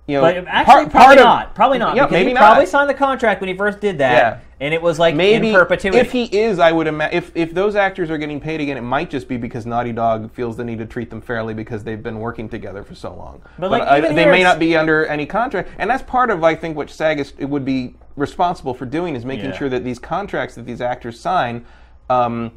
[0.05, 1.55] You know, But actually, part- probably part of- not.
[1.55, 1.95] Probably not.
[1.95, 2.41] Yeah, because maybe he not.
[2.41, 4.37] probably signed the contract when he first did that, Yeah.
[4.59, 5.97] and it was like maybe in perpetuity.
[5.97, 8.81] if he is, I would imagine if if those actors are getting paid again, it
[8.81, 12.03] might just be because Naughty Dog feels the need to treat them fairly because they've
[12.03, 13.43] been working together for so long.
[13.57, 16.43] But, like, I- even they may not be under any contract, and that's part of
[16.43, 19.57] I think what SAG is, it would be responsible for doing is making Yeah.
[19.57, 21.63] sure that these contracts that these actors sign.
[22.09, 22.51] Um,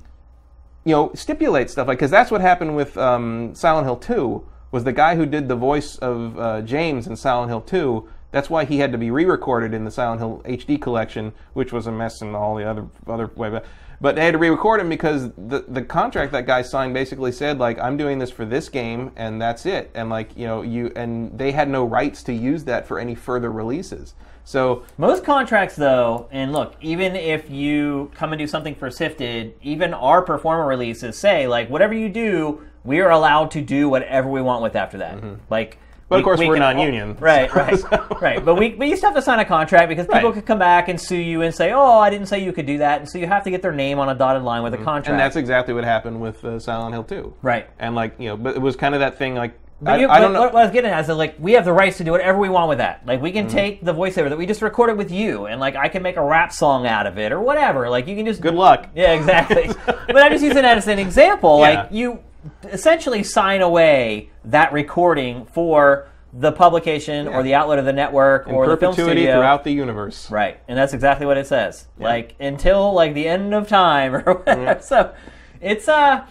[0.84, 4.42] you know, stipulate stuff like because that's what happened with um, Silent Hill 2
[4.76, 8.06] was the guy who did the voice of uh, James in Silent Hill 2.
[8.30, 11.86] That's why he had to be re-recorded in the Silent Hill HD collection, which was
[11.86, 13.48] a mess and all the other other way.
[13.48, 13.64] But,
[14.02, 17.58] but they had to re-record him because the the contract that guy signed basically said
[17.58, 20.92] like I'm doing this for this game and that's it, and like you know you
[20.94, 24.14] and they had no rights to use that for any further releases.
[24.44, 29.54] So Most contracts, though, and look, even if you come and do something for SIFTD,
[29.62, 34.28] even our performer releases say, like, whatever you do, we are allowed to do whatever
[34.30, 35.22] we want with after that.
[35.50, 35.80] Like, Mm-hmm.
[36.08, 38.44] But of course we we're can- non-union, Right, right, so- right.
[38.44, 40.34] But we, we used to have to sign a contract because people Right.
[40.34, 42.78] could come back and sue you and say, "Oh, I didn't say you could do
[42.78, 44.76] that," and so you have to get their name on a dotted line with a
[44.76, 45.06] contract.
[45.06, 45.12] Mm-hmm.
[45.14, 47.34] and that's exactly what happened with uh, Silent Hill 2.
[47.42, 47.68] right.
[47.80, 50.08] And like you know, but it was kind of that thing like But I, you,
[50.08, 50.42] I don't know.
[50.42, 52.12] What, what I was getting at is that like we have the rights to do
[52.12, 53.04] whatever we want with that.
[53.04, 53.48] Like we Mm-hmm.
[53.48, 56.16] can take the voiceover that we just recorded with you, and like I can make
[56.16, 57.90] a rap song out of it or whatever.
[57.90, 58.88] Like you can just Good luck.
[58.94, 59.66] Yeah, exactly.
[59.86, 61.58] but I'm just using that as an example.
[61.58, 61.80] Yeah.
[61.82, 62.20] Like you
[62.64, 68.54] essentially sign away that recording for the publication or the outlet of the network In
[68.54, 69.32] or the film studio.
[69.36, 70.30] throughout the universe.
[70.30, 71.86] Right, and that's exactly what it says.
[71.98, 74.80] Like until like the end of time or whatever.
[74.82, 75.14] So
[75.60, 76.26] it's uh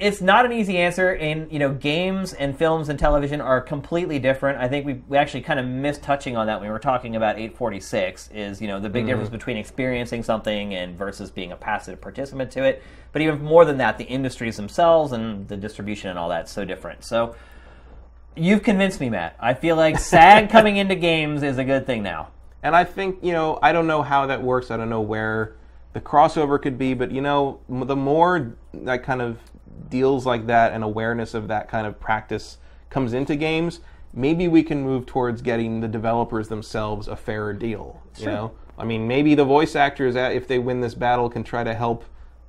[0.00, 4.18] it's not an easy answer and you know games and films and television are completely
[4.18, 4.58] different.
[4.58, 7.16] I think we, we actually kind of missed touching on that when we were talking
[7.16, 9.08] about 846 is you know the big mm-hmm.
[9.08, 12.82] difference between experiencing something and versus being a passive participant to it.
[13.12, 16.64] But even more than that the industries themselves and the distribution and all that's so
[16.64, 17.04] different.
[17.04, 17.36] So
[18.34, 19.36] you've convinced me matt.
[19.38, 22.28] I feel like sag coming into games is a good thing now.
[22.62, 24.70] And I think, you know, I don't know how that works.
[24.70, 25.56] I don't know where
[25.92, 29.38] the crossover could be, but you know, the more that kind of
[29.88, 32.58] deals like that and awareness of that kind of practice
[32.90, 33.80] comes into games,
[34.12, 38.02] maybe we can move towards getting the developers themselves a fairer deal.
[38.16, 41.64] You know, I mean, maybe the voice actors, if they win this battle, can try
[41.64, 42.04] to help.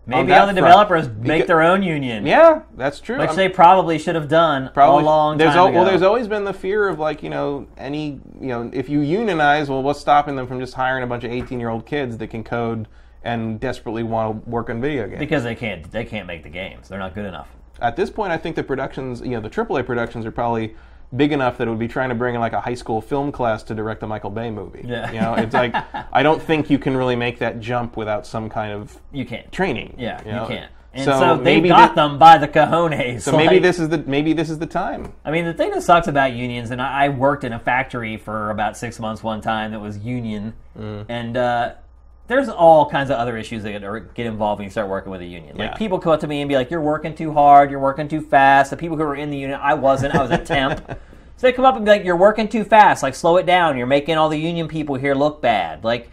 [0.08, 0.56] maybe all the front.
[0.56, 3.20] developers make their own union Yeah, that's true.
[3.20, 5.76] which I'm- they probably should have done Probably a long there's time al- ago.
[5.78, 9.02] Well, there's always been the fear of like you know any you know if you
[9.02, 12.18] unionize, well, what's stopping them from just hiring a bunch of 18 year old kids
[12.18, 12.88] that can code
[13.24, 15.20] and desperately want to work on video games?
[15.20, 16.90] because they can't they can't make the games.
[16.90, 17.48] They're not good enough.
[17.80, 20.76] At this point, I think the productions, you know, the AAA productions are probably
[21.16, 23.32] big enough that it would be trying to bring in like a high school film
[23.32, 24.84] class to direct a Michael Bay movie.
[24.88, 25.12] Yeah.
[25.12, 25.74] You know, it's like
[26.14, 29.52] I don't think you can really make that jump without some kind of You can't.
[29.52, 29.96] training.
[29.98, 30.48] Yeah, you, know?
[30.48, 30.72] can't.
[30.94, 33.22] And so, they got thi- them by the cojones.
[33.22, 35.14] So maybe like- this is the maybe this is the time.
[35.26, 38.18] I mean, the thing that sucks about unions, and I, I worked in a factory
[38.18, 41.06] for about six months one time that was union, Mm.
[41.10, 41.74] and uh,
[42.28, 45.22] there's all kinds of other issues that get, get involved when you start working with
[45.22, 45.58] a union.
[45.58, 45.78] Like Yeah.
[45.78, 47.70] people come up to me and be like, "You're working too hard.
[47.72, 50.16] You're working too fast." The people who were in the union, I wasn't.
[50.16, 50.82] I was a temp.
[50.88, 53.04] So they come up and be like, "You're working too fast.
[53.04, 53.78] Like, slow it down.
[53.78, 56.10] You're making all the union people here look bad." Like,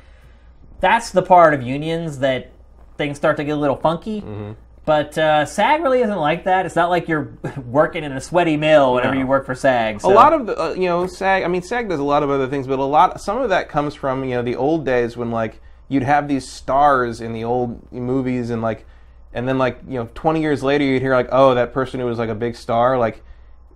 [0.81, 2.51] that's the part of unions that
[2.97, 4.21] things start to get a little funky.
[4.23, 4.53] Mm-hmm.
[4.85, 6.65] But uh, SAG really isn't like that.
[6.65, 7.35] It's not like you're
[7.67, 9.21] working in a sweaty mill whenever No.
[9.21, 10.01] you work for SAG.
[10.01, 10.11] So.
[10.11, 11.43] A lot of the, uh, you know, SAG.
[11.45, 13.69] I mean, SAG does a lot of other things, but a lot, some of that
[13.69, 17.45] comes from you know the old days when like you'd have these stars in the
[17.45, 18.87] old movies and like,
[19.33, 22.07] and then like you know, 20 years later you'd hear like, oh, that person who
[22.07, 23.23] was like a big star, like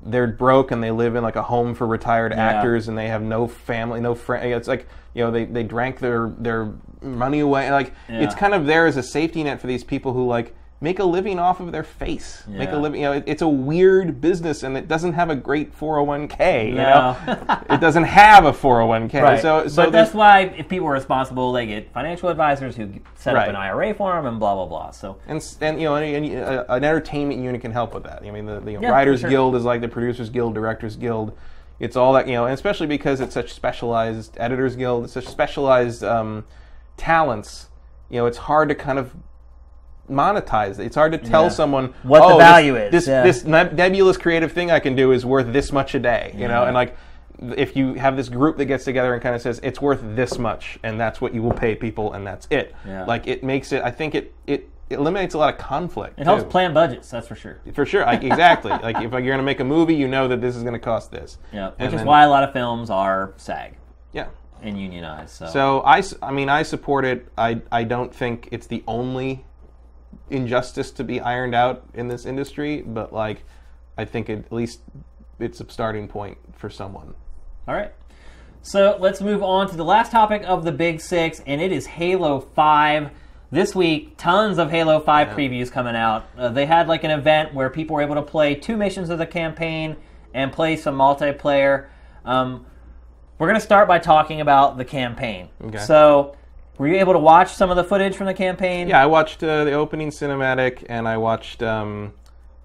[0.04, 3.22] they're broke and they live in like a home for retired actors and they have
[3.22, 4.52] no family, no friend.
[4.52, 7.70] It's like you know they, they drank their their money away.
[7.70, 10.98] Like it's kind of there as a safety net for these people who like make
[10.98, 12.42] a living off of their face.
[12.48, 13.00] Make a living.
[13.00, 16.70] You know, it, it's a weird business and it doesn't have a great 401k.
[16.70, 17.16] You No.
[17.24, 19.22] know, it doesn't have a 401k.
[19.22, 19.40] Right.
[19.40, 23.36] So, so but that's why if people are responsible, they get financial advisors who set
[23.36, 24.90] up an IRA for them and blah blah blah.
[24.90, 28.22] So and, and you know and, and, uh, an entertainment unit can help with that.
[28.24, 29.30] I mean, the, the you know, Yeah, Writers sure.
[29.30, 31.38] Guild is like the Producers Guild, Directors Guild.
[31.78, 35.26] It's all that you know, and especially because it's such specialized Editors Guild, it's such
[35.28, 36.44] specialized um,
[36.96, 37.68] talents.
[38.10, 39.14] You know, it's hard to kind of
[40.10, 40.78] monetize.
[40.78, 40.86] it.
[40.86, 41.48] It's hard to tell Yeah.
[41.50, 43.22] someone What the "Oh, this- value is, This yeah.
[43.22, 46.34] this nebulous creative thing I can do is worth this much a day.
[46.36, 46.96] You know, and like
[47.56, 50.38] if you have this group that gets together and kind of says it's worth this
[50.38, 52.74] much and that's what you will pay people and that's it.
[52.86, 53.04] Yeah.
[53.04, 53.82] Like it makes it.
[53.82, 56.20] I think it it eliminates a lot of conflict.
[56.20, 57.08] it helps plan budgets.
[57.10, 57.58] That's for sure.
[57.72, 58.70] For sure, like, exactly.
[58.70, 60.78] like if you're going to make a movie, you know that this is going to
[60.78, 61.38] cost this.
[61.52, 63.76] Yeah, which And is then- why a lot of films are SAG
[64.12, 64.26] Yeah.
[64.62, 65.30] and unionized.
[65.30, 67.26] So, So I, I mean, I support it.
[67.38, 69.46] I, I don't think it's the only
[70.30, 73.44] injustice to be ironed out in this industry, but like,
[73.96, 74.80] I think it, at least
[75.38, 77.14] it's a starting point for someone.
[77.68, 77.92] all right.
[78.64, 81.86] So let's move on to the last topic of the Big Six, and it is
[81.86, 83.10] Halo Five.
[83.50, 86.24] This week, tons of Halo 5 previews coming out.
[86.38, 89.18] Uh, they had like an event where people were able to play two missions of
[89.18, 89.96] the campaign
[90.32, 91.88] and play some multiplayer.
[92.24, 92.64] Um,
[93.38, 95.50] we're going to start by talking about the campaign.
[95.62, 95.76] Okay.
[95.76, 96.34] So,
[96.82, 98.88] were you able to watch some of the footage from the campaign?
[98.88, 102.12] Yeah, I watched uh, the opening cinematic, and I watched um,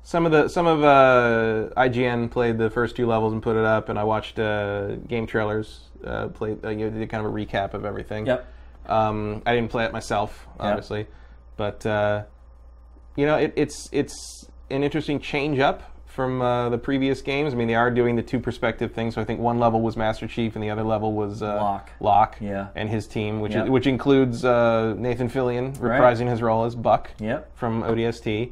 [0.01, 3.63] some of the some of uh, IGN played the first two levels and put it
[3.63, 5.81] up, and I watched uh, game trailers.
[6.03, 8.25] Uh, played uh, you know, did kind of a recap of everything.
[8.25, 8.53] Yep.
[8.87, 11.05] Um, I didn't play it myself, obviously,
[11.55, 12.23] But uh,
[13.15, 15.83] you know, it, it's it's an interesting change up
[16.17, 17.53] from uh, the previous games.
[17.53, 19.11] I mean, they are doing the two perspective thing.
[19.11, 21.91] So I think one level was Master Chief, and the other level was uh, Locke.
[21.99, 22.69] Locke Yeah.
[22.75, 23.65] and his team, which Yep.
[23.65, 26.01] is, which includes uh, Nathan Fillion Right.
[26.01, 27.55] reprising his role as Buck Yep.
[27.55, 28.49] from ODST,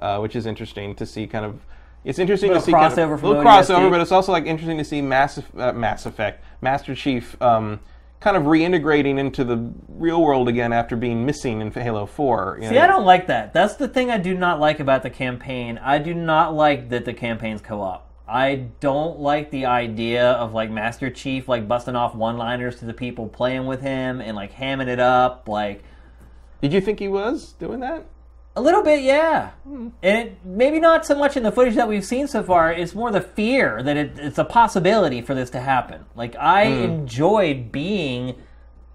[0.00, 1.28] uh, which is interesting to see.
[1.28, 1.60] Kind of,
[2.04, 3.72] it's interesting to see kind of, crossover from little ODST.
[3.72, 7.78] crossover, but it's also like interesting to see Mass uh, Mass Effect, Master Chief, um,
[8.24, 12.58] kind of reintegrating into the real world again after being missing in Halo Four.
[12.58, 12.80] you See, know.
[12.80, 13.52] I don't like that.
[13.52, 15.76] That's the thing I do not like about the campaign.
[15.76, 18.10] I do not like that the campaign's co-op.
[18.26, 22.94] I don't like the idea of like Master Chief like busting off one-liners to the
[22.94, 25.84] people playing with him and like hamming it up like
[26.62, 28.06] Did you think he was doing that?
[28.56, 29.50] A little bit, yeah.
[29.64, 29.88] Hmm.
[30.02, 32.72] And it, maybe not so much in the footage that we've seen so far.
[32.72, 36.04] It's more the fear that it, it's a possibility for this to happen.
[36.14, 36.82] Like I hmm.
[36.82, 38.36] enjoyed being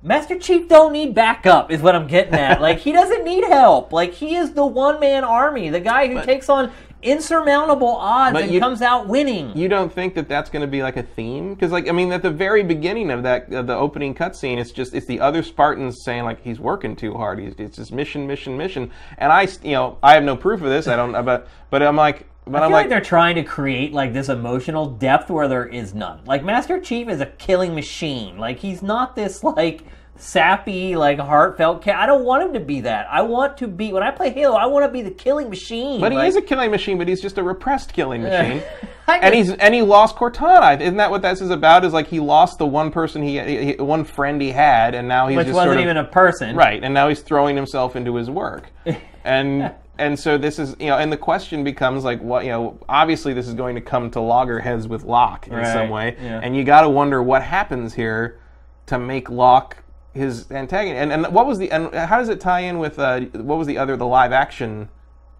[0.01, 0.69] Master Chief.
[0.69, 2.61] Don't need backup, is what I'm getting at.
[2.69, 3.91] like he doesn't need help.
[3.91, 8.43] Like he is the one man army, the guy who takes on insurmountable odds But
[8.43, 9.55] and you- comes out winning.
[9.57, 11.53] You don't think that that's going to be like a theme?
[11.53, 14.71] Because, like, I mean, at the very beginning of that, of the opening cutscene, it's
[14.71, 17.39] just it's the other Spartans saying like he's working too hard.
[17.39, 18.91] He's it's just mission, mission, mission.
[19.17, 20.87] And I, you know, I have no proof of this.
[20.87, 23.93] I don't, but but I'm like, but I I'm like, like, they're trying to create
[23.93, 26.21] like this emotional depth where there is none.
[26.25, 28.37] Like Master Chief is a killing machine.
[28.37, 29.83] Like he's not this like
[30.19, 31.83] sappy, like heartfelt.
[31.83, 33.07] Ca- I don't want him to be that.
[33.09, 34.55] I want to be when I play Halo.
[34.55, 35.99] I want to be the killing machine.
[36.01, 36.97] but he Like, is a killing machine.
[36.97, 38.61] But he's just a repressed killing machine.
[39.11, 40.79] And he's and he lost Cortana.
[40.79, 41.83] Isn't that what this is about?
[41.83, 45.25] Is like he lost the one person he, he one friend he had, and now
[45.27, 46.55] he's which just wasn't sort of, even a person.
[46.55, 48.69] Right, and now he's throwing himself into his work.
[49.23, 52.79] And and so this is you know, and the question becomes like what you know,
[52.87, 56.15] obviously this is going to come to loggerheads with Locke in Right, some way.
[56.21, 56.39] yeah.
[56.43, 58.37] And you gotta wonder what happens here
[58.85, 59.77] to make Locke
[60.13, 61.01] his antagonist.
[61.01, 63.67] And and what was the and how does it tie in with uh, what was
[63.67, 64.89] the other the live action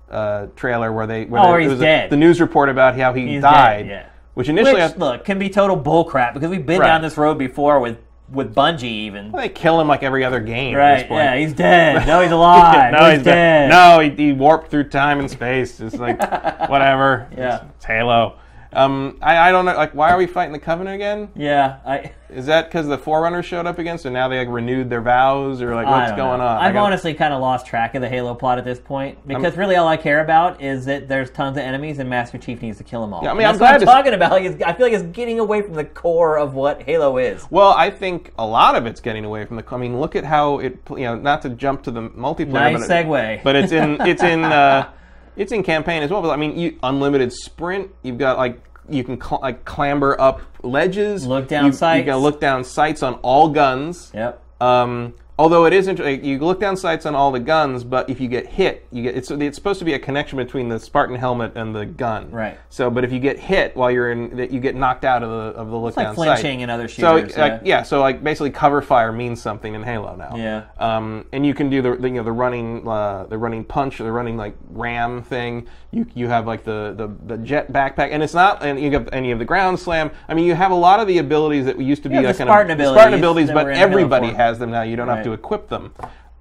[0.09, 2.09] uh, trailer where they where Oh, it he's was a- dead.
[2.09, 3.83] the news report about how he He's died.
[3.83, 4.05] dead, yeah.
[4.33, 6.87] Which initially Which I- look can be total bullcrap because we've been Right.
[6.87, 7.97] down this road before with
[8.31, 9.31] with Bungie even.
[9.31, 11.09] they kill him like every other game at this Right?
[11.09, 11.23] point.
[11.23, 12.05] Yeah, he's dead.
[12.07, 12.91] No, he's alive.
[12.91, 13.69] no, he's, he's dead.
[13.71, 15.79] No, he, he warped through time and space.
[15.79, 16.19] It's like
[16.69, 17.27] whatever.
[17.35, 17.55] Yeah.
[17.55, 18.35] It's, it's Halo.
[18.71, 19.73] Um, I, I don't know.
[19.75, 21.29] Like, why are we fighting the Covenant again?
[21.35, 22.11] Yeah, I.
[22.29, 23.97] Is that because the Forerunners showed up again?
[23.97, 26.45] So now they like renewed their vows, or like I what's don't going know.
[26.45, 26.57] on?
[26.59, 29.75] I've honestly kind of lost track of the Halo plot at this point because really
[29.77, 32.83] all I care about is that there's tons of enemies and Master Chief needs to
[32.83, 33.23] kill them all.
[33.23, 34.29] Yeah, I mean, I'm that's what I'm to- talking about.
[34.31, 37.47] Like, it's- I feel like it's getting away from the core of what Halo is.
[37.49, 39.63] Well, I think a lot of it's getting away from the.
[39.71, 40.77] I mean, look at how it.
[40.91, 42.51] You know, not to jump to the multiplayer.
[42.51, 43.43] Nice but it- segue.
[43.43, 44.91] but it's in it's in uh,
[45.39, 46.21] it's in campaign as well.
[46.21, 47.89] But I mean, you unlimited sprint.
[48.03, 51.25] You've got like you can cl- like clamber up ledges.
[51.25, 52.05] Look down you, sights.
[52.05, 54.11] You can look down sights on all guns.
[54.13, 54.43] Yep.
[54.61, 58.19] Um, although it is interesting, you look down sights on all the guns, but if
[58.19, 61.15] you get hit, you get it's it's supposed to be a connection between the Spartan
[61.15, 62.29] helmet and the gun.
[62.29, 62.59] Right.
[62.69, 65.29] So, but if you get hit while you're in, that you get knocked out of
[65.29, 66.61] the of the look like down flinching sight.
[66.61, 67.77] in other So, shooters, like, yeah.
[67.77, 67.83] yeah.
[67.83, 70.35] So, like, basically, cover fire means something in Halo now.
[70.35, 70.65] Yeah.
[70.77, 74.01] Um, and you can do the, the you know the running uh, the running punch
[74.01, 75.67] or the running like ram thing.
[75.91, 79.07] You you have like the, the the jet backpack, and it's not and you have
[79.13, 80.11] any of the ground slam.
[80.27, 82.35] I mean, you have a lot of the abilities that used to be have like
[82.35, 84.81] the kind Spartan of abilities Spartan abilities, but were in Halo everybody has them now.
[84.81, 85.39] You don't have to Right.
[85.39, 85.93] equip them.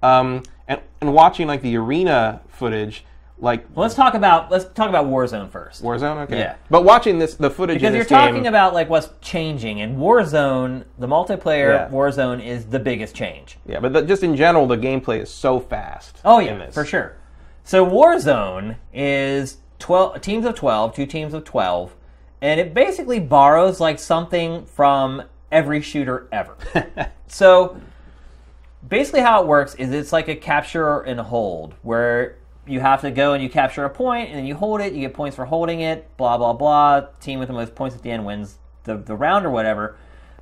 [0.03, 3.03] Um, and and watching like the arena footage,
[3.41, 5.83] like Well, let's talk about let's talk about Warzone first.
[5.83, 6.23] Warzone.
[6.23, 6.39] Okay.
[6.39, 6.55] Yeah.
[6.69, 9.81] But watching this the footage because in you're this game, talking about like what's changing,
[9.81, 11.89] and Warzone, the multiplayer Yeah.
[11.89, 13.57] Warzone is the biggest change.
[13.65, 16.19] yeah, but the, just in general, the gameplay is so fast.
[16.23, 17.15] Oh in yeah, for sure.
[17.63, 21.95] So Warzone is twelve teams of twelve, two teams of twelve,
[22.41, 26.55] and it basically borrows like something from every shooter ever.
[27.27, 27.79] so
[28.87, 33.11] basically, how it works is it's like a capture and hold where you have to
[33.11, 34.93] go and you capture a point and then you hold it.
[34.93, 36.07] You get points for holding it.
[36.17, 37.07] Blah blah blah.
[37.19, 39.97] Team with the most points at the end wins the the round or whatever.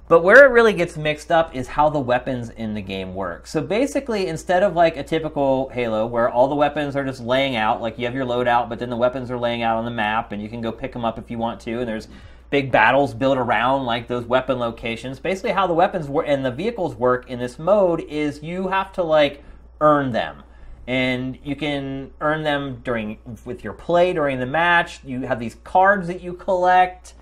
[0.10, 3.46] But where it really gets mixed up is how the weapons in the game work.
[3.46, 7.58] So basically, instead of like a typical Halo where all the weapons are just laying
[7.58, 9.92] out, like you have your loadout, but then the weapons are laying out on the
[9.92, 12.08] map and you can go pick them up if you want to, and there's
[12.50, 15.20] big battles built around like those weapon locations.
[15.20, 18.92] Basically, how the weapons work and the vehicles work in this mode is you have
[18.94, 19.44] to like
[19.82, 20.44] earn them
[20.88, 25.02] and you can earn them during with your play during the match.
[25.04, 27.14] You have these cards that you collect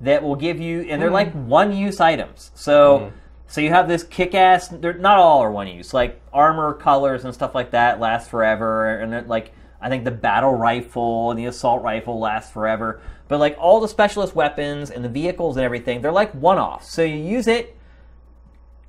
[0.00, 1.14] that will give you, and they're hmm.
[1.14, 2.50] like one use items.
[2.54, 3.16] So, hmm.
[3.46, 4.68] so you have this kick ass.
[4.68, 5.92] They're not all are one use.
[5.92, 9.52] Like armor colors and stuff like that last forever, and they're like
[9.82, 13.00] I think the battle rifle and the assault rifle last forever.
[13.30, 16.92] But like all the specialist weapons and the vehicles and everything, they're like one offs.
[16.92, 17.76] So you use it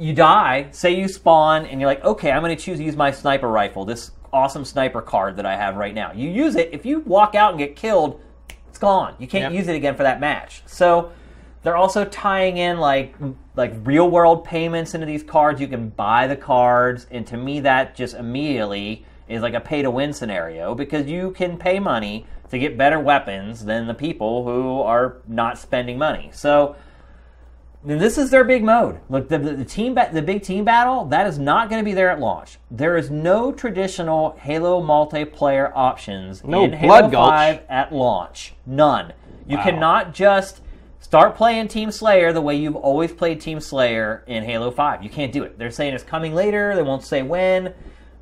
[0.01, 2.95] you die, say you spawn, and you're like, okay, I'm going to choose to use
[2.95, 6.11] my sniper rifle, this awesome sniper card that I have right now.
[6.11, 8.19] You use it, if you walk out and get killed,
[8.67, 9.13] it's gone.
[9.19, 9.59] You can't Yep.
[9.59, 10.63] use it again for that match.
[10.65, 11.11] So
[11.61, 13.13] they're also tying in like
[13.55, 15.61] like real world payments into these cards.
[15.61, 19.83] You can buy the cards, and to me, that just immediately is like a pay
[19.83, 24.43] to win scenario because you can pay money to get better weapons than the people
[24.43, 26.29] who are not spending money.
[26.33, 26.75] So
[27.83, 28.99] this is their big mode.
[29.09, 31.93] Look, the, the, team, ba- the big team battle, that is not going to be
[31.93, 32.59] there at launch.
[32.69, 37.29] There is no traditional Halo multiplayer options No in Halo Gulch.
[37.29, 38.53] 5 at launch.
[38.65, 39.13] None.
[39.47, 39.63] You Wow.
[39.63, 40.61] cannot just
[40.99, 45.01] start playing Team Slayer the way you've always played Team Slayer in Halo 5.
[45.01, 45.57] You can't do it.
[45.57, 46.75] They're saying it's coming later.
[46.75, 47.73] They won't say when.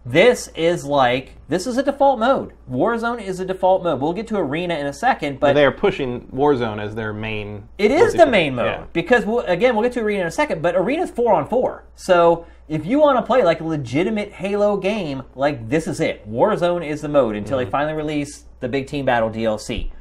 [0.06, 2.54] This is like this is a default mode.
[2.72, 4.00] Warzone is a default mode.
[4.00, 7.68] We'll get to Arena in a second, but They are pushing Warzone as their main.
[7.78, 8.84] it is the main mode Yeah.
[8.94, 11.84] because we'll, again we'll get to arena in a second, but arena's four on four.
[11.96, 16.28] So if you want to play like a legitimate Halo game, like this is it.
[16.30, 17.66] Warzone is the mode until Mm-hmm.
[17.66, 19.92] they finally release the big team battle DLC.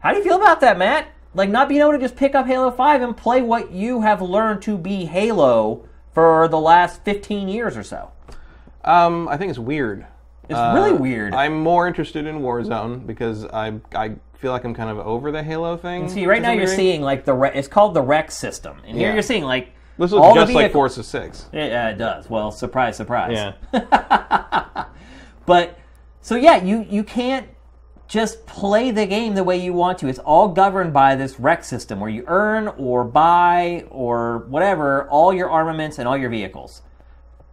[0.00, 1.08] How do you feel about that, Matt?
[1.34, 4.22] Like not being able to just pick up Halo Five and play what you have
[4.22, 8.12] learned to be Halo for the last fifteen years or so.
[8.84, 10.06] Um, I think it's weird.
[10.48, 11.34] It's really weird.
[11.34, 15.42] I'm more interested in Warzone because I I feel like I'm kind of over the
[15.42, 16.08] Halo thing.
[16.08, 19.08] See, right now you're seeing like the re- it's called the REQ system, and here
[19.08, 19.12] Yeah.
[19.14, 21.46] you're seeing like this all looks the just like Forza Six.
[21.52, 22.30] Yeah, it does.
[22.30, 23.32] Well, surprise, surprise.
[23.72, 24.84] Yeah.
[25.46, 25.78] But
[26.20, 27.48] so yeah, you you can't
[28.06, 30.08] just play the game the way you want to.
[30.08, 35.32] It's all governed by this REQ system where you earn or buy or whatever all
[35.32, 36.82] your armaments and all your vehicles.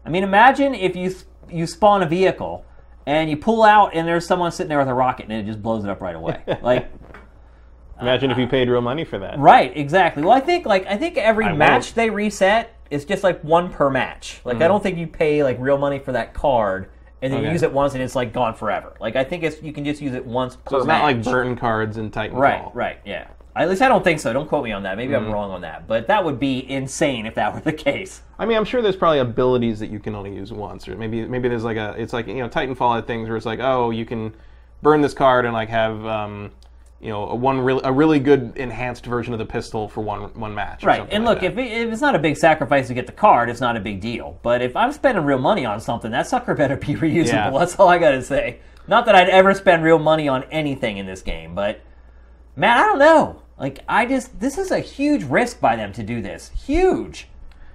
[0.06, 1.14] I mean, imagine if you
[1.49, 2.65] you spawn a vehicle
[3.06, 5.61] and you pull out and there's someone sitting there with a rocket and it just
[5.61, 6.41] blows it up right away.
[6.61, 6.91] Like
[8.02, 9.40] Imagine if you paid real money for that.
[9.40, 10.22] Right, exactly.
[10.22, 11.95] Well, I think like I think every I match won't.
[11.95, 14.41] they reset is just like one per match.
[14.44, 16.90] Like I don't think you pay like real money for that card
[17.22, 17.53] and then you Mm.
[17.53, 18.95] Use it once and it's like gone forever.
[18.99, 21.02] Like I think it's you can just use it once per So it's match.
[21.02, 22.34] not like Burn cards and Titanfall.
[22.34, 23.27] Right, right, yeah.
[23.56, 24.34] At least I don't think so.
[24.34, 24.98] Don't quote me on that.
[24.98, 25.18] Maybe Mm.
[25.18, 28.22] I'm wrong on that, but that would be insane if that were the case.
[28.38, 31.26] I mean, I'm sure there's probably abilities that you can only use once, or maybe
[31.26, 33.91] maybe there's like a it's like you know Titanfall had things where it's like oh
[33.91, 34.34] you can
[34.82, 36.52] burn this card and like have um,
[36.99, 40.23] you know a one real a really good enhanced version of the pistol for one
[40.38, 40.84] one match.
[40.84, 43.14] Right, and like look, if, it, if it's not a big sacrifice to get the
[43.14, 44.38] card, it's not a big deal.
[44.44, 47.27] But if I'm spending real money on something, that sucker better be reusable.
[47.27, 47.52] Yeah.
[47.52, 48.60] That's all I gotta say.
[48.88, 51.80] Not that I'd ever spend real money on anything in this game, but
[52.56, 53.41] man, I don't know.
[53.57, 56.52] Like, I just this is a huge risk by them to do this.
[56.65, 57.27] Huge.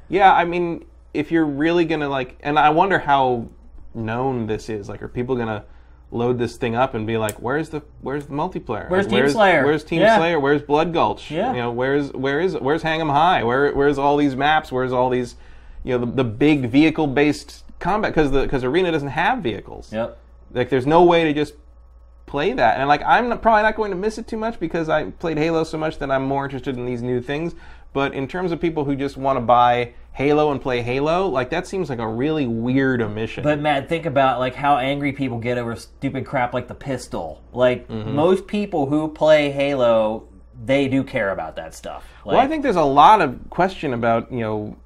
[0.08, 0.84] Yeah, I mean,
[1.14, 3.46] if you're really gonna like, and I wonder how
[3.94, 4.88] known this is.
[4.88, 5.64] Like, are people gonna
[6.12, 8.90] load this thing up and be like, "Where's the Where's the multiplayer?
[8.90, 9.64] Where's Like, Team Slayer?
[9.64, 10.18] Where's Team Yeah.
[10.18, 10.38] Slayer?
[10.40, 11.30] Where's Blood Gulch?
[11.30, 11.52] Yeah.
[11.52, 13.42] You know, where's where is Where's Hang 'Em High?
[13.44, 14.70] Where Where's all these maps?
[14.70, 15.36] Where's all these,
[15.84, 18.12] you know, the, the big vehicle based combat?
[18.12, 19.92] Because the because Arena doesn't have vehicles.
[19.92, 20.18] Yep.
[20.52, 21.54] Like, there's no way to just
[22.30, 22.78] play that.
[22.78, 25.36] And like, I'm not, probably not going to miss it too much because I played
[25.36, 27.54] Halo so much that I'm more interested in these new things.
[27.92, 31.50] But in terms of people who just want to buy Halo and play Halo, like
[31.50, 33.42] that seems like a really weird omission.
[33.42, 37.42] But Matt, think about like how angry people get over stupid crap like the pistol.
[37.52, 38.14] Like Mm-hmm.
[38.14, 40.28] most people who play Halo,
[40.64, 42.06] they do care about that stuff.
[42.24, 44.76] Like, well, I think there's a lot of question about you know,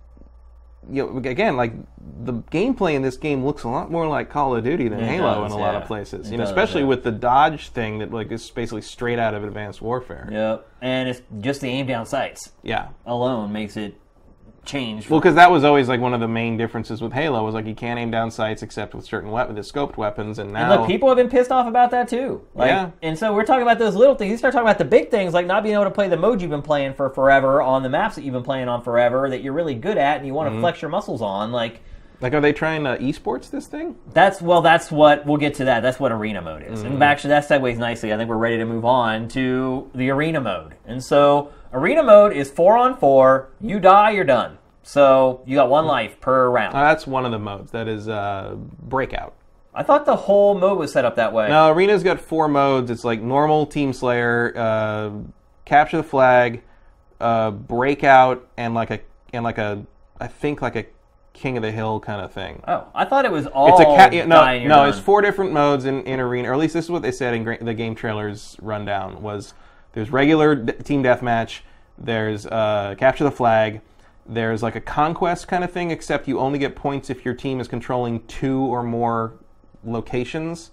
[0.90, 1.73] you know, again, like
[2.24, 5.06] the gameplay in this game looks a lot more like Call of Duty than It
[5.09, 6.28] Halo does, in a lot of places.
[6.28, 6.89] It you know, does, especially yeah.
[6.89, 10.28] with the dodge thing that like is basically straight out of Advanced Warfare.
[10.31, 10.69] Yep.
[10.82, 12.89] And it's just the aim down sights Yeah.
[13.06, 13.98] alone makes it
[14.65, 15.09] change.
[15.11, 17.66] Well, because that was always like one of the main differences with Halo was like
[17.66, 20.81] you can't aim down sights except with certain weapons, the scoped weapons, and now And
[20.81, 22.43] look, people have been pissed off about that too.
[22.55, 22.91] Like, Yeah.
[23.03, 24.31] And so we're talking about those little things.
[24.31, 26.41] You start talking about the big things, like not being able to play the mode
[26.41, 29.43] you've been playing for forever on the maps that you've been playing on forever that
[29.43, 30.36] you're really good at and you Mm-hmm.
[30.36, 31.53] want to flex your muscles on.
[31.53, 31.81] Like
[32.20, 33.97] like are they trying to esports this thing?
[34.12, 35.81] that's well, that's what we'll get to that.
[35.81, 36.78] That's what arena mode is.
[36.78, 36.95] Mm-hmm.
[36.95, 38.12] And actually, that segues nicely.
[38.15, 40.74] I think we're ready to move on to the arena mode.
[40.86, 43.51] And so arena mode is four on four.
[43.61, 44.59] You die, you're done.
[44.83, 46.75] So you got one life per round.
[46.75, 47.71] Uh, that's one of the modes.
[47.73, 49.35] That is uh, breakout.
[49.75, 51.49] I thought the whole mode was set up that way.
[51.49, 52.91] Now, Arena's got four modes.
[52.91, 55.11] It's like normal, Team Slayer, uh,
[55.65, 56.63] capture the flag,
[57.21, 59.01] uh, breakout, and like a
[59.33, 59.85] and like a
[60.21, 60.87] I think like a
[61.33, 62.63] King of the Hill kind of thing.
[62.69, 63.73] Oh, I thought it was all.
[63.73, 64.69] It's a ca- yeah, no no.
[64.69, 64.89] done.
[64.91, 67.35] It's four different modes in, in Arena, or at least this is what they said
[67.35, 69.23] in gra- the game trailers rundown.
[69.23, 69.55] Was
[69.95, 71.61] there's regular d- team deathmatch,
[71.97, 73.81] there's uh, capture the flag,
[74.27, 77.61] there's like a conquest kind of thing, except you only get points if your team
[77.61, 79.35] is controlling two or more
[79.85, 80.71] locations.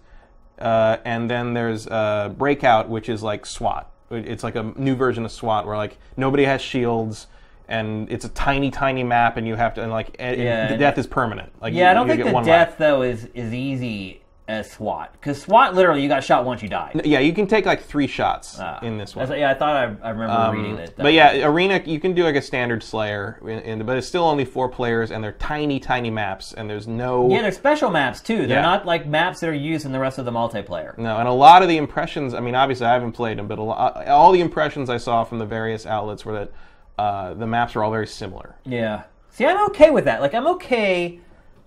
[0.60, 3.92] Uh, and then there's uh, Breakout, which is like SWAT.
[4.12, 7.28] It's like a new version of SWAT where like nobody has shields,
[7.68, 10.78] and it's a tiny, tiny map, and you have to and like and Yeah, the
[10.78, 11.52] death is permanent.
[11.62, 12.78] Like Yeah, I don't you think get the one death life.
[12.78, 14.21] though is is easy
[14.52, 17.02] as SWAT because SWAT literally you got shot once you died.
[17.06, 18.80] Yeah, you can take like three shots Ah.
[18.82, 19.32] in this one.
[19.32, 20.94] yeah, I thought I, I remember Um, reading it.
[20.98, 24.26] but yeah, arena you can do like a standard Slayer, in, in- but it's still
[24.26, 28.20] only four players, and they're tiny, tiny maps, and there's no yeah, they're special maps
[28.22, 28.40] too.
[28.46, 28.62] They're Yeah.
[28.62, 30.98] not like maps that are used in the rest of the multiplayer.
[30.98, 32.34] no, and a lot of the impressions.
[32.34, 35.24] I mean, obviously I haven't played them, but a lot, all the impressions I saw
[35.24, 36.52] from the various outlets were that
[37.00, 38.56] uh, the maps are all very similar.
[38.66, 39.04] Yeah.
[39.30, 40.20] See, I'm okay with that.
[40.22, 41.20] Like, I'm okay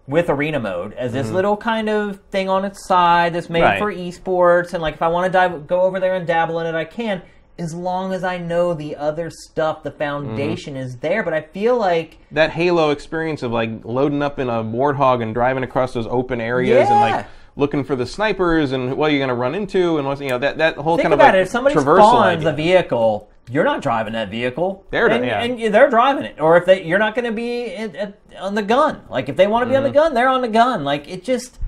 [0.06, 3.82] with arena mode as this little kind of thing on its side that's made Mm-hmm.
[3.84, 4.12] Right.
[4.14, 4.20] for
[4.62, 6.74] esports, and like if I want to dive, go over there and dabble in it,
[6.74, 7.22] I can,
[7.58, 10.82] as long as I know the other stuff, the foundation Mm-hmm.
[10.82, 11.22] is there.
[11.22, 15.32] But I feel like That Halo experience of like loading up in a warthog and
[15.32, 17.26] driving across those open areas and like
[17.56, 20.38] looking for the snipers and what you're going to run into and what's you know
[20.38, 21.38] that that whole think kind about of it.
[21.38, 22.50] like If somebody spawns idea.
[22.50, 24.84] a vehicle, you're not driving that vehicle.
[24.90, 25.42] They're- and, yeah.
[25.42, 26.40] and they're driving it.
[26.40, 29.02] Or if they, you're not going to be at, on the gun.
[29.10, 29.94] Like if they want to be on the Mm-hmm.
[29.98, 30.84] gun, they're on the gun.
[30.84, 31.58] Like it just.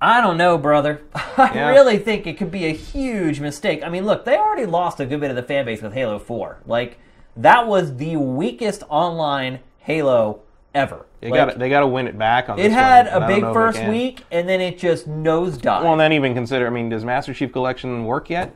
[0.00, 1.02] I don't know, brother.
[1.14, 1.68] I Yeah.
[1.70, 3.82] really think it could be a huge mistake.
[3.82, 6.18] I mean, look, they already lost a good bit of the fan base with Halo
[6.18, 6.58] 4.
[6.66, 6.98] Like,
[7.36, 10.40] that was the weakest online Halo
[10.74, 11.06] ever.
[11.20, 12.58] They Like, got they got to win it back on.
[12.58, 15.08] it this had one, a big know if they first week, and then it just
[15.08, 15.82] nosedived.
[15.82, 16.66] Well, and then even consider.
[16.66, 18.54] I mean, does Master Chief Collection work yet?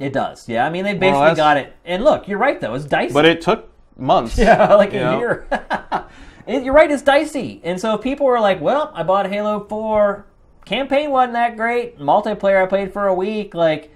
[0.00, 0.48] It does.
[0.48, 1.76] Yeah, I mean, they basically got it.
[1.84, 2.74] And look, you're right, though.
[2.74, 3.12] It's dicey.
[3.12, 4.36] But it took months.
[4.38, 5.18] Yeah, like a know?
[5.18, 5.46] year.
[6.50, 7.60] And You're right, it's dicey.
[7.62, 10.26] And so if people were like, well, I bought Halo 4,
[10.64, 13.94] campaign wasn't that great, multiplayer I played for a week, like,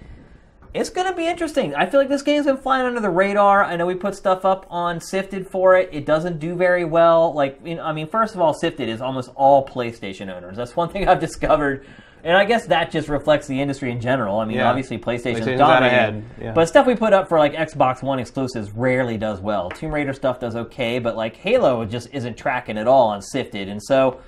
[0.73, 1.75] it's going to be interesting.
[1.75, 3.63] I feel like this game's been flying under the radar.
[3.63, 5.89] I know we put stuff up on SIFTD for it.
[5.91, 7.33] It doesn't do very well.
[7.33, 10.55] Like, you know, I mean, first of all, SIFTD is almost all PlayStation owners.
[10.55, 11.85] That's one thing I've discovered.
[12.25, 14.39] And I guess that just reflects the industry in general.
[14.39, 14.67] I mean, Yeah.
[14.67, 16.53] obviously PlayStation's PlayStation's ahead, yeah.
[16.53, 19.69] But stuff we put up for like Xbox One exclusives rarely does well.
[19.69, 23.69] Tomb Raider stuff does okay, but like Halo just isn't tracking at all on SIFTD.
[23.69, 24.19] And so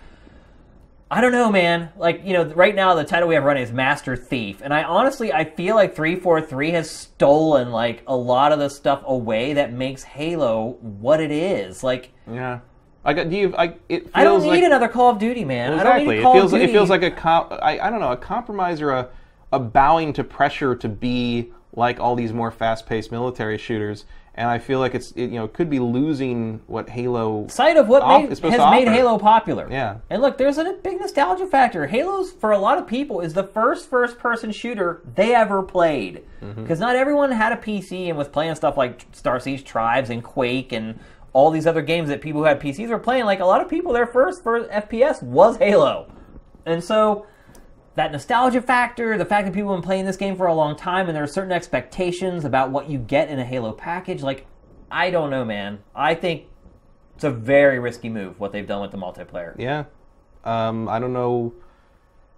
[1.10, 1.90] I don't know, man.
[1.98, 4.62] Like, you know, right now the title we have running is Master Thief.
[4.64, 9.02] And I honestly I feel like 343 has stolen like a lot of the stuff
[9.08, 11.84] away that makes Halo what it is.
[11.84, 12.60] Like Yeah.
[13.08, 13.30] I got.
[13.30, 13.56] Do you?
[13.58, 13.74] I.
[13.90, 15.72] It feels I don't need like, another Call of Duty, man.
[15.74, 16.16] I don't Exactly.
[16.16, 16.54] need It feels.
[16.54, 16.72] of Duty.
[16.72, 17.12] It feels like a.
[17.12, 17.80] Com- I.
[17.80, 18.12] I don't know.
[18.12, 19.10] A compromise or a.
[19.54, 24.04] A bowing to pressure to be like all these more fast-paced military shooters,
[24.36, 25.12] and I feel like it's.
[25.12, 27.48] It, you know, could be losing what Halo.
[27.48, 28.90] sight of what off- made, has made.
[28.90, 29.70] Halo popular.
[29.72, 30.00] Yeah.
[30.10, 31.88] And look, there's a big nostalgia factor.
[31.88, 36.26] Halo's for a lot of people is the first first-person shooter they ever played.
[36.42, 36.64] Mm-hmm.
[36.64, 40.74] Because not everyone had a PC and was playing stuff like Starsiege Tribes and Quake
[40.74, 41.00] and
[41.38, 43.26] all these other games that people who had PCs were playing.
[43.26, 46.12] Like a lot of people, their first first FPS was Halo,
[46.66, 47.28] and so
[47.94, 50.76] that nostalgia factor, the fact that people have been playing this game for a long
[50.76, 54.24] time, and there are certain expectations about what you get in a Halo package.
[54.24, 54.48] Like,
[54.90, 55.78] I don't know, man.
[55.94, 56.46] I think
[57.14, 59.54] it's a very risky move what they've done with the multiplayer.
[59.60, 59.84] Yeah.
[60.44, 60.90] Um.
[60.90, 61.54] I don't know.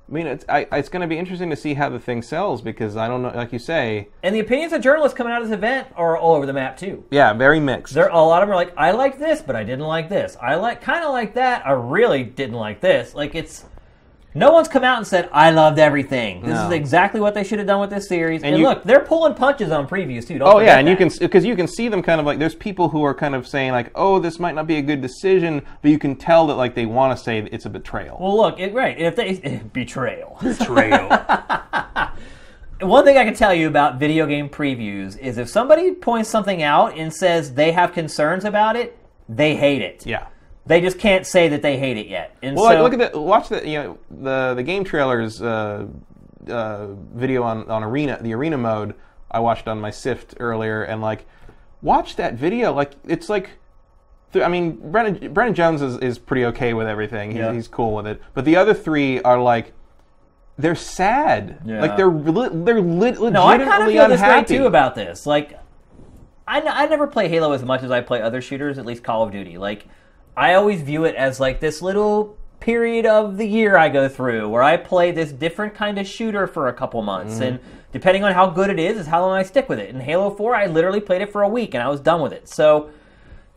[0.10, 0.45] I mean, it's.
[0.49, 3.22] I, it's going to be interesting to see how the thing sells because I don't
[3.22, 3.31] know.
[3.34, 4.07] Like you say.
[4.23, 6.77] And the opinions of journalists coming out of this event are all over the map
[6.77, 7.03] too.
[7.11, 7.34] Yeah.
[7.34, 7.94] Very mixed.
[7.94, 10.36] There, a lot of them are like, I like this, but I didn't like this.
[10.41, 11.65] I like kind of like that.
[11.65, 13.14] I really didn't like this.
[13.14, 13.65] Like it's.
[14.35, 16.41] No one's come out and said I loved everything.
[16.41, 16.68] This No.
[16.68, 18.43] is exactly what they should have done with this series.
[18.43, 20.38] And, you- look, they're pulling punches on previews too.
[20.38, 21.10] Don't Oh yeah, forget and you that.
[21.18, 23.47] can because you can see them kind of like there's people who are kind of
[23.47, 26.56] saying like, oh, this might not be a good decision, but you can tell that
[26.56, 28.18] like they want to say it's a betrayal.
[28.22, 28.97] Well, look, it, right.
[28.99, 30.38] If they betrayal.
[30.41, 31.10] betrayal.
[32.81, 36.64] One thing I can tell you about video game previews is if somebody points something
[36.64, 38.97] out and says they have concerns about it,
[39.27, 40.06] they hate it.
[40.06, 40.27] yeah.
[40.65, 42.36] They just can't say that they hate it yet.
[42.44, 45.41] And Well, so, like, look at the watch the you know the the game trailers
[45.41, 45.88] uh,
[46.48, 48.94] uh, video on on arena the arena mode
[49.31, 51.26] I watched on my Sift earlier and like
[51.81, 53.52] watch that video like it's like.
[54.36, 57.31] I mean, Brandon, Brandon Jones is, is pretty okay with everything.
[57.31, 57.52] He's, Yeah.
[57.52, 58.22] he's cool with it.
[58.36, 59.73] But the other three are like,
[60.56, 61.61] they're sad.
[61.65, 61.81] Yeah.
[61.81, 64.57] Like they're li- they're lit legitimately no, I kind of feel this way unhappy.
[64.57, 65.26] too about this.
[65.26, 65.60] Like,
[66.48, 69.03] I, n- I never play Halo as much as I play other shooters, at least
[69.03, 69.57] Call of Duty.
[69.57, 69.88] Like,
[70.35, 74.49] I always view it as like this little period of the year I go through
[74.49, 77.35] where I play this different kind of shooter for a couple months.
[77.35, 77.43] Mm-hmm.
[77.43, 77.60] And
[77.91, 79.89] depending on how good it is, is how long I stick with it.
[79.89, 82.34] In Halo 4, I literally played it for a week and I was done with
[82.34, 82.47] it.
[82.47, 82.89] So,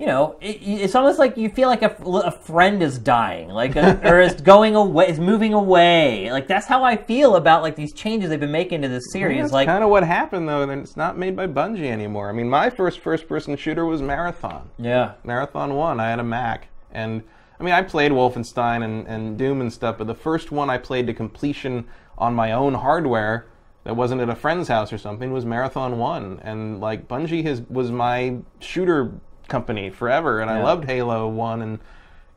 [0.03, 3.77] you know, it, it's almost like you feel like a, a friend is dying, like,
[3.77, 6.29] a, or is going away, is moving away.
[6.33, 9.43] Like that's how I feel about like these changes they've been making to this series.
[9.43, 10.67] That's like, kind of what happened though.
[10.67, 12.29] Then it's not made by Bungie anymore.
[12.29, 14.71] I mean, my first first-person shooter was Marathon.
[14.77, 16.01] yeah, Marathon One.
[16.01, 17.23] I had a Mac, and
[17.61, 20.79] I mean, I played Wolfenstein and, and Doom and stuff, but the first one I
[20.79, 21.87] played to completion
[22.19, 23.47] on my own hardware
[23.85, 27.63] that wasn't at a friend's house or something was Marathon One, and like Bungie has
[27.71, 29.13] was my shooter
[29.53, 31.79] company forever, and I loved Halo One, and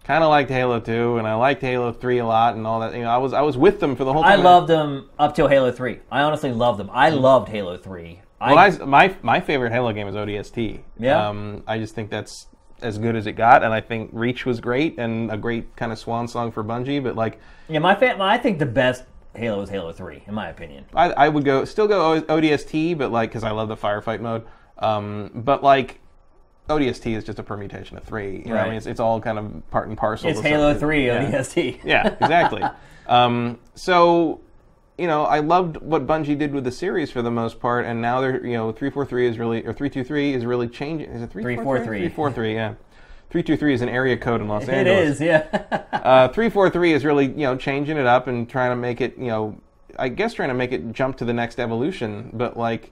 [0.06, 2.94] kind of liked Halo 2 and I liked Halo 3 a lot and all that.
[2.94, 4.40] You know, I was I was with them for the whole time.
[4.40, 6.00] I loved them up till Halo 3.
[6.12, 6.90] I honestly loved them.
[6.94, 8.22] I loved Halo 3.
[8.40, 10.82] Well, I, my my favorite Halo game is ODST.
[11.00, 11.28] Yeah.
[11.28, 12.48] Um, I just think that's
[12.82, 15.92] as good as it got, and I think Reach was great and a great kind
[15.92, 17.02] of swan song for Bungie.
[17.02, 20.50] But like, yeah, my fa- I think the best Halo is Halo 3, in my
[20.50, 20.86] opinion.
[20.94, 24.46] I, I would go still go ODST, but like because I love the firefight mode.
[24.78, 26.00] Um, but like.
[26.70, 28.42] ODST is just a permutation of three.
[28.46, 30.30] You know, I mean, it's, it's all kind of part and parcel.
[30.30, 30.80] It's Halo something.
[30.80, 31.32] 3 Yeah.
[31.32, 31.80] ODST.
[31.86, 32.64] Yeah, exactly.
[33.08, 34.42] um, so,
[34.98, 38.02] you know, I loved what Bungie did with the series for the most part, and
[38.02, 40.68] now they're, you know, three four three is really or three two three is really
[40.68, 41.10] changing.
[41.12, 42.00] Is it three 343?
[42.00, 42.74] Three four three, yeah.
[43.30, 45.16] Three two three is an area code in Los It Angeles.
[45.16, 45.84] is, yeah.
[45.92, 49.02] Uh, three four three is really, you know, changing it up and trying to make
[49.02, 49.60] it, you know,
[50.00, 52.92] I guess trying to make it jump to the next evolution, but like.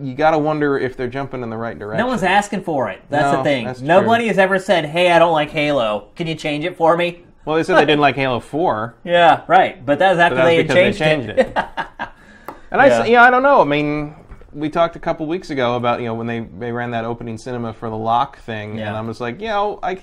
[0.00, 1.98] You gotta wonder if they're jumping in the right direction.
[1.98, 3.02] no one's asking for it.
[3.10, 3.66] That's No, the thing.
[3.66, 3.80] that's.
[3.80, 6.08] Nobody has ever said, hey, I don't like Halo.
[6.16, 7.24] Can you change it for me?
[7.44, 8.94] well, they said they didn't like Halo Four.
[9.04, 9.84] Yeah, right.
[9.84, 11.38] But that was after they that's had changed, they changed it.
[11.56, 12.08] it.
[12.72, 13.24] And I, Yeah.
[13.24, 13.60] I don't know.
[13.60, 14.14] I mean,
[14.52, 17.36] we talked a couple weeks ago about you know when they they ran that opening
[17.36, 18.88] cinema for the Locke thing, Yeah.
[18.88, 19.98] and I was like, you know, I,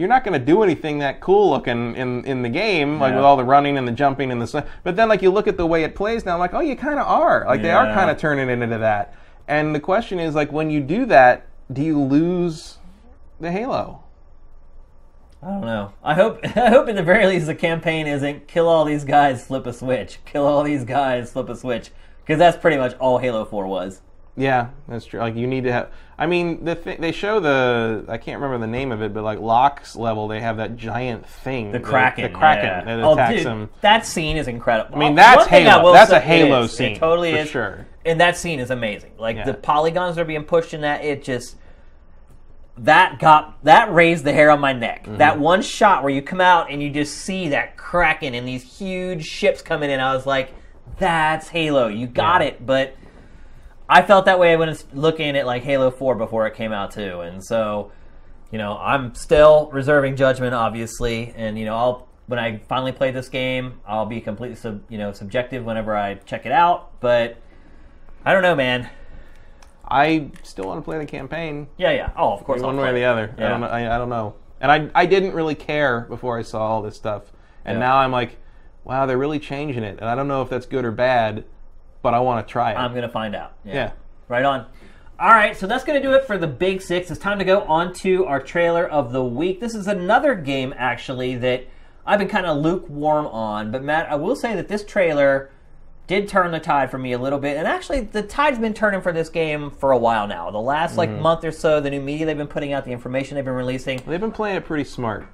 [0.00, 3.16] you're not going to do anything that cool looking in in the game, like Yeah.
[3.16, 4.66] with all the running and the jumping and the.
[4.82, 6.98] But then like you look at the way it plays now, like oh, you kind
[6.98, 9.14] of are, like they are kind of turning it into that.
[9.46, 12.78] And the question is like when you do that, do you lose
[13.38, 14.02] the Halo?
[15.42, 15.92] I don't know.
[16.02, 19.46] I hope I hope at the very least the campaign isn't kill all these guys,
[19.46, 20.18] flip a switch.
[20.24, 21.90] Kill all these guys, flip a switch.
[22.20, 24.02] Because that's pretty much all Halo 4 was.
[24.36, 25.20] Yeah, that's true.
[25.20, 25.90] Like you need to have.
[26.16, 29.24] I mean, the th- they show the I can't remember the name of it, but
[29.24, 32.24] like Locke's level, they have that giant thing, The Kraken.
[32.32, 32.84] the, Kraken yeah.
[32.84, 33.70] that oh, attacks dude, them.
[33.80, 34.96] That scene is incredible.
[34.96, 35.82] I mean, that's thing I Halo.
[35.84, 37.48] will That's a say Halo is, scene, It totally for is.
[37.50, 37.86] sure.
[38.06, 39.12] And that scene is amazing.
[39.18, 39.44] Like Yeah.
[39.44, 41.56] the polygons that are being pushed in that, it just
[42.78, 45.04] that got that raised the hair on my neck.
[45.04, 45.16] Mm-hmm.
[45.18, 48.78] That one shot where you come out and you just see that kraken and these
[48.78, 50.00] huge ships coming in.
[50.00, 50.54] I was like,
[50.98, 51.88] "That's Halo.
[51.88, 52.48] You got Yeah.
[52.48, 52.94] it." But
[53.92, 56.72] I felt that way when I was looking at like Halo 4 before it came
[56.72, 57.20] out too.
[57.22, 57.90] And so,
[58.52, 63.10] you know, I'm still reserving judgment obviously, and you know, I'll when I finally play
[63.10, 67.36] this game, I'll be completely sub, you know, subjective whenever I check it out, but
[68.24, 68.88] I don't know, man.
[69.88, 72.10] I still want to play the campaign Yeah, yeah.
[72.16, 72.62] Oh, of course.
[72.62, 73.34] one way or the other.
[73.36, 73.48] I Yeah.
[73.48, 73.66] don't know.
[73.66, 74.34] I, I don't know.
[74.60, 77.32] And I I didn't really care before I saw all this stuff,
[77.64, 77.80] and Yeah.
[77.88, 78.36] now I'm like,
[78.84, 81.44] wow, they're really changing it, and I don't know if that's good or bad,
[82.02, 82.76] but I want to try it.
[82.76, 83.52] I'm gonna find out.
[83.64, 83.92] yeah.
[84.28, 84.66] Right on.
[85.18, 87.10] All right, so that's going to do it for the Big Six.
[87.10, 89.60] It's time to go on to our trailer of the week.
[89.60, 91.66] This is another game, actually, that
[92.06, 93.70] I've been kind of lukewarm on.
[93.70, 95.50] But, Matt, I will say that this trailer
[96.06, 97.58] did turn the tide for me a little bit.
[97.58, 100.50] And actually, the tide's been turning for this game for a while now.
[100.50, 101.20] The last, like, Mm-hmm.
[101.22, 103.98] month or so, the new media they've been putting out, the information they've been releasing.
[104.06, 105.26] They've been playing it pretty smart.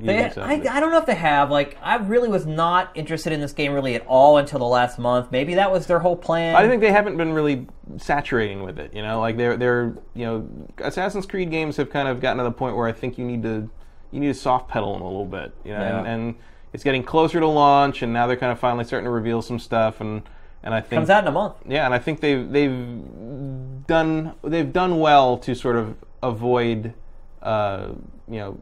[0.00, 0.54] They, I.
[0.54, 1.50] I don't know if they have.
[1.50, 4.98] Like, I really was not interested in this game really at all until the last
[4.98, 5.30] month.
[5.30, 6.56] Maybe that was their whole plan.
[6.56, 7.66] I think they haven't been really
[7.98, 8.94] saturating with it.
[8.94, 10.48] You know, like they're they're you know,
[10.78, 13.42] Assassin's Creed games have kind of gotten to the point where I think you need
[13.44, 13.70] to
[14.10, 15.54] you need to soft pedal them a little bit.
[15.64, 16.34] You know, and, and
[16.72, 19.58] it's getting closer to launch, and now they're kind of finally starting to reveal some
[19.58, 20.22] stuff, and
[20.62, 21.54] and I think comes out in a month.
[21.66, 26.94] yeah, and I think they've they've done they've done well to sort of avoid
[27.42, 27.88] uh,
[28.28, 28.60] you know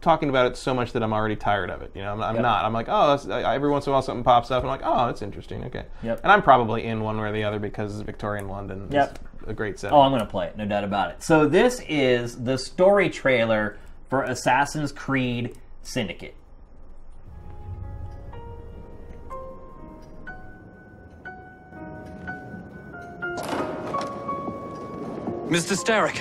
[0.00, 1.90] talking about it so much that I'm already tired of it.
[1.94, 2.42] You know, I'm, I'm Yep.
[2.42, 2.64] not.
[2.64, 4.62] I'm like, oh, I, every once in a while something pops up.
[4.62, 5.64] and I'm like, oh, that's interesting.
[5.64, 5.84] Okay.
[6.02, 6.20] Yep.
[6.22, 9.18] And I'm probably in one way or the other because Victorian London Yep.
[9.42, 9.96] is a great setting.
[9.96, 11.22] Oh, I'm going to play it, no doubt about it.
[11.22, 13.76] So this is the story trailer
[14.08, 16.34] for Assassin's Creed Syndicate.
[25.48, 25.74] Mr.
[25.76, 26.16] Starrick,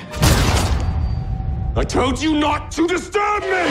[1.75, 3.69] I told you not to disturb me!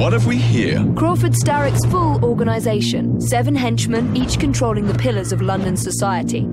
[0.00, 0.84] What have we here?
[0.96, 6.44] Crawford Starrick's full organisation, seven henchmen, each controlling the pillars of London society.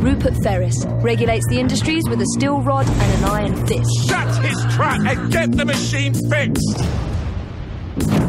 [0.00, 4.08] Rupert Ferris regulates the industries with a steel rod and an iron fist.
[4.08, 6.78] Shut his trap and get the machine fixed!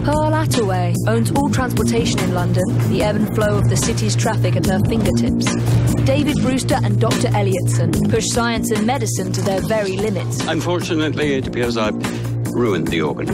[0.06, 4.56] Pearl Attaway owns all transportation in London, the ebb and flow of the city's traffic
[4.56, 5.48] at her fingertips.
[6.06, 7.28] David Brewster and Dr.
[7.30, 11.96] Elliotson push science and medicine to their very limits, unfortunately, it appears I've
[12.54, 13.28] ruined the organ.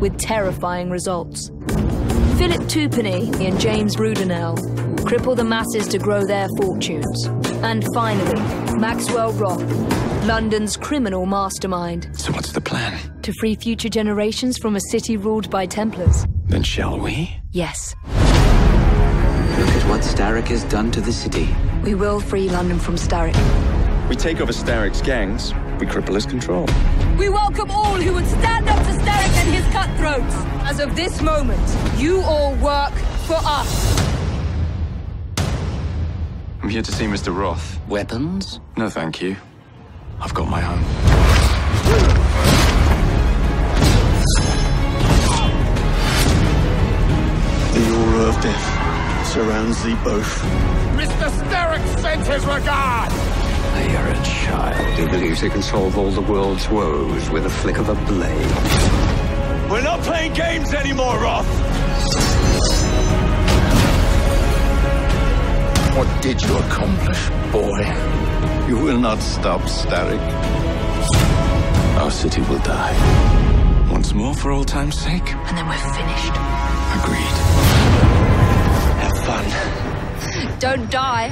[0.00, 1.48] with terrifying results.
[2.38, 4.56] Philip Twopenny and James Brudenell
[5.06, 7.26] cripple the masses to grow their fortunes.
[7.62, 8.40] And finally,
[8.78, 9.62] Maxwell Roth,
[10.26, 12.98] London's criminal mastermind, So what's the plan?
[13.22, 16.26] to free future generations from a city ruled by Templars.
[16.46, 17.34] Then shall we?
[17.52, 21.48] Yes, Look at what Starrick has done to the city.
[21.86, 23.36] We will free London from Starrick.
[24.08, 26.66] We take over Starrick's gangs, We cripple his control.
[27.16, 30.34] We welcome all who would stand up to Starrick and his cutthroats.
[30.68, 31.62] As of this moment,
[31.96, 32.92] you all work
[33.28, 34.00] for us.
[36.60, 37.34] I'm here to see Mr.
[37.34, 37.78] Roth.
[37.86, 38.58] Weapons?
[38.76, 39.36] No, thank you.
[40.20, 40.82] I've got my own.
[47.74, 48.85] The aura of death
[49.36, 50.42] surrounds thee both.
[50.96, 51.28] Mr.
[51.40, 53.12] Starrick sends his regard!
[53.92, 57.76] You're a child who believes he can solve all the world's woes with a flick
[57.76, 58.50] of a blade.
[59.70, 61.46] We're not playing games anymore, Roth!
[65.98, 67.82] What did you accomplish, boy?
[68.68, 70.26] You will not stop, Starrick.
[72.00, 72.96] Our city will die.
[73.90, 75.28] Once more for old time's sake?
[75.34, 76.36] And then we're finished.
[77.04, 78.35] Agreed.
[79.26, 80.58] Have fun.
[80.58, 81.30] Don't die.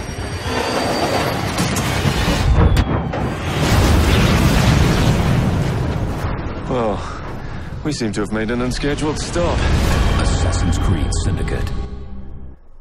[6.69, 7.23] Well,
[7.85, 9.59] we seem to have made an unscheduled stop.
[10.21, 11.71] Assassin's Creed Syndicate.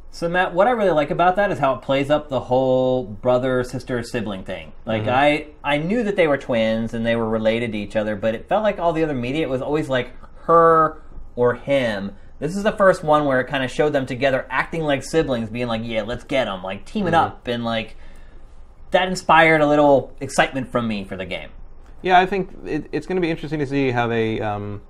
[0.10, 3.04] So Matt, what I really like about that is how it plays up the whole
[3.04, 4.72] brother sister sibling thing.
[4.86, 5.10] Like mm-hmm.
[5.10, 8.36] I I knew that they were twins and they were related to each other, but
[8.36, 10.12] it felt like all the other media it was always like
[10.44, 11.02] her
[11.36, 12.16] or him.
[12.44, 15.50] This is the first one where it kind of showed them together acting like siblings,
[15.50, 17.96] being like, "Yeah, let's get them," like teaming up and like
[18.92, 21.52] that inspired a little excitement from me for the game.
[22.02, 24.82] Yeah, I think it, it's going to be interesting to see how they um,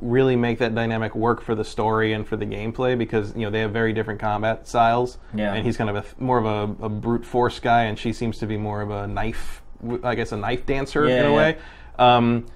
[0.00, 3.50] really make that dynamic work for the story and for the gameplay because you know
[3.50, 5.18] they have very different combat styles.
[5.36, 5.54] Yeah.
[5.54, 6.46] and he's kind of a, more of
[6.80, 9.62] a, a brute force guy, and she seems to be more of a knife,
[10.02, 11.36] I guess, a knife dancer Yeah, in a yeah.
[11.36, 11.58] way.
[11.96, 12.46] Um,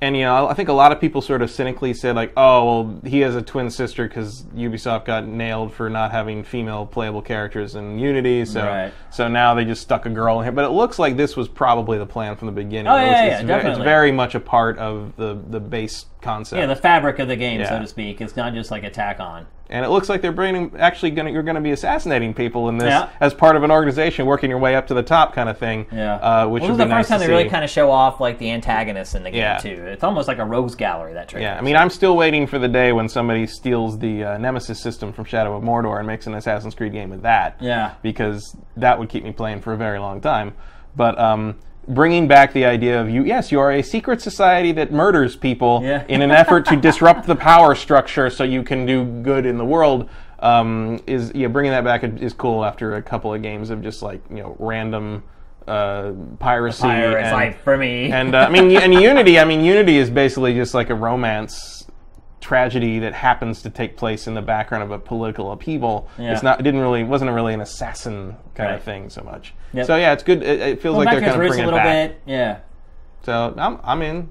[0.00, 2.64] and you know, I think a lot of people sort of cynically said like, "Oh,
[2.64, 7.22] well, he has a twin sister because Ubisoft got nailed for not having female playable
[7.22, 8.92] characters in Unity." So, Right.
[9.10, 10.52] so now they just stuck a girl in here.
[10.52, 12.88] But it looks like this was probably the plan from the beginning.
[12.88, 13.10] Oh, yeah, looks-
[13.48, 16.58] yeah, it's, ve- it's very much a part of the the base concept.
[16.58, 18.20] Yeah, the fabric of the game, so to speak.
[18.20, 19.46] It's not just like a tack on.
[19.70, 22.76] and it looks like they're bringing actually going you're going to be assassinating people in
[22.76, 23.08] this Yeah.
[23.20, 25.86] as part of an organization, working your way up to the top, kind of thing.
[25.90, 27.90] Yeah, uh, which well, would be the nice first time they really kind of show
[27.90, 29.56] off like the antagonists in the game Yeah.
[29.58, 29.86] too.
[29.86, 31.46] It's almost like a rogues gallery that trailer.
[31.46, 34.82] Yeah, I mean, I'm still waiting for the day when somebody steals the uh, Nemesis
[34.82, 37.56] system from Shadow of Mordor and makes an Assassin's Creed game with that.
[37.60, 37.94] Yeah.
[38.02, 40.52] Because that would keep me playing for a very long time.
[40.94, 41.56] But um,
[41.88, 45.80] bringing back the idea of you, yes, you are a secret society that murders people
[45.82, 46.04] Yeah.
[46.08, 49.64] in an effort to disrupt the power structure so you can do good in the
[49.64, 50.08] world.
[50.40, 54.02] Um, is yeah, bringing that back is cool after a couple of games of just
[54.02, 55.22] like you know random
[55.66, 56.82] uh, piracy.
[56.82, 58.12] Pirates, and- for me.
[58.12, 59.38] and uh, I mean, and Unity.
[59.38, 61.73] I mean, Unity is basically just like a romance
[62.44, 66.08] tragedy that happens to take place in the background of a political upheaval.
[66.18, 66.32] Yeah.
[66.34, 66.60] It's not.
[66.60, 67.02] It didn't really.
[67.02, 68.76] Wasn't really an assassin kind Right.
[68.76, 69.54] of thing so much.
[69.72, 69.86] Yep.
[69.86, 70.42] So yeah, it's good.
[70.42, 72.10] It, it feels Well, like they're kind of roots a little it back.
[72.10, 72.20] bit.
[72.26, 72.58] Yeah.
[73.22, 74.28] So I'm I'm in.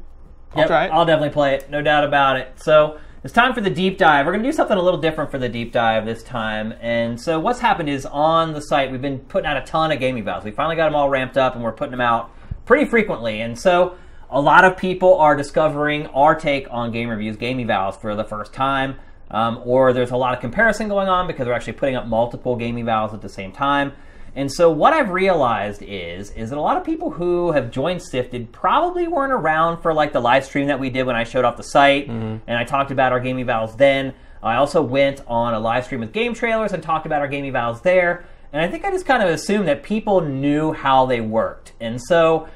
[0.53, 0.91] I'll Yep, try it.
[0.91, 2.53] I'll definitely play it, no doubt about it.
[2.57, 4.25] So it's time for the deep dive.
[4.27, 6.75] We're going to do something a little different for the deep dive this time.
[6.79, 9.99] And so what's happened is on the site we've been putting out a ton of
[9.99, 10.43] game evals.
[10.43, 12.29] We finally got them all ramped up, and we're putting them out
[12.65, 13.41] pretty frequently.
[13.41, 13.95] And so
[14.33, 18.23] a lot of people are discovering our take on game reviews, game evals, for the
[18.23, 18.95] first time.
[19.29, 22.55] Um, or there's a lot of comparison going on because we're actually putting up multiple
[22.55, 23.93] game evals at the same time.
[24.35, 27.99] And so what I've realized is is that a lot of people who have joined
[28.01, 31.45] SIFTD probably weren't around for like the live stream that we did when I showed
[31.45, 32.07] off the site
[32.47, 34.13] and I talked about our game evals then.
[34.41, 37.45] I also went on a live stream with game trailers and talked about our game
[37.45, 38.25] evals there.
[38.51, 41.73] And I think I just kind of assumed that people knew how they worked.
[41.79, 42.47] And so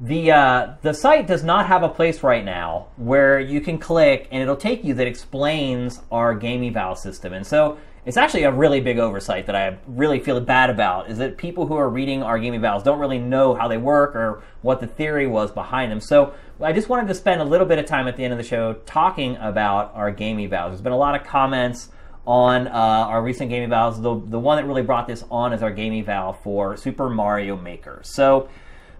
[0.00, 4.28] the uh, the site does not have a place right now where you can click
[4.30, 7.32] and it'll take you that explains our game eval system.
[7.32, 11.18] And so it's actually a really big oversight that I really feel bad about is
[11.18, 14.42] that people who are reading our game evals don't really know how they work or
[14.62, 16.00] what the theory was behind them.
[16.00, 18.38] So I just wanted to spend a little bit of time at the end of
[18.38, 20.68] the show talking about our game evals.
[20.68, 21.90] There's been a lot of comments
[22.26, 24.00] on uh, our recent game evals.
[24.00, 27.56] The, the one that really brought this on is our game eval for Super Mario
[27.56, 28.00] Maker.
[28.04, 28.48] So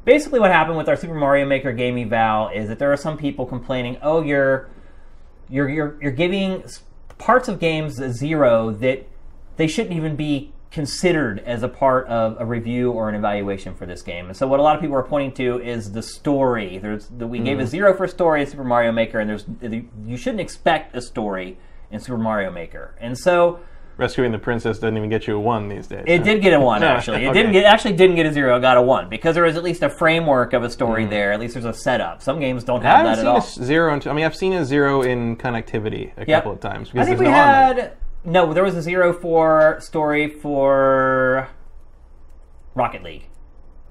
[0.05, 3.17] basically what happened with our Super Mario Maker gaming eval is that there are some
[3.17, 4.69] people complaining, "Oh, you're
[5.49, 6.65] you're you're, you're giving
[7.19, 9.07] parts of games a zero that
[9.57, 13.87] they shouldn't even be considered as a part of a review or an evaluation for
[13.87, 16.79] this game." And so what a lot of people are pointing to is the story.
[16.79, 17.71] There's that we gave a mm-hmm.
[17.71, 19.47] zero for story in Super Mario Maker, and there's
[20.07, 21.59] you shouldn't expect a story
[21.91, 22.95] in Super Mario Maker.
[23.01, 23.61] And so
[23.99, 26.05] Rescuing the princess doesn't even get you a one these days.
[26.07, 26.25] it huh?
[26.25, 27.25] did get a one actually.
[27.25, 27.33] It okay.
[27.39, 28.57] didn't get actually didn't get a zero.
[28.57, 31.11] It got a one because there was at least a framework of a story Mm.
[31.11, 31.33] there.
[31.33, 32.23] At least there's a setup.
[32.23, 33.37] Some games don't I have haven't that seen at all.
[33.37, 33.93] a s- zero.
[33.95, 36.29] In, I mean, I've seen a zero in connectivity a Yep.
[36.29, 37.77] couple of times I because think we no online.
[37.77, 37.93] had
[38.25, 38.53] no.
[38.55, 41.49] There was a zero for story for
[42.75, 43.25] Rocket League.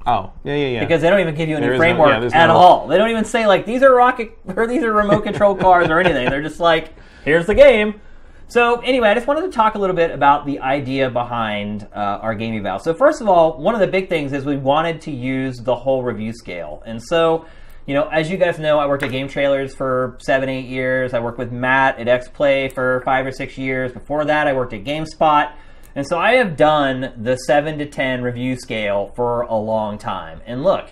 [0.06, 0.80] Oh, yeah, yeah, yeah.
[0.86, 2.88] because they don't even give you any is no- framework yeah, at no- all.
[2.88, 6.00] They don't even say like these are rocket or these are remote control cars or
[6.00, 6.30] anything.
[6.30, 6.94] They're just like
[7.26, 8.00] here's the game.
[8.50, 12.20] So anyway, I just wanted to talk a little bit about the idea behind uh,
[12.22, 12.80] our game eval.
[12.80, 15.76] So first of all, one of the big things is we wanted to use the
[15.76, 17.46] whole review scale, and so.
[17.86, 21.14] You know, as you guys know, I worked at Game Trailers for seven, eight years.
[21.14, 23.94] I worked with Matt at XPlay for five or six years.
[23.94, 25.54] Before that, I worked at GameSpot.
[25.96, 30.42] And so I have done the 7 to 10 review scale for a long time.
[30.46, 30.92] And look,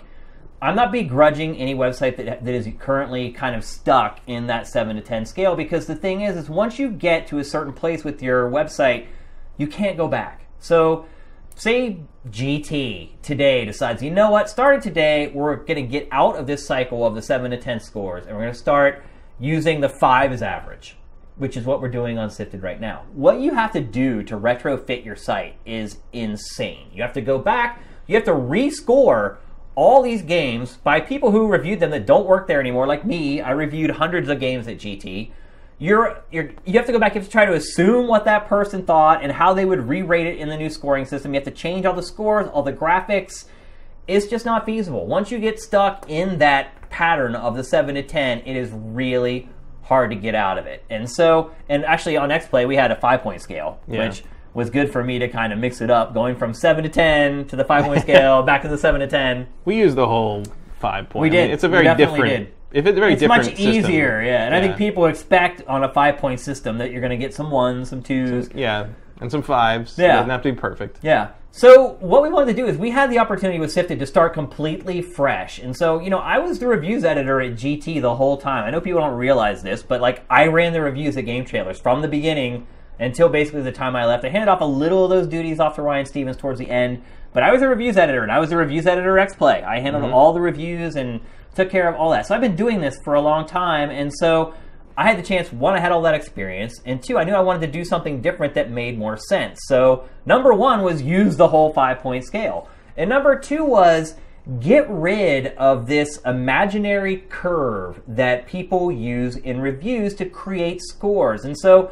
[0.60, 4.96] I'm not begrudging any website that, that is currently kind of stuck in that 7
[4.96, 8.04] to 10 scale because the thing is is once you get to a certain place
[8.04, 9.06] with your website,
[9.58, 10.46] you can't go back.
[10.58, 11.06] So
[11.56, 16.46] say GT today decides, you know what, starting today, we're going to get out of
[16.46, 19.04] this cycle of the 7 to 10 scores and we're going to start
[19.38, 20.96] using the 5 as average,
[21.36, 23.02] which is what we're doing on SIFTD right now.
[23.12, 26.88] What you have to do to retrofit your site is insane.
[26.94, 29.36] You have to go back, you have to rescore
[29.76, 33.40] all these games by people who reviewed them that don't work there anymore, like me.
[33.40, 35.30] I reviewed hundreds of games at GT
[35.78, 38.48] you're, you're you have to go back you have to try to assume what that
[38.48, 41.44] person thought and how they would re-rate it in the new scoring system you have
[41.44, 43.44] to change all the scores all the graphics
[44.08, 48.02] it's just not feasible once you get stuck in that pattern of the 7 to
[48.02, 49.48] 10 it is really
[49.82, 52.96] hard to get out of it and so and actually on xplay we had a
[52.96, 54.08] five point scale Yeah.
[54.08, 54.24] which
[54.56, 57.46] was good for me to kind of mix it up going from 7 to 10
[57.46, 60.42] to the five point scale back to the 7 to 10 we use the whole
[60.78, 61.22] five point.
[61.22, 61.50] We I mean, did.
[61.50, 62.46] it's a very definitely different.
[62.46, 62.52] did.
[62.72, 63.90] If it's a very different it's different much system.
[63.90, 64.44] easier, yeah.
[64.44, 67.32] And I think people expect on a five point system that you're going to get
[67.32, 68.50] some ones, some twos.
[68.54, 68.88] Yeah,
[69.20, 69.98] and some fives.
[69.98, 70.06] Yeah.
[70.06, 70.98] It doesn't have to be perfect.
[71.02, 71.30] Yeah.
[71.52, 74.34] So what we wanted to do is we had the opportunity with SIFTD to start
[74.34, 75.58] completely fresh.
[75.58, 78.64] And so, you know, I was the reviews editor at GT the whole time.
[78.64, 81.80] I know people don't realize this, but like I ran the reviews at Game Trailers
[81.80, 82.66] from the beginning
[82.98, 84.24] until basically the time I left.
[84.24, 87.02] I handed off a little of those duties off to Ryan Stevens towards the end,
[87.32, 89.62] but I was a reviews editor and I was the reviews editor at X-Play.
[89.62, 90.14] I handled mm-hmm.
[90.14, 91.20] all the reviews and
[91.54, 92.26] took care of all that.
[92.26, 94.54] So I've been doing this for a long time and so
[94.98, 97.40] I had the chance, one, I had all that experience, and two, I knew I
[97.40, 99.60] wanted to do something different that made more sense.
[99.64, 102.68] So, number one was use the whole five point scale.
[102.96, 104.14] And number two was
[104.60, 111.44] get rid of this imaginary curve that people use in reviews to create scores.
[111.44, 111.90] And so,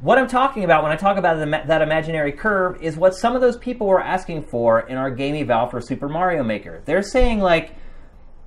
[0.00, 3.34] what I'm talking about when I talk about the, that imaginary curve is what some
[3.34, 6.82] of those people were asking for in our game eval for Super Mario Maker.
[6.84, 7.74] They're saying, like,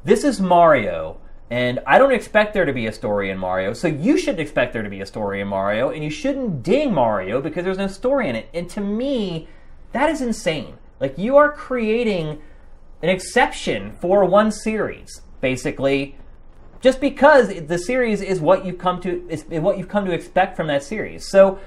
[0.03, 1.19] this is Mario,
[1.49, 4.71] and I don't expect there to be a story in Mario, so you shouldn't expect
[4.71, 7.87] there to be a story in Mario, and you shouldn't ding Mario because there's no
[7.87, 8.47] story in it.
[8.53, 9.49] And to me,
[9.91, 10.75] that is insane.
[11.01, 12.41] Like, you are creating
[13.03, 16.15] an exception for one series, basically,
[16.81, 20.57] just because the series is what you've come to is what you've come to expect
[20.57, 21.27] from that series.
[21.27, 21.59] So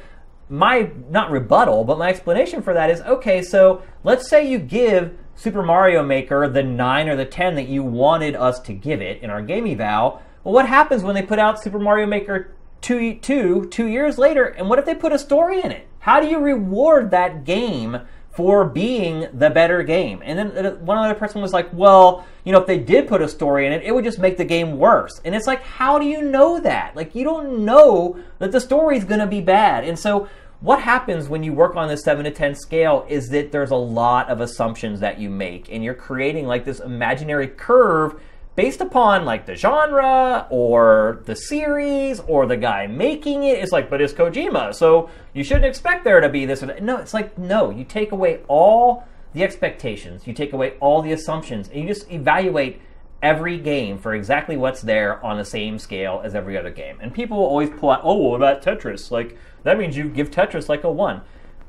[0.49, 5.17] my not rebuttal, but my explanation for that is okay, so let's say you give
[5.37, 9.23] Super Mario Maker the 9 or the 10 that you wanted us to give it
[9.23, 10.23] in our game eval.
[10.43, 14.45] Well, what happens when they put out Super Mario Maker 2, 2 two years later,
[14.45, 15.89] and what if they put a story in it?
[16.01, 18.01] How do you reward that game
[18.35, 20.21] for being the better game?
[20.25, 23.29] And then one other person was like, well, you know, if they did put a
[23.29, 25.21] story in it, it would just make the game worse.
[25.25, 26.95] And it's like, how do you know that?
[26.97, 29.85] Like, you don't know that the story is going to be bad.
[29.85, 30.29] And so,
[30.61, 33.77] what happens when you work on this 7 to 10 scale is that there's a
[33.77, 38.19] lot of assumptions that you make, and you're creating like this imaginary curve
[38.57, 43.59] based upon like the genre or the series or the guy making it.
[43.59, 46.83] It's like, but it's Kojima, so you shouldn't expect there to be this or that.
[46.83, 51.13] No, it's like, no, you take away all the expectations, you take away all the
[51.13, 52.81] assumptions, and you just evaluate
[53.21, 56.99] every game for exactly what's there on the same scale as every other game.
[57.01, 59.11] And people will always pull out, oh, what about Tetris?
[59.11, 61.23] Like, that means you give Tetris like a one.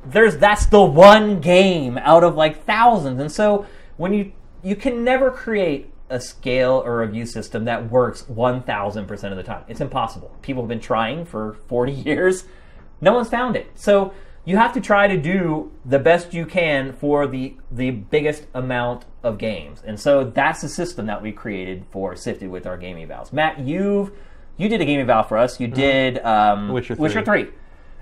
[0.06, 3.20] There's that's the one game out of like thousands.
[3.20, 3.66] And so
[3.98, 9.38] when you you can never create a scale or review system that works 1000% of
[9.38, 9.64] the time.
[9.68, 10.36] It's impossible.
[10.42, 12.46] People have been trying for 40 years.
[13.02, 13.68] No one's found it.
[13.76, 14.14] So
[14.46, 19.06] you have to try to do the best you can for the the biggest amount
[19.24, 19.82] of games.
[19.86, 23.34] And so that's the system that we created for SIFTD with our gaming evals.
[23.34, 24.12] Matt, you've
[24.58, 25.60] you did a gaming eval for us.
[25.60, 27.48] You did um, Witcher Witcher 3.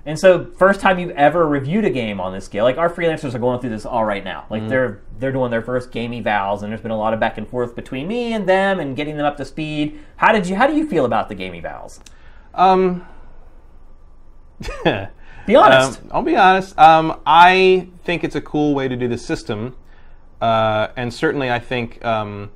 [0.04, 0.10] 3.
[0.10, 3.34] And so, first time you've ever reviewed a game on this scale, like our freelancers
[3.34, 4.46] are going through this all right now.
[4.50, 7.38] Like they're they're doing their first game evals, and there's been a lot of back
[7.38, 9.98] and forth between me and them, and getting them up to speed.
[10.16, 12.00] How did you How do you feel about the game evals?
[12.54, 13.06] Um,
[15.46, 16.00] Be honest.
[16.02, 16.78] Um, I'll be honest.
[16.78, 19.76] Um, I think it's a cool way to do the system,
[20.40, 22.50] uh, and certainly I think, um,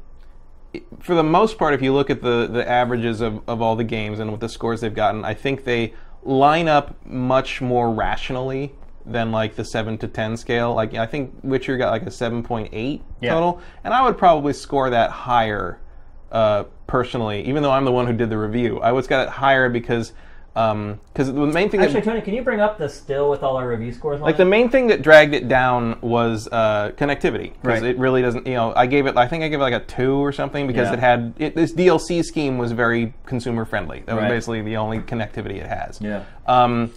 [1.00, 3.84] for the most part, if you look at the the averages of, of all the
[3.84, 8.72] games and with the scores they've gotten, I think they line up much more rationally
[9.06, 10.74] than like the seven to ten scale.
[10.74, 13.34] Like I think Witcher got like a seven point eight Yeah.
[13.34, 15.80] total, and I would probably score that higher
[16.30, 18.80] uh, personally, even though I'm the one who did the review.
[18.80, 20.12] I would got it higher because
[20.58, 23.56] because the main thing that Actually, Tony, can you bring up the still with all
[23.56, 24.38] our review scores on like it?
[24.38, 27.84] the main thing that dragged it down was uh, connectivity because Right.
[27.84, 28.44] it really doesn't.
[28.46, 29.16] You know, I gave it.
[29.16, 30.94] I think I gave it like a two or something because Yeah.
[30.94, 34.02] it had it, this DLC scheme was very consumer friendly.
[34.06, 34.28] That was Right.
[34.30, 36.00] basically the only connectivity it has.
[36.00, 36.22] Yeah.
[36.48, 36.90] Um,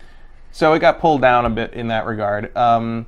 [0.52, 2.56] so it got pulled down a bit in that regard.
[2.58, 3.06] Um,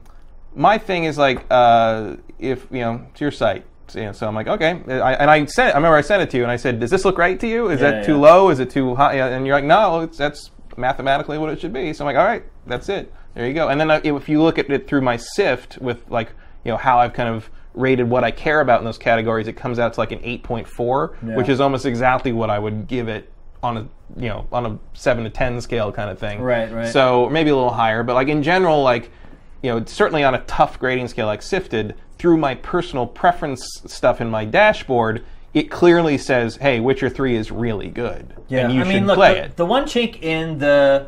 [0.55, 3.65] my thing is like uh, if you know it's your site.
[3.87, 5.73] So, know, so I'm like, okay, I, and I sent.
[5.75, 7.47] I remember I sent it to you, and I said, "Does this look right to
[7.47, 7.69] you?
[7.69, 8.17] Is Yeah, that too yeah.
[8.31, 8.49] low?
[8.49, 11.93] Is it too high?" And you're like, "No, it's, that's mathematically what it should be."
[11.93, 13.13] So I'm like, "All right, that's it.
[13.35, 16.31] There you go." And then if you look at it through my sift with like,
[16.63, 19.53] you know, how I've kind of rated what I care about in those categories, it
[19.53, 21.35] comes out to like an 8.4, Yeah.
[21.35, 23.29] which is almost exactly what I would give it
[23.63, 23.87] on a
[24.21, 26.41] you know on a seven to ten scale kind of thing.
[26.41, 26.87] Right, right.
[26.87, 29.09] So maybe a little higher, but like in general, like
[29.63, 34.21] you know, certainly on a tough grading scale like SIFTD, through my personal preference stuff
[34.21, 35.23] in my dashboard,
[35.53, 39.15] it clearly says, "Hey, Witcher Three is really good, and you I should mean, look,
[39.15, 41.07] play the, it." the one chink in the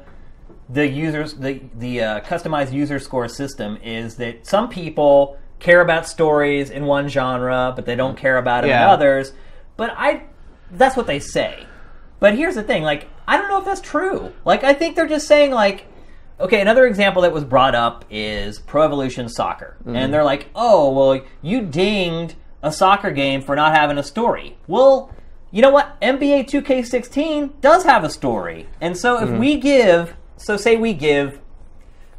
[0.70, 6.08] the users the the uh, customized user score system is that some people care about
[6.08, 8.90] stories in one genre, but they don't care about it in Yeah.
[8.92, 9.34] others.
[9.78, 10.24] But I,
[10.72, 11.66] that's what they say.
[12.20, 14.32] But here's the thing: like, I don't know if that's true.
[14.46, 15.88] Like, I think they're just saying like.
[16.40, 19.78] Okay, another example that was brought up is Pro Evolution Soccer.
[19.80, 19.96] Mm-hmm.
[19.96, 24.58] And they're like, oh, well, you dinged a soccer game for not having a story.
[24.68, 25.14] Well,
[25.52, 26.00] you know what?
[26.02, 28.68] NBA 2K16 does have a story.
[28.82, 29.40] And so if mm-hmm.
[29.40, 31.40] we give, so say we give,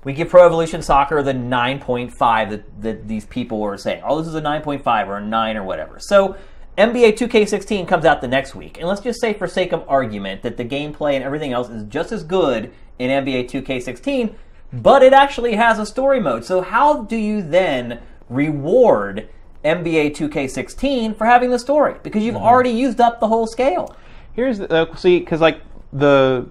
[0.04, 4.02] we give Pro Evolution Soccer the 9.5 that, that these people were saying.
[4.06, 5.98] Oh, this is a 9.5 or a 9 or whatever.
[5.98, 6.36] So
[6.78, 8.78] NBA 2K16 comes out the next week.
[8.78, 11.84] And let's just say, for sake of argument, that the gameplay and everything else is
[11.84, 14.34] just as good in NBA 2K16,
[14.72, 16.44] but it actually has a story mode.
[16.44, 19.28] So how do you then reward
[19.64, 21.96] NBA 2K16 for having the story?
[22.02, 23.94] Because you've already used up the whole scale.
[24.32, 25.60] Here's the, uh, see because like
[25.92, 26.48] the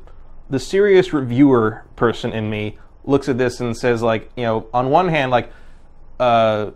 [0.50, 4.90] the serious reviewer person in me looks at this and says like you know on
[4.90, 5.52] one hand like
[6.20, 6.72] uh,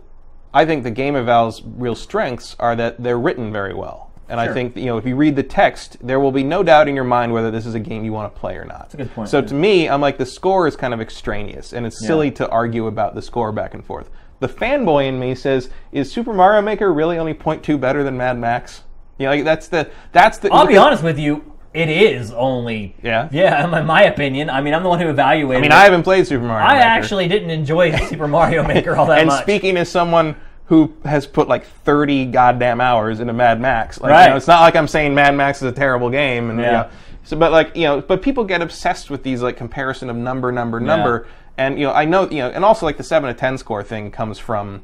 [0.52, 4.09] I think the Game Eval's real strengths are that they're written very well.
[4.30, 4.54] And I Sure.
[4.54, 7.04] think you know if you read the text, there will be no doubt in your
[7.04, 8.78] mind whether this is a game you want to play or not.
[8.82, 9.46] That's a good point, So yeah.
[9.46, 12.86] to me, I'm like the score is kind of extraneous, and it's silly to argue
[12.86, 14.08] about the score back and forth.
[14.38, 18.38] The fanboy in me says, "Is Super Mario Maker really only 0.2 better than Mad
[18.38, 18.84] Max?"
[19.18, 20.50] You know, like, that's the that's the.
[20.52, 21.44] I'll be honest with you,
[21.74, 22.96] it is only.
[23.02, 23.28] Yeah?
[23.32, 24.48] Yeah, in my opinion.
[24.48, 25.74] I mean, I'm the one who evaluated I mean, it.
[25.74, 26.84] I haven't played Super Mario I Maker.
[26.86, 29.40] actually didn't enjoy Super Mario Maker all that and much.
[29.40, 30.36] And speaking as someone
[30.70, 34.24] who has put like 30 goddamn hours into Mad Max, like, Right.
[34.24, 36.64] you know, it's not like I'm saying Mad Max is a terrible game, and you
[36.64, 36.70] Yeah.
[36.72, 36.86] know,
[37.24, 40.50] so but like you know, but people get obsessed with these like comparison of number,
[40.50, 41.26] number, number,
[41.58, 43.82] and you know, I know you know, and also like the seven to ten score
[43.82, 44.82] thing comes from,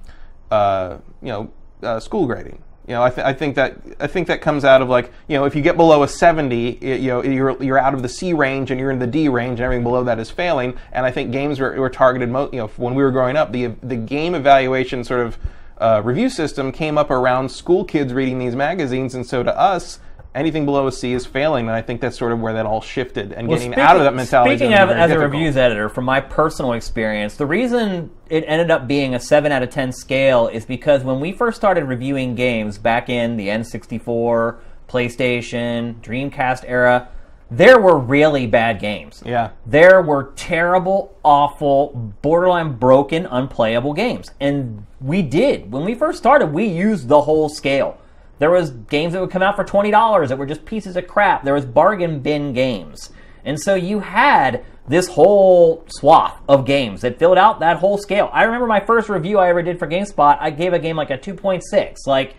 [0.50, 1.48] uh, you know,
[1.82, 2.58] uh, school grading.
[2.88, 5.36] You know, I, th- I think that I think that comes out of like you
[5.36, 8.08] know if you get below a seventy, y- you know you're you're out of the
[8.08, 10.74] C range and you're in the D range, and everything below that is failing.
[10.92, 12.28] And I think games were, were targeted.
[12.28, 15.36] Mo- you know, when we were growing up, the the game evaluation sort of
[15.78, 20.00] uh, review system came up around school kids reading these magazines, and so to us,
[20.34, 21.66] anything below a C is failing.
[21.66, 24.02] And I think that's sort of where that all shifted, and Well, getting out of
[24.02, 24.56] that mentality.
[24.56, 28.86] Speaking of as a reviews editor, from my personal experience, the reason it ended up
[28.86, 32.78] being a seven out of ten scale is because when we first started reviewing games
[32.78, 34.58] back in the N64,
[34.88, 37.08] PlayStation, Dreamcast era,
[37.50, 39.22] there were really bad games.
[39.24, 39.50] Yeah.
[39.64, 44.30] There were terrible, awful, borderline broken, unplayable games.
[44.40, 45.70] And we did.
[45.70, 47.98] When we first started, we used the whole scale.
[48.38, 51.44] There was games that would come out for $20 that were just pieces of crap.
[51.44, 53.10] There was bargain bin games.
[53.44, 58.28] And so you had this whole swath of games that filled out that whole scale.
[58.32, 61.10] I remember my first review I ever did for GameSpot, I gave a game like
[61.10, 62.06] a 2.6.
[62.06, 62.34] Like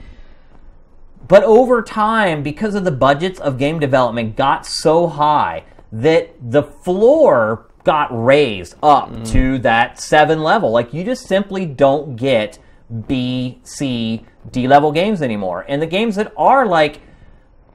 [1.28, 6.64] but over time, because of the budgets of game development got so high that the
[6.64, 9.32] floor got raised up mm.
[9.32, 10.72] to that seven level.
[10.72, 12.60] Like you just simply don't get
[13.08, 15.66] B, C, D level games anymore.
[15.68, 17.02] And the games that are like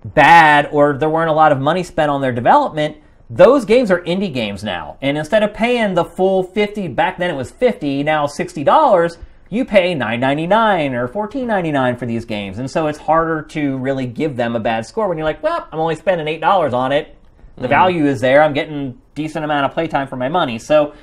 [0.05, 2.97] bad or there weren't a lot of money spent on their development,
[3.31, 4.99] those games are indie games now.
[5.01, 9.17] And instead of paying the full 50, back then it was 50, now $60,
[9.53, 12.59] you pay $9.99 or $14.99 for these games.
[12.59, 15.69] And so it's harder to really give them a bad score when you're like, well,
[15.71, 17.15] I'm only spending $8 on it.
[17.57, 18.43] The value is there.
[18.43, 20.59] I'm getting decent amount of playtime for my money.
[20.59, 20.95] So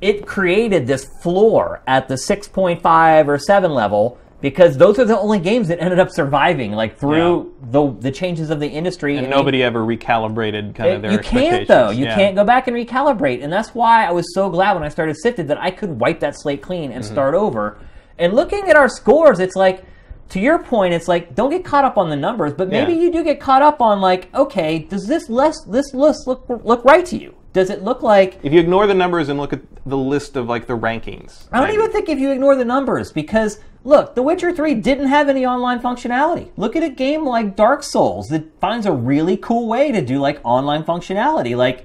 [0.00, 5.38] it created this floor at the 6.5 or 7 level because those are the only
[5.38, 9.16] games that ended up surviving, like through the the changes of the industry.
[9.16, 11.90] And nobody ever recalibrated kind of their you can't though.
[11.90, 12.16] You Yeah.
[12.16, 15.14] can't go back and recalibrate, and that's why I was so glad when I started
[15.24, 17.12] SIFTD that I could wipe that slate clean and Mm-hmm.
[17.12, 17.78] start over.
[18.18, 19.84] And looking at our scores, it's like,
[20.30, 23.00] to your point, it's like don't get caught up on the numbers, but maybe Yeah.
[23.02, 26.84] you do get caught up on like, okay, does this list this list look look
[26.84, 27.34] right to you?
[27.52, 30.48] Does it look like If you ignore the numbers and look at the list of
[30.48, 34.22] like the rankings, I don't even think if you ignore the numbers because look, The
[34.22, 36.48] Witcher 3 didn't have any online functionality.
[36.56, 40.18] Look at a game like Dark Souls that finds a really cool way to do
[40.18, 41.54] like online functionality.
[41.54, 41.84] Like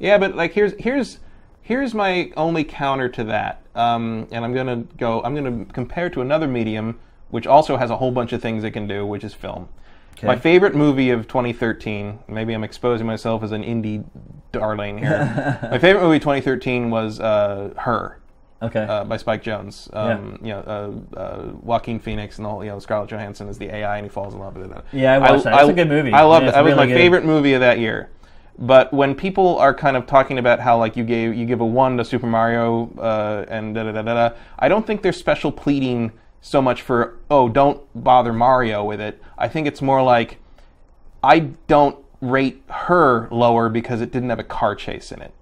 [0.00, 1.20] Yeah, but like here's here's
[1.60, 5.22] here's my only counter to that, um, and I'm gonna go.
[5.22, 6.98] I'm gonna compare to another medium
[7.32, 9.66] which also has a whole bunch of things it can do, which is film.
[10.22, 12.18] My favorite movie of 2013.
[12.28, 14.04] Maybe I'm exposing myself as an indie
[14.52, 15.58] darling here.
[15.70, 18.20] my favorite movie of 2013 was uh, Her.
[18.60, 18.84] okay.
[18.84, 20.60] Uh, by Spike Jonze, um, you know,
[21.14, 24.10] uh, uh, Joaquin Phoenix and all, you know, Scarlett Johansson is the AI and he
[24.10, 24.84] falls in love with it.
[24.92, 25.58] Yeah, I watched that.
[25.58, 26.12] It's a good movie.
[26.12, 26.52] I loved Yeah, it.
[26.52, 26.96] That was really my good.
[26.98, 28.10] favorite movie of that year.
[28.58, 31.66] But when people are kind of talking about how like you gave you give a
[31.66, 35.16] one to Super Mario uh, and da da da da da, I don't think there's
[35.16, 39.22] special pleading so much for oh don't bother Mario with it.
[39.38, 40.38] I think it's more like
[41.22, 45.32] I don't rate her lower because it didn't have a car chase in it.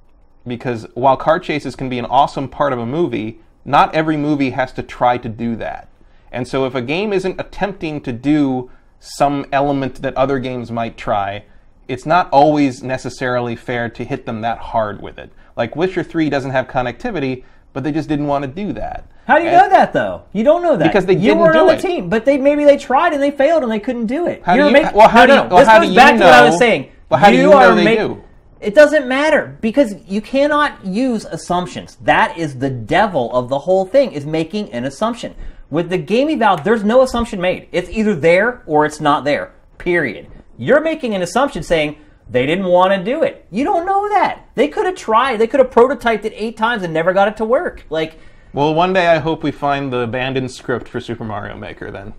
[0.47, 4.51] Because while car chases can be an awesome part of a movie, not every movie
[4.51, 5.89] has to try to do that.
[6.33, 10.97] And so if a game isn't attempting to do some element that other games might
[10.97, 11.45] try,
[11.91, 15.31] it's not always necessarily fair to hit them that hard with it.
[15.57, 19.05] Like Witcher 3 doesn't have connectivity, but they just didn't want to do that.
[19.27, 20.23] How do you And- know that though?
[20.33, 21.81] You don't know that Because they you didn't weren't do on the it.
[21.81, 24.43] team, but they maybe they tried and they failed and they couldn't do it.
[24.45, 25.49] How You're you- making- well, how no, do you- no.
[25.49, 26.89] well, this how goes do back you to what I was saying.
[27.09, 28.23] well, how do you are know they make- do?
[28.61, 31.97] It doesn't matter because you cannot use assumptions.
[32.05, 35.35] That is the devil of the whole thing is making an assumption.
[35.71, 37.69] With the game eval, there's no assumption made.
[37.73, 39.53] It's either there or it's not there.
[39.79, 40.27] Period.
[40.61, 41.97] You're making an assumption saying
[42.29, 43.47] they didn't want to do it.
[43.51, 44.47] You don't know that.
[44.57, 45.39] They could have tried.
[45.39, 47.87] They could have prototyped it eight times and never got it to work.
[47.89, 48.19] Like,
[48.53, 52.13] Well, one day I hope we find the abandoned script for Super Mario Maker then.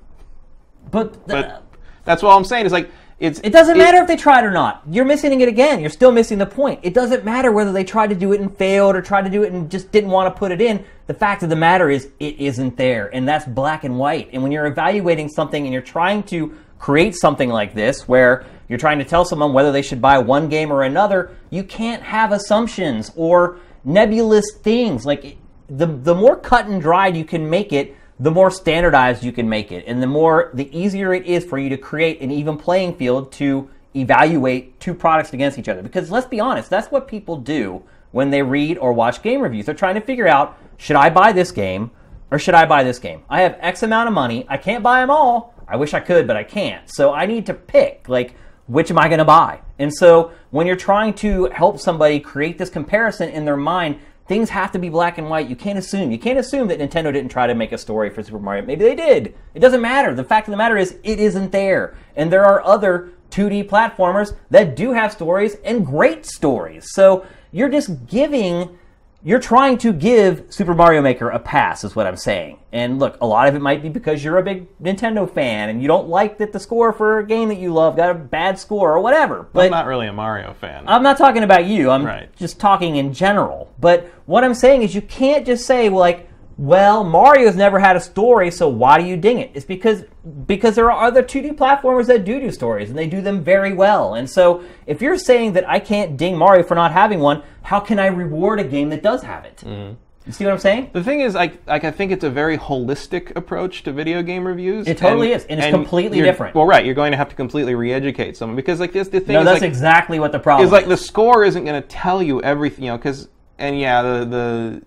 [0.89, 1.63] but, But
[2.03, 2.89] that's all I'm saying is like
[3.19, 4.81] it's It doesn't matter if they tried or not.
[4.89, 5.79] You're missing it again.
[5.79, 6.79] You're still missing the point.
[6.81, 9.43] It doesn't matter whether they tried to do it and failed or tried to do
[9.43, 10.83] it and just didn't want to put it in.
[11.05, 13.13] The fact of the matter is, it isn't there.
[13.13, 14.31] And that's black and white.
[14.33, 18.79] And when you're evaluating something and you're trying to create something like this, where you're
[18.79, 22.31] trying to tell someone whether they should buy one game or another, you can't have
[22.31, 25.05] assumptions or nebulous things.
[25.05, 25.37] Like,
[25.69, 29.47] the, the more cut and dried you can make it, the more standardized you can
[29.47, 32.57] make it, and the more the easier it is for you to create an even
[32.57, 35.83] playing field to evaluate two products against each other.
[35.83, 39.67] Because let's be honest, that's what people do when they read or watch game reviews.
[39.67, 41.91] They're trying to figure out should I buy this game
[42.31, 43.23] or should I buy this game?
[43.29, 44.45] I have X amount of money.
[44.49, 45.53] I can't buy them all.
[45.71, 46.89] I wish I could, but I can't.
[46.93, 48.35] So I need to pick like
[48.67, 49.59] which am I going to buy?
[49.79, 54.49] And so when you're trying to help somebody create this comparison in their mind, things
[54.49, 55.49] have to be black and white.
[55.49, 56.09] You can't assume.
[56.09, 58.63] You can't assume that Nintendo didn't try to make a story for Super Mario.
[58.65, 59.35] Maybe they did.
[59.53, 60.13] It doesn't matter.
[60.13, 61.97] The fact of the matter is, it isn't there.
[62.15, 66.85] And there are other 2D platformers that do have stories and great stories.
[66.93, 68.77] So you're just giving.
[69.23, 72.57] You're trying to give Super Mario Maker a pass, is what I'm saying.
[72.71, 75.79] And look, a lot of it might be because you're a big Nintendo fan and
[75.79, 78.57] you don't like that the score for a game that you love got a bad
[78.57, 79.47] score or whatever.
[79.53, 80.85] But I'm not really a Mario fan.
[80.87, 81.91] I'm not talking about you.
[81.91, 82.35] I'm Right.
[82.35, 83.71] just talking in general.
[83.79, 86.27] But what I'm saying is you can't just say well, like,
[86.57, 89.51] well, Mario's never had a story, so why do you ding it?
[89.53, 90.03] It's because
[90.45, 93.73] because there are other 2D platformers that do do stories and they do them very
[93.73, 94.13] well.
[94.13, 97.79] And so if you're saying that I can't ding Mario for not having one, how
[97.79, 99.63] can I reward a game that does have it?
[99.65, 99.95] Mm-hmm.
[100.25, 100.91] You see what I'm saying?
[100.93, 104.45] The thing is, like, like I think it's a very holistic approach to video game
[104.45, 104.87] reviews.
[104.87, 106.53] It totally is, and it's completely different.
[106.53, 109.33] Well, right, you're going to have to completely re-educate someone because, like, this the thing
[109.33, 112.21] No, that's like, exactly what the problem is like the score isn't going to tell
[112.21, 114.81] you everything, you know, because and yeah, the the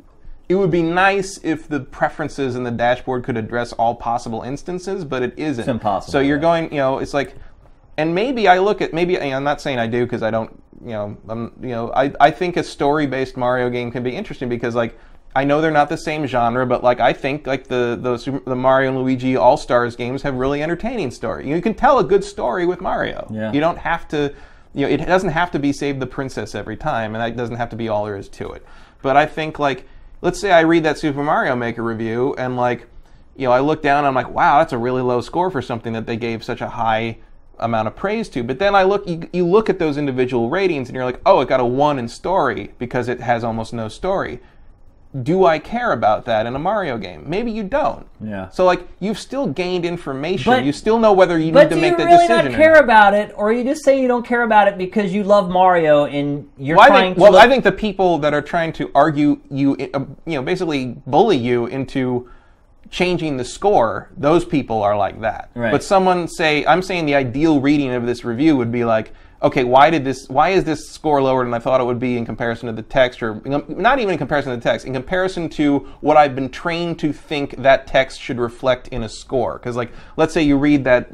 [0.49, 5.05] it would be nice if the preferences in the dashboard could address all possible instances,
[5.05, 5.63] but it isn't.
[5.63, 6.43] It's impossible, So you're yeah.
[6.43, 7.35] going, you know, it's like,
[7.97, 10.91] and maybe I look at maybe I'm not saying I do because I don't, you
[10.91, 14.75] know, I'm you know I I think a story-based Mario game can be interesting because
[14.75, 14.99] like.
[15.37, 18.55] I know they're not the same genre, but like I think like the the, the
[18.55, 21.49] Mario and Luigi All Stars games have really entertaining story.
[21.51, 23.27] You can tell a good story with Mario.
[23.33, 23.53] Yeah.
[23.53, 24.33] You don't have to,
[24.75, 27.57] you know, it doesn't have to be save the princess every time, and that doesn't
[27.57, 28.65] have to be all there is to it.
[29.03, 29.89] But I think like,
[30.25, 32.89] let's say I read that Super Mario Maker review, and like,
[33.37, 35.61] you know, I look down, and I'm like, wow, that's a really low score for
[35.61, 37.19] something that they gave such a high
[37.59, 38.43] amount of praise to.
[38.43, 41.43] But then I look, you, you look at those individual ratings, and you're like, oh,
[41.43, 44.41] it got a one in story because it has almost no story
[45.23, 47.23] do I care about that in a Mario game?
[47.27, 48.05] Maybe you don't.
[48.21, 48.49] Yeah.
[48.49, 50.53] So like you've still gained information.
[50.53, 52.45] But- you still know whether you need to do make you that really decision.
[52.47, 55.13] not or care about it, or you just say you don't care about it because
[55.15, 57.23] you love Mario and you're Well, I trying think, to?
[57.23, 60.43] well, look- I think the people that are trying to argue you, uh, you know,
[60.43, 62.29] basically bully you into
[62.91, 65.51] changing the score, those people are like that.
[65.55, 65.71] Right.
[65.71, 69.13] But someone say, I'm saying the ideal reading of this review would be like,
[69.45, 70.29] okay, why did this?
[70.29, 72.83] Why is this score lower than I thought it would be in comparison to the
[72.83, 76.49] text, or not even in comparison to the text, in comparison to what I've been
[76.49, 79.59] trained to think that text should reflect in a score?
[79.59, 81.11] Because, like, let's say you read that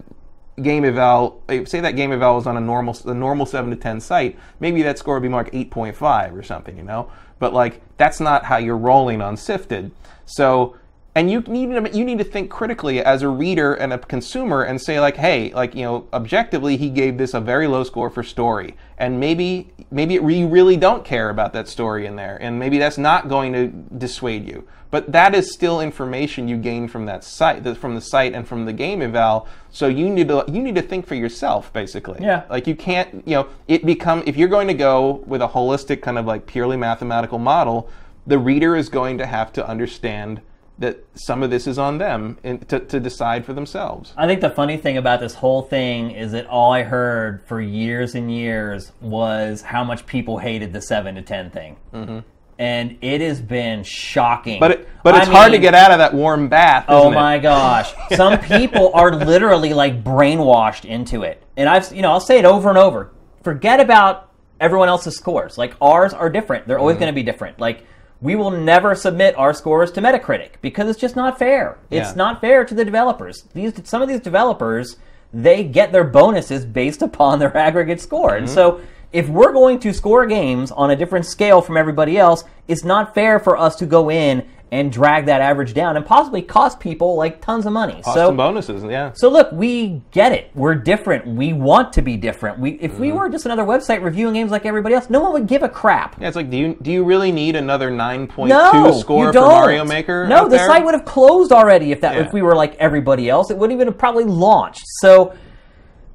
[0.62, 3.76] game eval, eh, say that game eval was on a normal, a normal seven to
[3.76, 7.10] ten site, maybe that score would be like eight point five or something, you know.
[7.40, 9.90] But like that's not how you're rolling on SIFTD.
[10.24, 10.76] So,
[11.14, 14.62] and you need to you need to think critically as a reader and a consumer
[14.62, 18.10] and say like, hey, like you know, objectively, he gave this a very low score
[18.10, 22.36] for story, and maybe maybe it, you really don't care about that story in there,
[22.40, 23.68] and maybe that's not going to
[23.98, 24.66] dissuade you.
[24.92, 28.64] But that is still information you gain from that site, from the site and from
[28.64, 29.46] the game eval.
[29.70, 32.20] So you need to you need to think for yourself, basically.
[32.22, 32.44] Yeah.
[32.48, 36.02] Like you can't, you know, it become if you're going to go with a holistic
[36.02, 37.88] kind of like purely mathematical model,
[38.26, 40.40] the reader is going to have to understand
[40.80, 44.12] that some of this is on them and to, to decide for themselves.
[44.16, 47.60] I think the funny thing about this whole thing is that all I heard for
[47.60, 52.20] years and years was how much people hated the seven to ten thing, mm-hmm.
[52.58, 54.58] and it has been shocking.
[54.58, 56.86] But it, but I it's hard to get out of that warm bath.
[56.88, 57.16] Oh isn't it?
[57.16, 57.92] my gosh!
[58.16, 62.44] Some people are literally like brainwashed into it, and I've you know I'll say it
[62.46, 63.12] over and over.
[63.42, 64.30] Forget about
[64.60, 65.56] everyone else's scores.
[65.58, 66.66] Like ours are different.
[66.66, 66.80] They're Mm-hmm.
[66.82, 67.58] always going to be different.
[67.58, 67.84] Like
[68.20, 71.78] we will never submit our scores to Metacritic because it's just not fair.
[71.90, 72.14] It's Yeah.
[72.16, 73.44] not fair to the developers.
[73.54, 74.96] These some of these developers
[75.32, 78.38] they get their bonuses based upon their aggregate score, Mm-hmm.
[78.44, 78.80] and so.
[79.12, 83.12] If we're going to score games on a different scale from everybody else, it's not
[83.12, 87.16] fair for us to go in and drag that average down and possibly cost people
[87.16, 87.94] like tons of money.
[88.02, 89.10] Cost so some bonuses, yeah.
[89.14, 90.50] so look, we get it.
[90.54, 91.26] We're different.
[91.26, 92.60] We want to be different.
[92.60, 93.00] We if Mm-hmm.
[93.00, 95.68] we were just another website reviewing games like everybody else, no one would give a
[95.68, 96.20] crap.
[96.20, 99.32] Yeah, it's like, do you do you really need another nine point two No, score
[99.32, 99.40] for.
[99.40, 100.26] Mario Maker?
[100.28, 100.66] No, the there?
[100.66, 102.26] site would have closed already if that Yeah.
[102.26, 103.50] if we were like everybody else.
[103.50, 104.82] It wouldn't even have probably launched.
[105.00, 105.34] So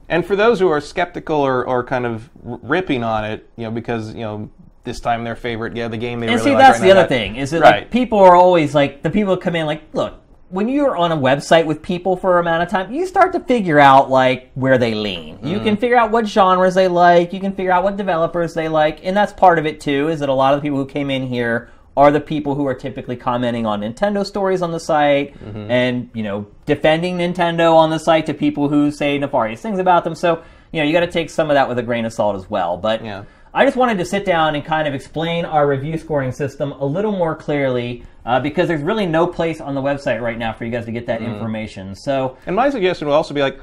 [0.07, 3.71] And for those who are skeptical or, or kind of ripping on it, you know,
[3.71, 4.49] because you know
[4.85, 6.93] this time their favorite, yeah, the game they and really see like that's right the
[6.93, 7.81] now, other that- thing is that right.
[7.83, 11.17] like people are always like the people come in like look when you're on a
[11.17, 14.77] website with people for a amount of time you start to figure out like where
[14.77, 17.97] they lean you can figure out what genres they like you can figure out what
[17.97, 20.61] developers they like and that's part of it too is that a lot of the
[20.61, 24.61] people who came in here are the people who are typically commenting on Nintendo stories
[24.61, 25.71] on the site Mm-hmm.
[25.71, 30.03] and you know defending Nintendo on the site to people who say nefarious things about
[30.03, 32.13] them so you know you got to take some of that with a grain of
[32.13, 33.23] salt as well but Yeah.
[33.55, 36.85] I just wanted to sit down and kind of explain our review scoring system a
[36.85, 40.65] little more clearly uh, because there's really no place on the website right now for
[40.65, 41.33] you guys to get that Mm.
[41.35, 41.95] information.
[41.95, 43.57] So And my suggestion would also be like,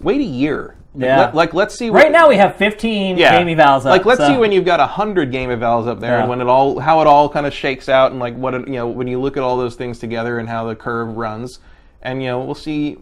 [0.00, 0.76] wait a year.
[0.98, 1.18] Yeah.
[1.22, 1.90] Let, like let's see.
[1.90, 3.36] right now we have 15 yeah.
[3.42, 3.86] game evals up.
[3.86, 6.20] Like let's so- see when you've got a hundred game evals up there, Yeah.
[6.20, 8.66] and when it all how it all kind of shakes out, and like what it,
[8.68, 11.58] you know when you look at all those things together and how the curve runs,
[12.00, 12.96] and you know we'll see.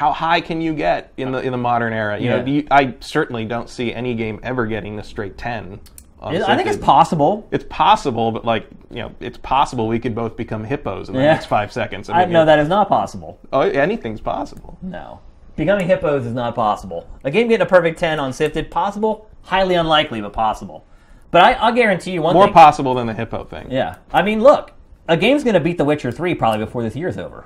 [0.00, 2.18] How high can you get in the in the modern era?
[2.18, 2.42] You know, Yeah.
[2.42, 5.78] do you, I certainly don't see any game ever getting a straight ten.
[6.20, 7.46] on I think it's possible.
[7.50, 11.20] It's possible, but like you know, it's possible we could both become hippos in the
[11.20, 11.32] Yeah.
[11.32, 12.08] next five seconds.
[12.08, 13.38] I mean, know that is not possible.
[13.52, 14.78] Oh, anything's possible.
[14.80, 15.20] No.
[15.56, 17.06] Becoming hippos is not possible.
[17.24, 19.28] A game getting a perfect 10 on SIFTD, possible?
[19.42, 20.82] Highly unlikely, but possible.
[21.30, 22.54] But I, I'll guarantee you one More thing.
[22.54, 23.66] possible than the hippo thing.
[23.70, 23.96] yeah.
[24.14, 24.72] I mean, look,
[25.08, 27.44] a game's going to beat The Witcher 3 probably before this year's over.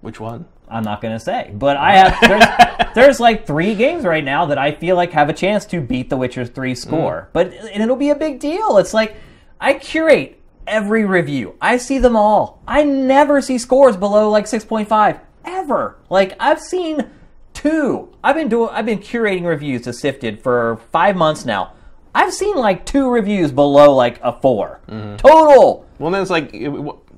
[0.00, 0.46] Which one?
[0.72, 4.46] I'm not going to say, but I have there's, there's like three games right now
[4.46, 6.76] that I feel like have a chance to beat The Witcher 3 mm.
[6.76, 7.28] score.
[7.32, 8.78] But and it'll be a big deal.
[8.78, 9.16] It's like
[9.60, 11.56] I curate every review.
[11.60, 12.62] I see them all.
[12.66, 15.98] I never see scores below like 6.5 ever.
[16.08, 17.10] Like I've seen
[17.52, 18.08] two.
[18.24, 21.74] I've been doing I've been curating reviews to SIFTD for 5 months now.
[22.14, 24.80] I've seen like two reviews below like a 4.
[24.88, 25.16] Mm-hmm.
[25.16, 25.86] Total.
[25.98, 26.52] Well, then it's like,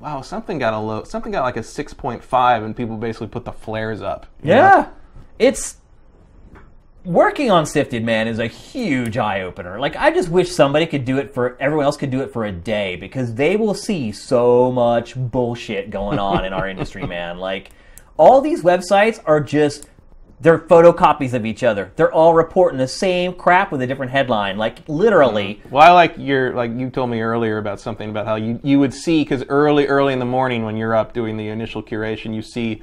[0.05, 3.29] wow, something got a low, something got like a six point five, and people basically
[3.29, 4.27] put the flares up.
[4.43, 4.55] know?
[4.55, 4.89] Yeah.
[5.39, 5.79] It's
[7.05, 9.81] working on SIFTD, man, is a huge eye opener.
[9.81, 12.45] Like I just wish somebody could do it for everyone else could do it for
[12.45, 17.39] a day because they will see so much bullshit going on in our industry, man.
[17.39, 17.71] Like
[18.19, 19.89] all these websites are just
[20.41, 21.93] they're photocopies of each other.
[21.97, 24.59] They're all reporting the same crap with a different headline.
[24.59, 25.63] Like literally.
[25.71, 28.79] Well, I like your like you told me earlier about something about how you you
[28.81, 32.35] would see because early early in the morning when you're up doing the initial curation,
[32.35, 32.83] you see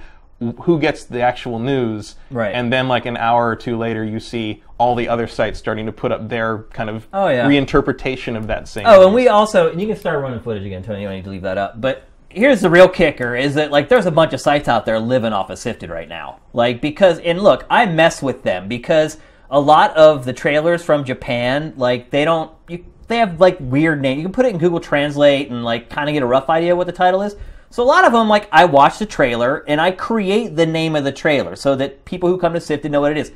[0.63, 2.55] who gets the actual news, Right.
[2.55, 5.85] and then like an hour or two later, you see all the other sites starting
[5.85, 7.47] to put up their kind of Oh, yeah.
[7.47, 8.85] reinterpretation of that same.
[8.87, 11.01] Oh, and we also and you can start running footage again, Tony.
[11.01, 11.79] You don't need to leave that up.
[11.79, 14.99] But here's the real kicker: is that like there's a bunch of sites out there
[14.99, 16.39] living off of SIFTD right now.
[16.53, 19.17] Like because and look, I mess with them because
[19.49, 24.01] a lot of the trailers from Japan, like they don't you, they have like weird
[24.01, 24.17] names.
[24.17, 26.75] You can put it in Google Translate and like kind of get a rough idea
[26.75, 27.35] what the title is.
[27.69, 30.95] So a lot of them, like I watch the trailer and I create the name
[30.95, 33.31] of the trailer so that people who come to SIFTD know what it is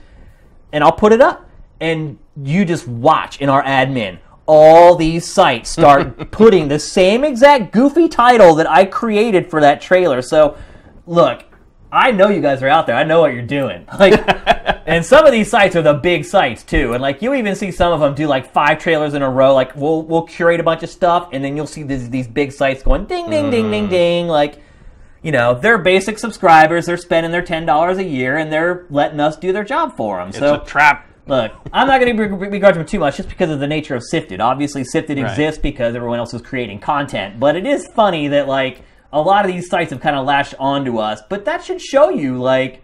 [0.71, 1.49] and I'll put it up.
[1.79, 4.19] And you just watch in our admin.
[4.47, 9.81] All these sites start putting the same exact goofy title that I created for that
[9.81, 10.21] trailer.
[10.21, 10.57] So,
[11.07, 11.43] look,
[11.95, 12.95] I know you guys are out there.
[12.95, 13.87] I know what you're doing.
[13.97, 14.21] Like,
[14.87, 16.93] and some of these sites are the big sites too.
[16.93, 19.53] And like, you even see some of them do like five trailers in a row.
[19.53, 22.51] Like, we'll we'll curate a bunch of stuff, and then you'll see these these big
[22.51, 23.89] sites going ding ding ding ding mm.
[23.89, 24.27] ding.
[24.27, 24.61] Like,
[25.23, 26.85] you know, they're basic subscribers.
[26.85, 30.17] They're spending their ten dollars a year, and they're letting us do their job for
[30.17, 30.29] them.
[30.29, 31.07] it's so a trap.
[31.27, 34.03] Look, I'm not going to begrudge them too much just because of the nature of
[34.13, 34.39] SIFTD.
[34.39, 35.31] Obviously, SIFTD Right.
[35.31, 37.39] exists because everyone else is creating content.
[37.39, 38.81] But it is funny that, like,
[39.11, 41.21] a lot of these sites have kind of latched onto us.
[41.27, 42.81] But that should show you, like,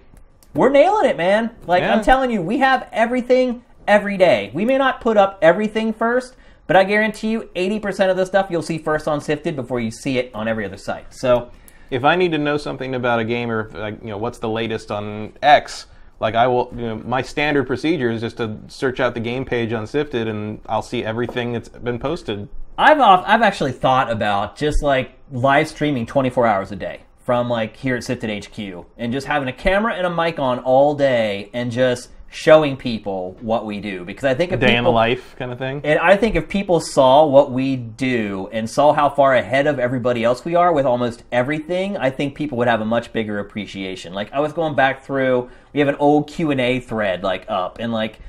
[0.56, 1.52] we're nailing it, man.
[1.68, 1.94] Like, Yeah.
[1.94, 4.50] I'm telling you, we have everything every day.
[4.54, 6.36] We may not put up everything first,
[6.66, 9.92] but I guarantee you 80% of the stuff you'll see first on SIFTD before you
[9.92, 11.14] see it on every other site.
[11.14, 11.50] So,
[11.92, 14.40] if I need to know something about a game or if, like you know what's
[14.40, 15.88] the latest on X,
[16.22, 19.43] like I will, you know, my standard procedure is just to search out the game
[19.43, 22.48] page on SIFTD, and I'll see everything that's been posted.
[22.77, 27.49] I've off, I've actually thought about just like live streaming 24 hours a day from
[27.49, 30.93] like here at SIFTD HQ and just having a camera and a mic on all
[30.93, 34.90] day and just showing people what we do because I think if Day in the
[34.90, 35.82] life kind of thing.
[35.84, 39.80] and I think if people saw what we do and saw how far ahead of
[39.80, 43.40] everybody else we are with almost everything, I think people would have a much bigger
[43.40, 44.14] appreciation.
[44.14, 47.45] Like I was going back through, we have an old Q and A thread like
[47.49, 48.20] up, and like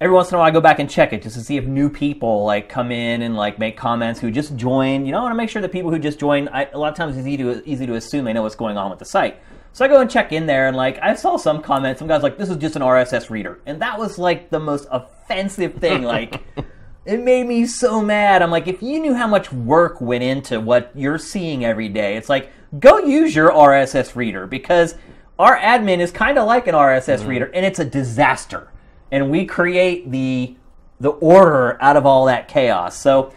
[0.00, 1.64] every once in a while I go back and check it just to see if
[1.64, 5.04] new people like come in and like make comments who just join.
[5.04, 6.46] You know, I want to make sure that people who just join.
[6.48, 8.78] I, a lot of times it's easy to easy to assume they know what's going
[8.78, 9.40] on with the site.
[9.72, 12.00] So I go and check in there, and like I saw some comments.
[12.00, 14.88] Some guys like, "This is just an RSS reader," and that was like the most
[14.90, 16.02] offensive thing.
[16.02, 16.42] Like,
[17.04, 18.42] it made me so mad.
[18.42, 22.16] I'm like, if you knew how much work went into what you're seeing every day,
[22.16, 24.96] it's like go use your RSS reader because
[25.38, 27.28] our admin is kind of like an RSS mm-hmm.
[27.28, 28.68] reader, and it's a disaster.
[29.12, 30.56] And we create the
[31.00, 32.96] the order out of all that chaos.
[32.96, 33.32] So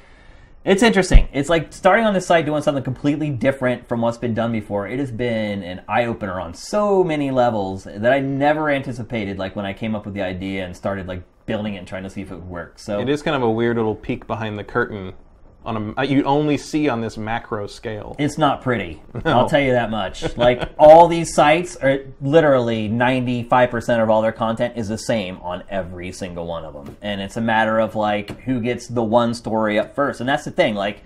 [0.65, 1.27] it's interesting.
[1.33, 4.87] It's like starting on this site doing something completely different from what's been done before.
[4.87, 9.37] It has been an eye opener on so many levels that I never anticipated.
[9.37, 12.03] Like when I came up with the idea and started like building it and trying
[12.03, 12.79] to see if it would work.
[12.79, 15.13] So It is kind of a weird little peek behind the curtain
[15.65, 18.15] on a uh, you only see on this macro scale.
[18.19, 19.01] It's not pretty.
[19.25, 20.35] I'll tell you that much.
[20.37, 25.63] Like all these sites are literally 95% of all their content is the same on
[25.69, 26.97] every single one of them.
[27.01, 30.19] And it's a matter of like who gets the one story up first.
[30.19, 30.75] And that's the thing.
[30.75, 31.01] Like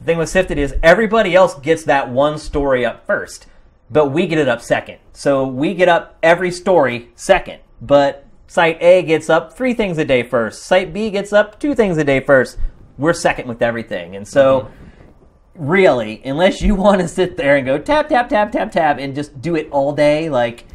[0.00, 3.46] the thing with SIFTD is everybody else gets that one story up first,
[3.90, 4.98] but we get it up second.
[5.12, 7.60] So we get up every story second.
[7.80, 10.62] But site A gets up three things a day first.
[10.62, 12.58] Site B gets up two things a day first.
[12.98, 14.16] We're second with everything.
[14.16, 14.68] And so
[15.54, 19.14] really, unless you want to sit there and go tap, tap, tap, tap, tap, and
[19.14, 20.66] just do it all day, like,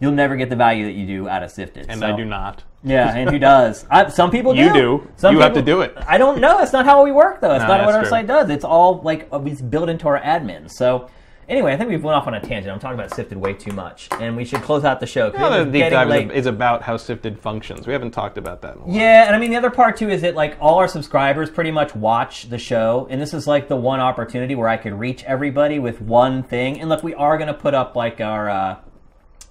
[0.00, 1.86] you'll never get the value that you do out of SIFTD.
[1.88, 2.64] and So- I do not.
[2.84, 3.86] Yeah, and who does?
[3.88, 4.60] I, some people do.
[4.60, 5.08] You do.
[5.16, 5.96] Some You have people- to do it.
[6.08, 6.58] I don't know.
[6.58, 7.54] That's not how we work, though.
[7.54, 8.10] It's No, not what our true.
[8.10, 8.50] site does.
[8.50, 10.68] It's all, like, it's built into our admin.
[10.68, 11.08] So,
[11.48, 12.72] anyway, I think we've went off on a tangent.
[12.72, 14.08] I'm talking about SIFTD way too much.
[14.20, 15.30] And we should close out the show.
[15.30, 17.86] 'cause Well, it the deep dive is, is about how SIFTD functions.
[17.86, 18.94] We haven't talked about that in a while.
[18.96, 21.70] Yeah, and I mean the other part too is that like all our subscribers pretty
[21.70, 25.24] much watch the show, and this is like the one opportunity where I could reach
[25.24, 26.80] everybody with one thing.
[26.80, 28.76] And look, we are gonna put up like our uh,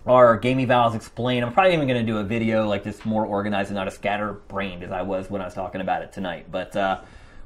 [0.07, 1.43] our game evals explain.
[1.43, 4.83] I'm probably even gonna do a video like this more organized and not as scatterbrained
[4.83, 6.47] as I was when I was talking about it tonight.
[6.51, 6.99] But uh,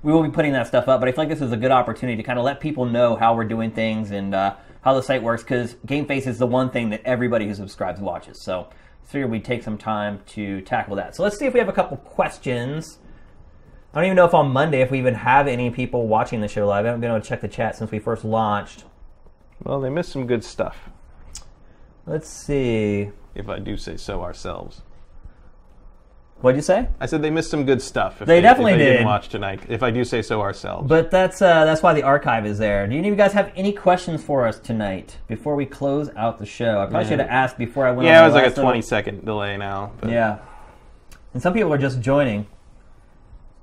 [0.05, 0.99] we will be putting that stuff up.
[0.99, 3.15] But I feel like this is a good opportunity to kind of let people know
[3.15, 6.45] how we're doing things and uh, how the site works because Game Face is the
[6.45, 8.39] one thing that everybody who subscribes watches.
[8.39, 11.15] So I figured we'd take some time to tackle that.
[11.15, 12.99] So let's see if we have a couple questions.
[13.95, 16.47] I don't even know if on Monday if we even have any people watching the
[16.47, 16.85] show live.
[16.85, 18.83] I haven't been able to check the chat since we first launched.
[19.63, 20.89] Well, they missed some good stuff,
[22.05, 23.09] Let's see.
[23.33, 24.83] if I do say so ourselves.
[26.41, 26.89] What'd you say?
[26.99, 28.21] I said they missed some good stuff.
[28.21, 28.91] If They definitely they did.
[28.93, 29.61] Didn't watch tonight.
[29.69, 30.87] If I do say so ourselves.
[30.87, 32.85] But that's uh, that's why the archive is there.
[32.85, 36.37] Do any of you guys have any questions for us tonight before we close out
[36.37, 36.81] the show?
[36.81, 38.05] I probably should have asked before I went.
[38.05, 39.93] yeah, it was like a 20 second delay now.
[40.01, 40.39] But Yeah,
[41.33, 42.47] and some people are just joining.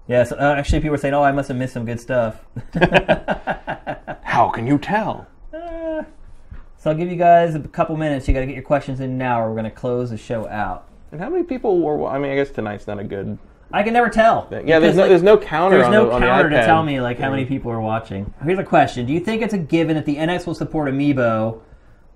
[0.09, 2.40] Yes, uh, actually, people are saying, "Oh, I must have missed some good stuff."
[4.23, 5.28] How can you tell?
[5.53, 8.27] So I'll give you guys a couple minutes.
[8.27, 10.49] You got to get your questions in now, or we're going to close the show
[10.49, 10.89] out.
[11.13, 12.07] And how many people were?
[12.07, 13.39] I mean, I guess tonight's not a good.
[13.71, 14.49] I can never tell.
[14.51, 15.77] Yeah, there's no, like, there's no counter.
[15.77, 17.31] There's on no the, on the counter to tell me like how Yeah.
[17.31, 18.33] many people are watching.
[18.45, 21.61] Here's a question: Do you think it's a given that the NX will support Amiibo,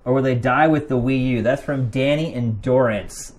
[0.05, 1.41] or will they die with the Wii U?
[1.41, 3.33] That's from Danny Endurance.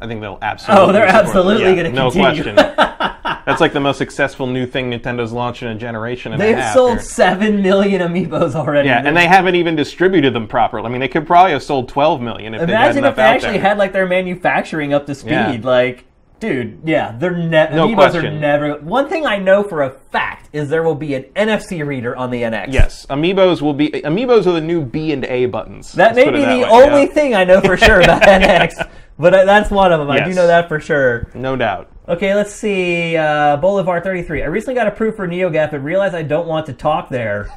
[0.00, 0.88] I think they'll oh, absolutely.
[0.88, 2.42] Oh, they're absolutely Yeah, gonna continue.
[2.44, 3.10] No question.
[3.46, 6.74] That's like the most successful new thing Nintendo's launched in a generation and They've half.
[6.74, 7.00] sold here.
[7.00, 8.88] seven million Amiibos already.
[8.88, 10.86] Yeah, and they haven't even distributed them properly.
[10.86, 13.16] I mean, they could probably have sold 12 million if they had imagine enough if
[13.16, 13.60] they actually there.
[13.62, 15.30] had like their manufacturing up to speed.
[15.30, 15.58] Yeah.
[15.62, 16.04] Like,
[16.40, 18.40] dude, yeah, they're ne- No Amiibos are question.
[18.40, 18.78] never.
[18.80, 22.30] One thing I know for a fact is there will be an NFC reader on
[22.30, 22.72] the NX.
[22.72, 25.92] Yes, amiibos will be amiibos are the new B and A buttons.
[25.92, 27.12] That Let's may be the way, only yeah.
[27.12, 28.88] thing I know for sure about NX,
[29.18, 30.10] but uh, that's one of them.
[30.10, 31.28] I do know that for sure.
[31.34, 31.90] No doubt.
[32.06, 33.16] Okay, let's see.
[33.16, 34.42] Uh, Bolivar 33.
[34.42, 37.50] I recently got approved for NeoGAF, but realized I don't want to talk there.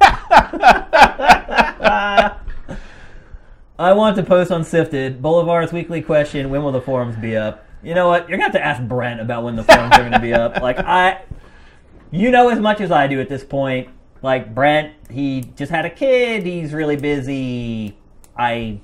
[3.80, 5.20] I want to post on SIFTD.
[5.20, 7.66] Bolivar's weekly question: When will the forums be up?
[7.82, 8.28] You know what?
[8.28, 10.60] You're gonna have to ask Brent about when the forums are gonna be up.
[10.62, 11.22] Like I,
[12.10, 13.88] you know as much as I do at this point.
[14.22, 16.44] Like Brent, he just had a kid.
[16.44, 17.96] He's really busy.
[18.36, 18.80] I,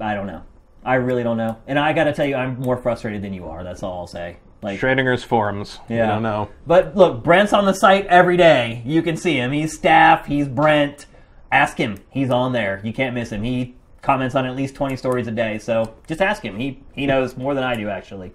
[0.00, 0.42] I don't know.
[0.84, 1.58] I really don't know.
[1.66, 3.64] And I got to tell you, I'm more frustrated than you are.
[3.64, 4.36] That's all I'll say.
[4.62, 5.78] Like Schrodinger's forums.
[5.88, 6.04] Yeah.
[6.04, 6.50] I don't know.
[6.66, 8.82] But look, Brent's on the site every day.
[8.84, 9.52] You can see him.
[9.52, 10.26] He's staff.
[10.26, 11.06] He's Brent.
[11.52, 11.98] Ask him.
[12.10, 12.80] He's on there.
[12.82, 13.42] You can't miss him.
[13.42, 15.58] He comments on at least 20 stories a day.
[15.58, 16.58] So just ask him.
[16.58, 18.32] He he knows more than I do actually.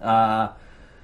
[0.00, 0.48] Uh,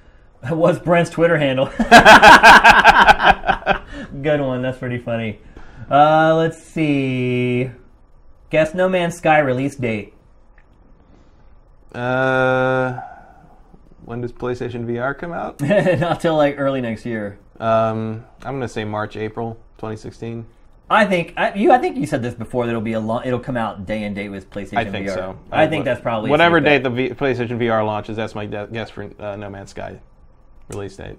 [0.49, 1.65] what's Brent's Twitter handle?
[4.21, 4.61] Good one.
[4.61, 5.39] That's pretty funny.
[5.89, 7.71] Uh, let's see.
[8.49, 10.13] Guess No Man's Sky release date.
[11.93, 12.99] Uh,
[14.05, 15.61] when does PlayStation VR come out?
[15.99, 17.37] Not till like early next year.
[17.59, 20.45] um, I'm gonna say March, April, 2016.
[20.89, 21.71] I think I, you.
[21.71, 22.65] I think you said this before.
[22.65, 23.23] That it'll be a long.
[23.25, 25.13] It'll come out day and date with PlayStation I think VR.
[25.13, 25.39] so.
[25.51, 28.17] I think that's probably whatever date the v- PlayStation VR launches.
[28.17, 29.99] That's my de- guess for uh, No Man's Sky
[30.69, 31.17] release date.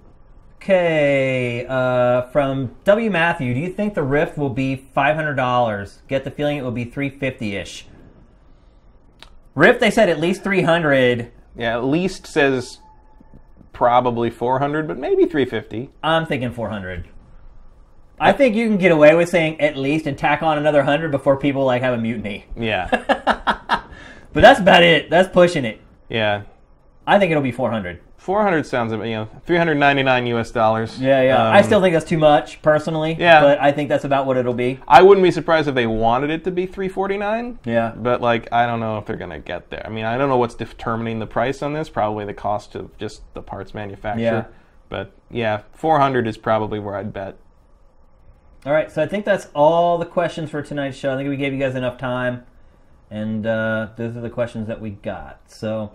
[0.61, 6.01] Okay, uh, from W Matthew, do you think the Rift will be five hundred dollars?
[6.07, 7.87] Get the feeling it will be three fifty ish.
[9.55, 11.31] Rift, they said at least three hundred.
[11.57, 12.79] Yeah, at least says
[13.71, 15.89] probably 400, but maybe 350.
[16.03, 17.07] I'm thinking four hundred.
[18.19, 21.11] I think you can get away with saying at least and tack on another hundred
[21.11, 22.45] before people like have a mutiny.
[22.57, 22.87] Yeah,
[24.33, 25.09] But that's about it.
[25.09, 25.81] That's pushing it.
[26.09, 26.43] yeah.
[27.07, 28.01] I think it'll be four hundred.
[28.17, 30.99] 400 sounds, about, you know, 399 US dollars.
[30.99, 31.43] Yeah, yeah.
[31.47, 33.15] I Um, still think that's too much personally.
[33.19, 33.41] Yeah.
[33.41, 34.79] But I think that's about what it'll be.
[34.87, 37.59] I wouldn't be surprised if they wanted it to be 349.
[37.65, 37.91] Yeah.
[37.95, 39.83] But like, I don't know if they're gonna get there.
[39.85, 41.87] I mean, I don't know what's determining the price on this.
[41.89, 44.23] Probably the cost of just the parts manufacturer.
[44.23, 44.45] Yeah.
[44.89, 47.35] But yeah, 400 is probably where I'd bet.
[48.65, 51.13] All right, so I think that's all the questions for tonight's show.
[51.13, 52.43] I think we gave you guys enough time,
[53.11, 55.39] and uh, those are the questions that we got.
[55.45, 55.91] So,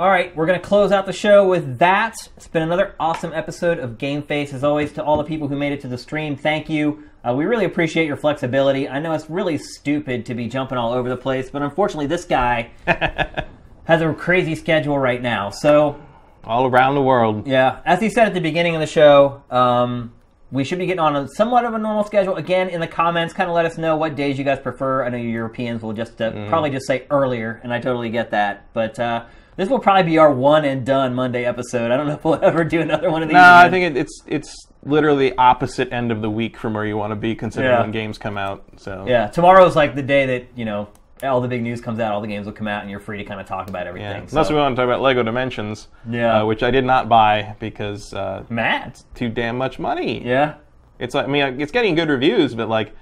[0.00, 2.16] all right, we're going to close out the show with that.
[2.34, 4.54] It's been another awesome episode of Game Face.
[4.54, 7.04] As always, to all the people who made it to the stream, thank you.
[7.22, 8.88] Uh, we really appreciate your flexibility.
[8.88, 12.24] I know it's really stupid to be jumping all over the place, but unfortunately, this
[12.24, 12.70] guy
[13.84, 15.50] has a crazy schedule right now.
[15.50, 16.00] So,
[16.44, 17.46] All around the world.
[17.46, 20.14] yeah, as he said at the beginning of the show, um,
[20.50, 22.36] we should be getting on a somewhat of a normal schedule.
[22.36, 25.04] Again, in the comments, kind of let us know what days you guys prefer.
[25.04, 28.30] I know you Europeans will just uh, probably just say earlier, and I totally get
[28.30, 28.72] that.
[28.72, 29.26] But uh,
[29.60, 31.90] this will probably be our one and done Monday episode.
[31.90, 33.34] I don't know if we'll ever do another one of these.
[33.34, 36.86] No, I think it, it's it's literally the opposite end of the week from where
[36.86, 37.80] you want to be, considering Yeah.
[37.82, 38.64] when games come out.
[38.78, 40.88] So Yeah, tomorrow's like the day that you know
[41.22, 43.18] all the big news comes out, all the games will come out, and you're free
[43.18, 44.22] to kind of talk about everything.
[44.22, 44.26] Yeah.
[44.26, 46.40] So- Unless we want to talk about Lego Dimensions, Yeah.
[46.40, 49.02] uh, which I did not buy because uh, Matt.
[49.14, 50.26] too damn much money.
[50.26, 50.54] Yeah.
[50.98, 52.92] It's like I mean it's getting good reviews, but like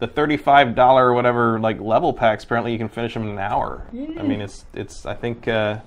[0.00, 3.86] the thirty-five dollar whatever like level packs, apparently you can finish them in an hour.
[3.92, 5.78] I mean it's it's I think uh,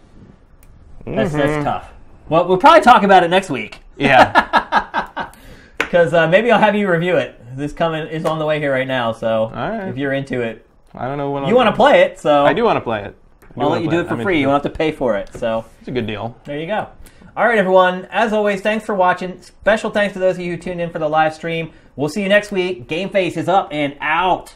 [1.05, 1.37] That's, Mm-hmm.
[1.37, 1.91] that's tough.
[2.29, 3.79] Well, we'll probably talk about it next week.
[3.97, 5.31] yeah
[5.77, 7.37] Because uh, maybe I'll have you review it.
[7.57, 9.89] This coming is on the way here right now, so right.
[9.89, 12.17] if you're into it, I don't know when you want to play it.
[12.17, 13.15] So I do want to play it.
[13.57, 14.39] I'll let you do it for I'm free.
[14.39, 15.33] You won't have to pay for it.
[15.33, 16.37] So It's a good deal.
[16.45, 16.87] there you go.
[17.35, 18.07] All right, everyone.
[18.09, 19.41] As always, thanks for watching.
[19.41, 21.73] Special thanks to those of you who tuned in for the live stream.
[21.97, 22.87] We'll see you next week.
[22.87, 24.55] Game Face is up and out.